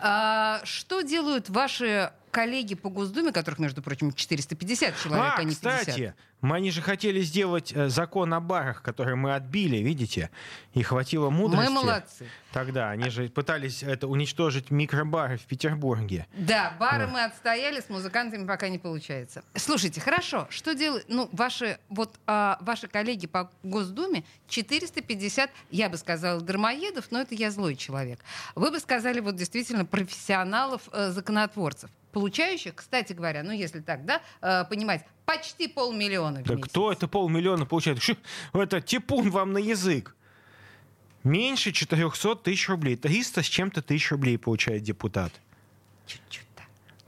А, 0.00 0.60
что 0.64 1.02
делают 1.02 1.48
ваши 1.50 2.12
коллеги 2.30 2.74
по 2.74 2.90
Госдуме, 2.90 3.32
которых, 3.32 3.58
между 3.58 3.82
прочим, 3.82 4.12
450 4.12 4.96
человек, 5.02 5.24
а, 5.24 5.36
а, 5.36 5.44
не 5.44 5.54
50? 5.54 5.80
кстати, 5.80 6.14
мы 6.40 6.56
они 6.56 6.70
же 6.70 6.82
хотели 6.82 7.20
сделать 7.20 7.72
э, 7.74 7.88
закон 7.88 8.32
о 8.32 8.40
барах, 8.40 8.82
который 8.82 9.16
мы 9.16 9.34
отбили, 9.34 9.78
видите? 9.78 10.30
И 10.72 10.82
хватило 10.82 11.30
мудрости. 11.30 11.68
Мы 11.68 11.70
молодцы. 11.70 12.26
Тогда 12.52 12.90
они 12.90 13.10
же 13.10 13.28
пытались 13.28 13.82
это 13.82 14.06
уничтожить 14.06 14.70
микробары 14.70 15.36
в 15.36 15.42
Петербурге. 15.42 16.26
Да, 16.34 16.74
бары 16.78 17.08
мы 17.08 17.24
отстояли, 17.24 17.80
с 17.80 17.88
музыкантами 17.88 18.46
пока 18.46 18.68
не 18.68 18.78
получается. 18.78 19.42
Слушайте, 19.54 20.00
хорошо, 20.00 20.46
что 20.50 20.74
делают, 20.74 21.06
ну, 21.08 21.28
ваши, 21.32 21.78
вот, 21.88 22.14
а, 22.26 22.58
ваши 22.60 22.86
коллеги 22.86 23.26
по 23.26 23.50
Госдуме, 23.64 24.24
450, 24.48 25.50
я 25.70 25.88
бы 25.88 25.96
сказала, 25.96 26.40
дармоедов, 26.40 27.06
но 27.10 27.20
это 27.20 27.34
я 27.34 27.50
злой 27.50 27.74
человек. 27.74 28.20
Вы 28.54 28.70
бы 28.70 28.78
сказали, 28.78 29.18
вот, 29.20 29.34
действительно, 29.34 29.84
профессионалов, 29.84 30.82
э, 30.92 31.10
законотворцев, 31.10 31.90
получающих, 32.18 32.74
кстати 32.74 33.12
говоря, 33.12 33.44
ну, 33.44 33.52
если 33.52 33.78
так, 33.80 34.04
да, 34.04 34.20
э, 34.40 34.64
понимать, 34.68 35.04
почти 35.24 35.68
полмиллиона 35.68 36.40
в 36.40 36.42
Да 36.44 36.54
месяц. 36.54 36.68
кто 36.68 36.90
это 36.90 37.06
полмиллиона 37.06 37.64
получает? 37.64 38.00
Это 38.52 38.80
типун 38.80 39.30
вам 39.30 39.52
на 39.52 39.58
язык. 39.58 40.16
Меньше 41.22 41.70
400 41.70 42.34
тысяч 42.36 42.68
рублей. 42.68 42.96
300 42.96 43.42
с 43.42 43.46
чем-то 43.46 43.82
тысяч 43.82 44.10
рублей 44.10 44.36
получает 44.36 44.82
депутат. 44.82 45.32
Чуть-чуть, 46.06 46.46
да. 46.56 46.62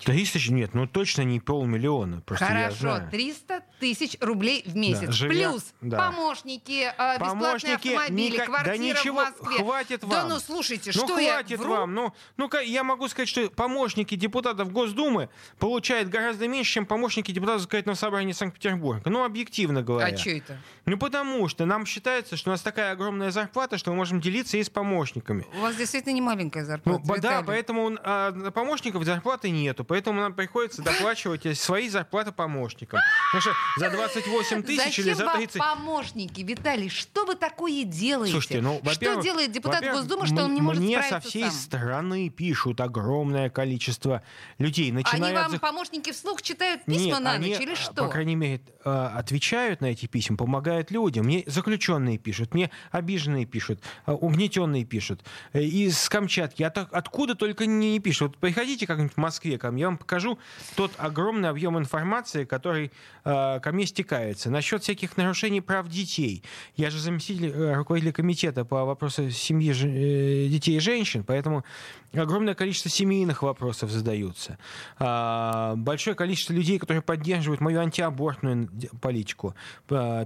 300 0.05 0.33
тысяч, 0.39 0.49
нет, 0.51 0.75
ну 0.75 0.87
точно 0.87 1.23
не 1.23 1.41
полмиллиона. 1.41 2.21
Просто 2.21 2.45
Хорошо, 2.45 2.77
знаю. 2.77 3.11
300 3.11 3.63
тысяч 3.81 4.17
рублей 4.21 4.63
в 4.67 4.77
месяц. 4.77 5.09
живя- 5.11 5.51
Плюс 5.51 5.73
да. 5.81 6.11
помощники, 6.11 6.93
э, 6.97 7.19
бесплатные 7.19 7.75
автомобили, 7.77 8.37
ника- 8.39 8.45
квартира 8.47 8.73
да 8.73 8.77
ничего, 8.77 9.21
в 9.25 9.41
Москве. 9.41 9.59
хватит 9.65 10.01
Да 10.03 10.07
вам. 10.07 10.29
ну 10.29 10.39
слушайте, 10.39 10.93
Ну 10.95 11.05
что 11.07 11.19
я 11.19 11.33
хватит 11.35 11.59
вру? 11.59 11.71
вам. 11.73 11.95
Ну, 11.95 12.15
ну-ка, 12.37 12.61
я 12.61 12.85
могу 12.85 13.09
сказать, 13.09 13.29
что 13.29 13.49
помощники 13.51 14.15
депутатов 14.15 14.71
Госдумы 14.71 15.29
получают 15.59 16.09
гораздо 16.09 16.47
меньше, 16.47 16.73
чем 16.75 16.87
помощники 16.87 17.33
депутатов 17.33 17.63
Законодательного 17.63 17.97
собрания 17.97 18.35
Санкт-Петербурга. 18.35 19.09
Ну, 19.11 19.25
объективно 19.25 19.83
говоря. 19.83 20.15
А 20.15 20.17
что 20.17 20.31
это? 20.31 20.59
Ну, 20.87 20.99
потому 20.99 21.49
что 21.49 21.65
нам 21.67 21.87
считается, 21.87 22.37
что 22.37 22.51
у 22.51 22.53
нас 22.53 22.61
такая 22.63 22.93
огромная 22.93 23.31
зарплата, 23.31 23.79
что 23.79 23.91
мы 23.91 23.97
можем 23.97 24.21
делиться 24.21 24.57
и 24.59 24.63
с 24.63 24.69
помощниками. 24.71 25.47
У 25.57 25.61
вас 25.61 25.77
действительно 25.77 26.13
не 26.13 26.21
маленькая 26.21 26.61
Ну, 26.63 26.67
зарплата. 26.67 27.03
ба- 27.07 27.19
да, 27.19 27.43
поэтому 27.47 27.97
а, 28.03 28.51
помощников 28.51 29.05
зарплаты 29.05 29.51
нету, 29.51 29.85
поэтому 29.85 30.21
нам 30.21 30.35
приходится 30.35 30.83
доплачивать 30.83 31.59
свои 31.59 31.89
зарплаты 31.89 32.33
помощникам. 32.33 33.01
Потому 33.33 33.41
что 33.41 33.53
за 33.77 33.91
28 33.91 34.63
тысяч 34.63 34.99
или 34.99 35.13
за 35.13 35.27
вам 35.27 35.37
30... 35.39 35.59
помощники, 35.61 36.41
Виталий? 36.41 36.89
Что 36.89 37.25
вы 37.25 37.35
такое 37.35 37.85
делаете? 37.85 38.33
Слушайте, 38.33 38.61
ну, 38.61 38.81
что 38.91 39.23
делает 39.23 39.53
депутат 39.53 39.85
Госдумы, 39.85 40.27
что 40.27 40.45
он 40.45 40.55
не 40.55 40.61
может 40.61 40.83
Мне 40.83 41.01
со 41.01 41.07
справиться 41.07 41.29
всей 41.29 41.45
сам? 41.45 41.53
страны 41.53 42.29
пишут 42.31 42.81
огромное 42.81 43.51
количество 43.51 44.23
людей, 44.59 44.89
Они 44.89 45.03
начиная 45.03 45.35
вам, 45.35 45.55
от... 45.55 45.61
помощники, 45.61 46.13
вслух 46.13 46.43
читают 46.43 46.85
письма 46.85 47.05
Нет, 47.05 47.21
на 47.21 47.33
они, 47.33 47.51
ночь 47.51 47.61
или 47.61 47.73
а, 47.73 47.77
что? 47.77 48.05
По 48.05 48.09
крайней 48.09 48.37
мере, 48.37 48.61
э, 48.85 48.91
отвечают 48.91 49.81
на 49.81 49.87
эти 49.87 50.07
письма, 50.07 50.37
помогают 50.37 50.91
людям. 50.91 51.27
Мне 51.27 51.45
заключенные 51.47 52.19
пишут, 52.19 52.55
мне 52.55 52.71
обиженные 52.91 53.47
пишут, 53.47 53.81
э, 54.07 54.13
угнетенные 54.13 54.85
пишут. 54.85 55.23
Э, 55.53 55.63
Из 55.63 56.09
Камчатки, 56.09 56.63
от- 56.63 56.79
откуда 56.79 57.35
только 57.35 57.67
не 57.67 57.99
пишут. 58.01 58.33
Вот 58.33 58.39
приходите 58.39 58.87
как-нибудь 58.87 59.15
в 59.15 59.19
Москве 59.19 59.59
ко 59.59 59.71
мне, 59.71 59.81
я 59.83 59.87
вам 59.87 59.99
покажу 59.99 60.39
тот 60.77 60.93
огромный 60.99 61.49
объем 61.49 61.79
информации, 61.79 62.45
который 62.45 62.91
э, 63.25 63.60
ко 63.61 63.73
мне 63.73 63.87
стекается. 63.87 64.51
Насчет 64.51 64.83
всяких 64.83 65.17
нарушений 65.17 65.61
прав 65.61 65.89
детей. 65.89 66.43
Я 66.77 66.91
же 66.91 66.99
заместитель 66.99 67.51
э, 67.51 67.75
руководителя 67.75 68.13
комитета 68.13 68.65
по 68.65 68.85
вопросам 68.85 69.31
семьи, 69.31 69.71
э, 69.73 70.49
детей 70.49 70.77
и 70.77 70.81
женщин, 70.81 71.25
поэтому 71.25 71.65
огромное 72.13 72.55
количество 72.55 72.91
семейных 72.91 73.43
вопросов 73.43 73.91
задаются. 73.91 74.59
А, 74.99 75.75
Большое 75.77 76.17
количество 76.17 76.53
людей, 76.53 76.79
которые 76.79 77.03
поддерживают 77.03 77.61
мою 77.61 77.81
антиабортную 77.81 78.69
политику, 79.01 79.55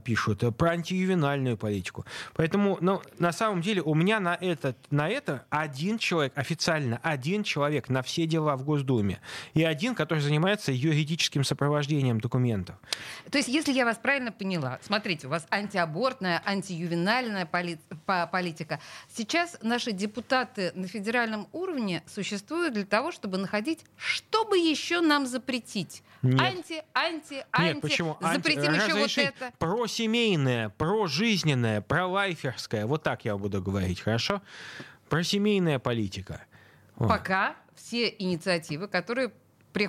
пишут, 0.04 0.42
э, 0.42 0.52
про 0.52 0.70
антиювенальную 0.70 1.56
политику. 1.56 2.04
Поэтому, 2.34 2.78
ну, 2.80 3.02
на 3.18 3.32
самом 3.32 3.60
деле, 3.60 3.82
у 3.82 3.94
меня 3.94 4.20
на, 4.20 4.34
этот, 4.34 4.76
на 4.90 5.08
это 5.08 5.44
один 5.50 5.98
человек, 5.98 6.32
официально 6.36 6.98
один 7.02 7.42
человек 7.42 7.88
на 7.88 8.02
все 8.02 8.26
дела 8.26 8.56
в 8.56 8.64
Госдуме. 8.64 9.20
И 9.54 9.64
один, 9.64 9.94
который 9.94 10.20
занимается 10.20 10.72
юридическим 10.72 11.44
сопровождением 11.44 12.20
документов. 12.20 12.76
То 13.30 13.38
есть, 13.38 13.48
если 13.48 13.72
я 13.72 13.84
вас 13.84 13.96
правильно 13.96 14.30
поняла, 14.32 14.78
смотрите, 14.82 15.26
у 15.26 15.30
вас 15.30 15.46
антиабортная, 15.50 16.42
антиювенальная 16.44 17.46
поли- 17.46 17.78
по- 18.06 18.26
политика. 18.26 18.80
Сейчас 19.08 19.56
наши 19.62 19.92
депутаты 19.92 20.72
на 20.74 20.86
федеральном 20.86 21.48
уровне 21.52 22.02
существуют 22.06 22.74
для 22.74 22.84
того, 22.84 23.12
чтобы 23.12 23.38
находить, 23.38 23.84
что 23.96 24.44
бы 24.44 24.58
еще 24.58 25.00
нам 25.00 25.26
запретить. 25.26 26.02
Нет. 26.22 26.40
Анти, 26.40 26.82
анти, 26.92 27.44
анти. 27.50 27.72
Нет, 27.74 27.80
почему? 27.80 28.16
Анти- 28.20 28.36
Запретим 28.36 28.74
еще 28.74 28.82
вот 28.92 28.94
разрешить 28.96 29.32
это. 29.36 29.52
Просемейное, 29.58 30.68
прожизненное, 30.70 31.80
пролайферское. 31.80 32.86
Вот 32.86 33.02
так 33.02 33.24
я 33.24 33.36
буду 33.36 33.62
говорить, 33.62 34.00
хорошо? 34.00 34.42
Просемейная 35.08 35.78
политика. 35.78 36.42
Вот. 36.96 37.08
Пока 37.08 37.56
все 37.74 38.08
инициативы, 38.18 38.86
которые 38.88 39.32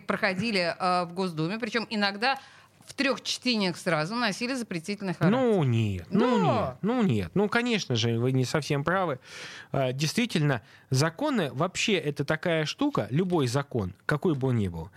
проходили 0.08 0.76
э, 0.78 1.06
в 1.06 1.14
Госдуме, 1.14 1.60
причем 1.60 1.86
иногда 1.90 2.40
в 2.86 2.94
трех 2.94 3.22
чтениях 3.22 3.78
сразу 3.78 4.16
носили 4.16 4.54
запретительный 4.54 5.14
характер. 5.14 5.40
Ну 5.40 5.64
нет, 5.64 6.06
ну 6.10 6.38
Да. 6.38 6.44
нет, 6.44 6.78
ну 6.82 7.04
нет. 7.04 7.32
Ну, 7.34 7.50
конечно 7.50 7.96
же, 7.96 8.18
вы 8.20 8.32
не 8.32 8.46
совсем 8.46 8.84
правы. 8.84 9.20
А, 9.72 9.92
Действительно, 9.92 10.62
законы 10.90 11.52
вообще 11.54 11.94
это 11.94 12.26
такая 12.26 12.66
штука, 12.66 13.08
любой 13.10 13.48
закон, 13.48 13.94
какой 14.06 14.36
бы 14.36 14.50
он 14.50 14.58
ни 14.58 14.68
был, 14.68 14.90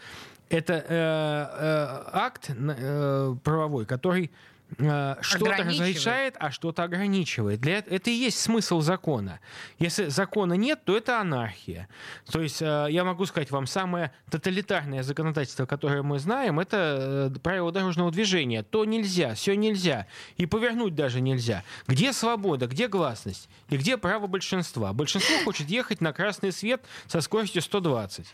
это 0.50 0.74
э, 0.74 0.82
э, 0.88 2.10
акт 2.12 2.50
э, 2.56 3.34
правовой, 3.44 3.84
который 3.86 4.30
что-то 4.76 5.54
Ограничивает. 5.54 5.80
разрешает, 5.80 6.36
а 6.38 6.50
что-то 6.50 6.82
ограничивает. 6.82 7.60
Для 7.60 7.78
эт- 7.78 7.88
это 7.88 8.10
и 8.10 8.12
есть 8.12 8.38
смысл 8.40 8.80
закона. 8.80 9.40
Если 9.78 10.06
закона 10.08 10.54
нет, 10.54 10.84
то 10.84 10.96
это 10.96 11.20
анархия. 11.20 11.88
То 12.30 12.40
есть 12.42 12.60
э, 12.60 12.86
я 12.90 13.04
могу 13.04 13.24
сказать 13.26 13.50
вам, 13.50 13.66
самое 13.66 14.12
тоталитарное 14.30 15.02
законодательство, 15.02 15.66
которое 15.66 16.02
мы 16.02 16.18
знаем, 16.18 16.60
это 16.60 17.30
э, 17.34 17.38
правила 17.40 17.72
дорожного 17.72 18.10
движения. 18.10 18.62
То 18.62 18.84
нельзя, 18.84 19.34
все 19.34 19.56
нельзя. 19.56 20.06
И 20.36 20.46
повернуть 20.46 20.94
даже 20.94 21.20
нельзя. 21.20 21.64
Где 21.86 22.12
свобода, 22.12 22.66
где 22.66 22.88
гласность? 22.88 23.48
И 23.70 23.76
где 23.76 23.96
право 23.96 24.26
большинства? 24.26 24.92
Большинство 24.92 25.38
хочет 25.44 25.68
ехать 25.68 26.00
на 26.00 26.12
красный 26.12 26.52
свет 26.52 26.84
со 27.06 27.20
скоростью 27.20 27.62
120. 27.62 28.26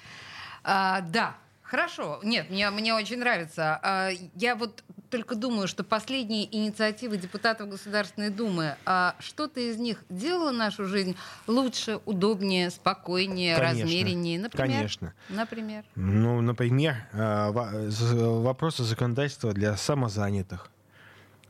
А, 0.65 1.01
да, 1.03 1.37
хорошо. 1.63 2.21
Нет, 2.23 2.51
мне, 2.51 2.71
мне 2.71 2.95
очень 2.95 3.19
нравится. 3.19 3.79
А, 3.83 4.11
я 4.35 4.57
вот 4.57 4.83
только 5.15 5.37
думаю, 5.37 5.69
что 5.69 5.85
последние 5.85 6.45
инициативы 6.57 7.17
депутатов 7.19 7.69
Государственной 7.69 8.31
Думы, 8.31 8.75
а, 8.85 9.15
что-то 9.21 9.61
из 9.61 9.77
них 9.77 10.03
делало 10.09 10.51
нашу 10.51 10.87
жизнь 10.87 11.15
лучше, 11.47 12.01
удобнее, 12.05 12.69
спокойнее, 12.71 13.57
Конечно. 13.57 13.83
размереннее. 13.85 14.41
Например, 14.41 14.77
Конечно. 14.77 15.15
Например. 15.29 15.85
Ну, 15.95 16.41
например, 16.41 16.97
з- 17.13 18.15
вопросы 18.43 18.83
законодательства 18.83 19.53
для 19.53 19.77
самозанятых. 19.77 20.69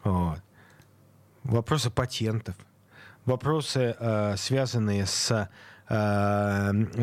Вот. 0.03 0.41
Вопросы 1.43 1.91
патентов. 1.91 2.57
Вопросы, 3.25 3.97
э, 3.99 4.37
связанные 4.37 5.07
с 5.07 5.49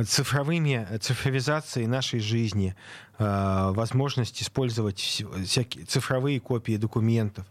цифровыми, 0.06 0.88
цифровизацией 1.00 1.88
нашей 1.88 2.20
жизни, 2.20 2.76
э, 3.20 3.70
возможность 3.74 4.42
использовать 4.42 4.98
вс- 4.98 5.44
всякие 5.44 5.86
цифровые 5.86 6.40
копии 6.40 6.78
документов, 6.78 7.46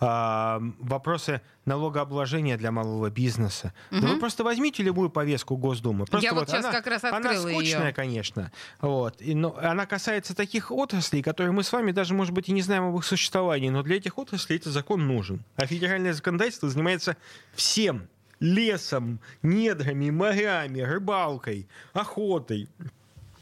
э, 0.00 0.58
вопросы 0.80 1.40
налогообложения 1.64 2.56
для 2.58 2.70
малого 2.70 3.10
бизнеса. 3.10 3.72
Да 3.90 4.06
вы 4.06 4.18
просто 4.18 4.44
возьмите 4.44 4.82
любую 4.82 5.10
повестку 5.10 5.56
Госдумы. 5.56 6.04
Просто 6.06 6.24
Я 6.26 6.34
вот 6.34 6.48
сейчас 6.48 6.64
она, 6.66 6.72
как 6.72 6.86
раз 6.86 7.02
она 7.04 7.16
открыла 7.16 7.48
скучная, 7.50 7.84
её. 7.86 7.94
конечно. 7.94 8.52
Вот. 8.80 9.20
И, 9.20 9.34
но 9.34 9.56
она 9.60 9.86
касается 9.86 10.34
таких 10.36 10.70
отраслей, 10.70 11.22
которые 11.22 11.52
мы 11.52 11.62
с 11.64 11.72
вами 11.72 11.92
даже, 11.92 12.14
может 12.14 12.34
быть, 12.34 12.48
и 12.48 12.52
не 12.52 12.62
знаем 12.62 12.84
об 12.84 12.96
их 12.96 13.04
существовании, 13.04 13.70
но 13.70 13.82
для 13.82 13.96
этих 13.96 14.18
отраслей 14.18 14.58
этот 14.58 14.72
закон 14.72 15.06
нужен. 15.06 15.42
А 15.56 15.66
федеральное 15.66 16.12
законодательство 16.12 16.68
занимается 16.68 17.16
всем. 17.54 18.08
Лесом, 18.40 19.20
недрами, 19.42 20.10
морями, 20.10 20.80
рыбалкой, 20.80 21.68
охотой, 21.92 22.68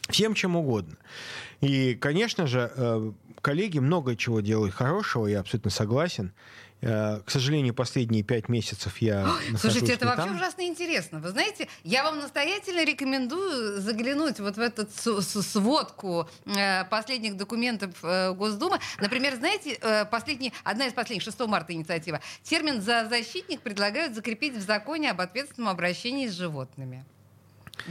всем 0.09 0.35
чем 0.35 0.57
угодно. 0.57 0.97
И, 1.61 1.95
конечно 1.95 2.47
же, 2.47 2.71
э, 2.75 3.13
коллеги 3.41 3.79
много 3.79 4.17
чего 4.17 4.41
делают 4.41 4.75
хорошего, 4.75 5.27
я 5.27 5.41
абсолютно 5.41 5.71
согласен. 5.71 6.33
Э, 6.85 7.21
К 7.25 7.31
сожалению, 7.31 7.73
последние 7.73 8.23
пять 8.23 8.51
месяцев 8.51 8.99
я 8.99 9.23
нахожусь 9.25 9.61
Слушайте, 9.61 9.93
это 9.95 10.05
не 10.05 10.11
вообще 10.11 10.27
там. 10.27 10.37
ужасно 10.37 10.63
интересно. 10.67 11.19
Вы 11.19 11.31
знаете, 11.31 11.67
я 11.83 12.05
вам 12.05 12.19
настоятельно 12.19 12.85
рекомендую 12.85 13.81
заглянуть 13.81 14.39
вот 14.39 14.57
в 14.57 14.61
эту 14.61 14.87
сводку 15.43 16.29
э, 16.45 16.85
последних 16.85 17.39
документов 17.39 17.91
э, 18.03 18.33
Госдумы. 18.35 18.79
Например, 19.01 19.35
знаете, 19.37 19.79
последний, 20.11 20.53
одна 20.63 20.87
из 20.87 20.93
последних, 20.93 21.23
6 21.23 21.41
марта 21.47 21.73
инициатива. 21.73 22.21
Термин 22.43 22.83
«зоозащитник» 22.83 23.63
предлагают 23.63 24.15
закрепить 24.15 24.55
в 24.55 24.61
законе 24.61 25.11
об 25.11 25.23
ответственном 25.23 25.71
обращении 25.71 26.29
с 26.29 26.33
животными. 26.35 27.05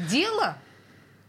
Дело 0.09 0.55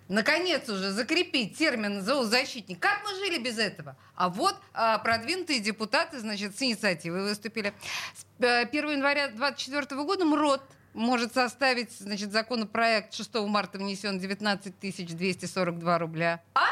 наконец 0.09 0.69
уже 0.69 0.91
закрепить 0.91 1.57
термин 1.57 2.03
зоозащитник. 2.03 2.79
Как 2.79 3.03
мы 3.05 3.15
жили 3.19 3.43
без 3.43 3.59
этого? 3.59 3.97
А 4.15 4.29
вот 4.29 4.57
а, 4.73 4.99
продвинутые 4.99 5.61
депутаты, 5.61 6.19
значит, 6.21 6.57
с 6.57 6.63
инициативой 6.63 7.23
выступили. 7.23 7.73
С 8.15 8.45
э, 8.45 8.63
1 8.63 8.91
января 8.91 9.29
2024 9.29 10.03
года 10.03 10.25
МРОД 10.25 10.63
может 10.95 11.35
составить, 11.35 11.93
значит, 11.93 12.33
законопроект 12.33 13.15
6 13.15 13.35
марта 13.47 13.79
внесен 13.79 14.19
19 14.19 14.75
242 14.79 15.99
рубля. 15.99 16.43
А? 16.55 16.65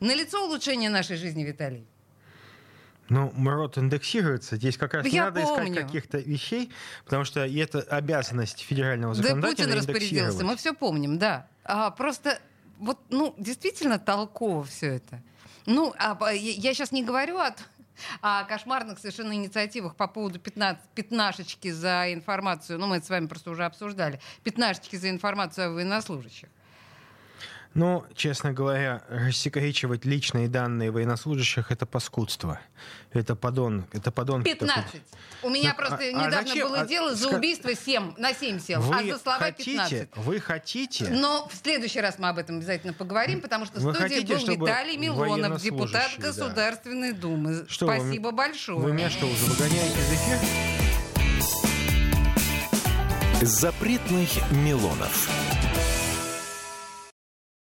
Налицо 0.00 0.44
улучшение 0.44 0.90
нашей 0.90 1.16
жизни, 1.16 1.44
Виталий. 1.44 1.86
Ну, 3.08 3.30
МРОД 3.34 3.78
индексируется. 3.78 4.56
Здесь 4.56 4.76
как 4.76 4.94
раз 4.94 5.04
Да 5.04 5.10
не 5.10 5.20
надо 5.20 5.40
помню. 5.42 5.72
искать 5.72 5.84
каких-то 5.86 6.18
вещей, 6.18 6.72
потому 7.04 7.24
что 7.24 7.44
и 7.44 7.56
это 7.58 7.80
обязанность 7.80 8.60
федерального 8.60 9.14
Да 9.14 9.22
законодателя 9.22 9.66
Путин 9.66 9.78
распорядился, 9.78 10.44
мы 10.44 10.56
все 10.56 10.72
помним, 10.72 11.18
да. 11.18 11.46
А, 11.64 11.90
просто 11.90 12.38
вот, 12.78 12.98
ну, 13.10 13.34
действительно 13.38 13.98
толково 13.98 14.64
все 14.64 14.96
это. 14.96 15.22
Ну, 15.66 15.94
а, 15.98 16.32
я, 16.32 16.74
сейчас 16.74 16.90
не 16.92 17.04
говорю 17.04 17.38
о, 17.38 17.54
о 18.20 18.44
кошмарных 18.44 18.98
совершенно 18.98 19.32
инициативах 19.32 19.94
по 19.94 20.08
поводу 20.08 20.40
15, 20.40 20.82
пятнашечки 20.94 21.70
за 21.70 22.12
информацию. 22.12 22.78
Ну, 22.78 22.86
мы 22.86 22.96
это 22.96 23.06
с 23.06 23.10
вами 23.10 23.26
просто 23.26 23.50
уже 23.50 23.64
обсуждали. 23.64 24.20
Пятнашечки 24.42 24.96
за 24.96 25.10
информацию 25.10 25.68
о 25.68 25.70
военнослужащих. 25.74 26.48
Ну, 27.74 28.04
честно 28.14 28.52
говоря, 28.52 29.02
рассекречивать 29.08 30.04
личные 30.04 30.46
данные 30.48 30.90
военнослужащих— 30.90 31.70
это 31.70 31.86
паскудство. 31.86 32.60
Это 33.14 33.34
подон, 33.34 33.86
это 33.92 34.10
подон. 34.10 34.42
15. 34.42 35.00
У 35.42 35.48
меня 35.48 35.70
Ну, 35.70 35.76
просто 35.76 35.96
а- 35.96 36.08
а 36.08 36.12
недавно 36.12 36.48
зачем? 36.48 36.68
было 36.68 36.80
А 36.82 36.86
дело 36.86 37.14
за 37.14 37.30
убийство 37.30 37.74
7, 37.74 38.12
на 38.18 38.34
7 38.34 38.58
сел, 38.60 38.80
Вы 38.82 38.94
а 38.94 39.02
за 39.12 39.18
слова 39.18 39.38
хотите, 39.38 39.70
15. 39.72 40.08
вы 40.16 40.38
хотите, 40.40 41.08
Но 41.08 41.48
в 41.48 41.56
следующий 41.56 42.00
раз 42.02 42.18
мы 42.18 42.28
об 42.28 42.36
этом 42.38 42.58
обязательно 42.58 42.92
поговорим, 42.92 43.40
потому 43.40 43.64
что 43.64 43.80
в 43.80 43.84
Вы 43.84 43.94
студии 43.94 44.14
хотите, 44.16 44.36
был 44.56 44.66
Виталий 44.66 44.96
Милонов, 44.98 45.62
депутат 45.62 46.10
да. 46.18 46.22
Государственной 46.28 47.12
Думы. 47.12 47.64
Что 47.68 47.86
вы- 47.86 47.96
Спасибо 47.96 48.30
большое. 48.32 48.78
вы 48.78 48.92
меня 48.92 49.08
что, 49.08 49.26
уже 49.26 49.44
выгоняете 49.46 49.98
из 49.98 50.12
эфира? 50.12 50.40
Запретных 53.44 54.28
Милонов. 54.52 55.28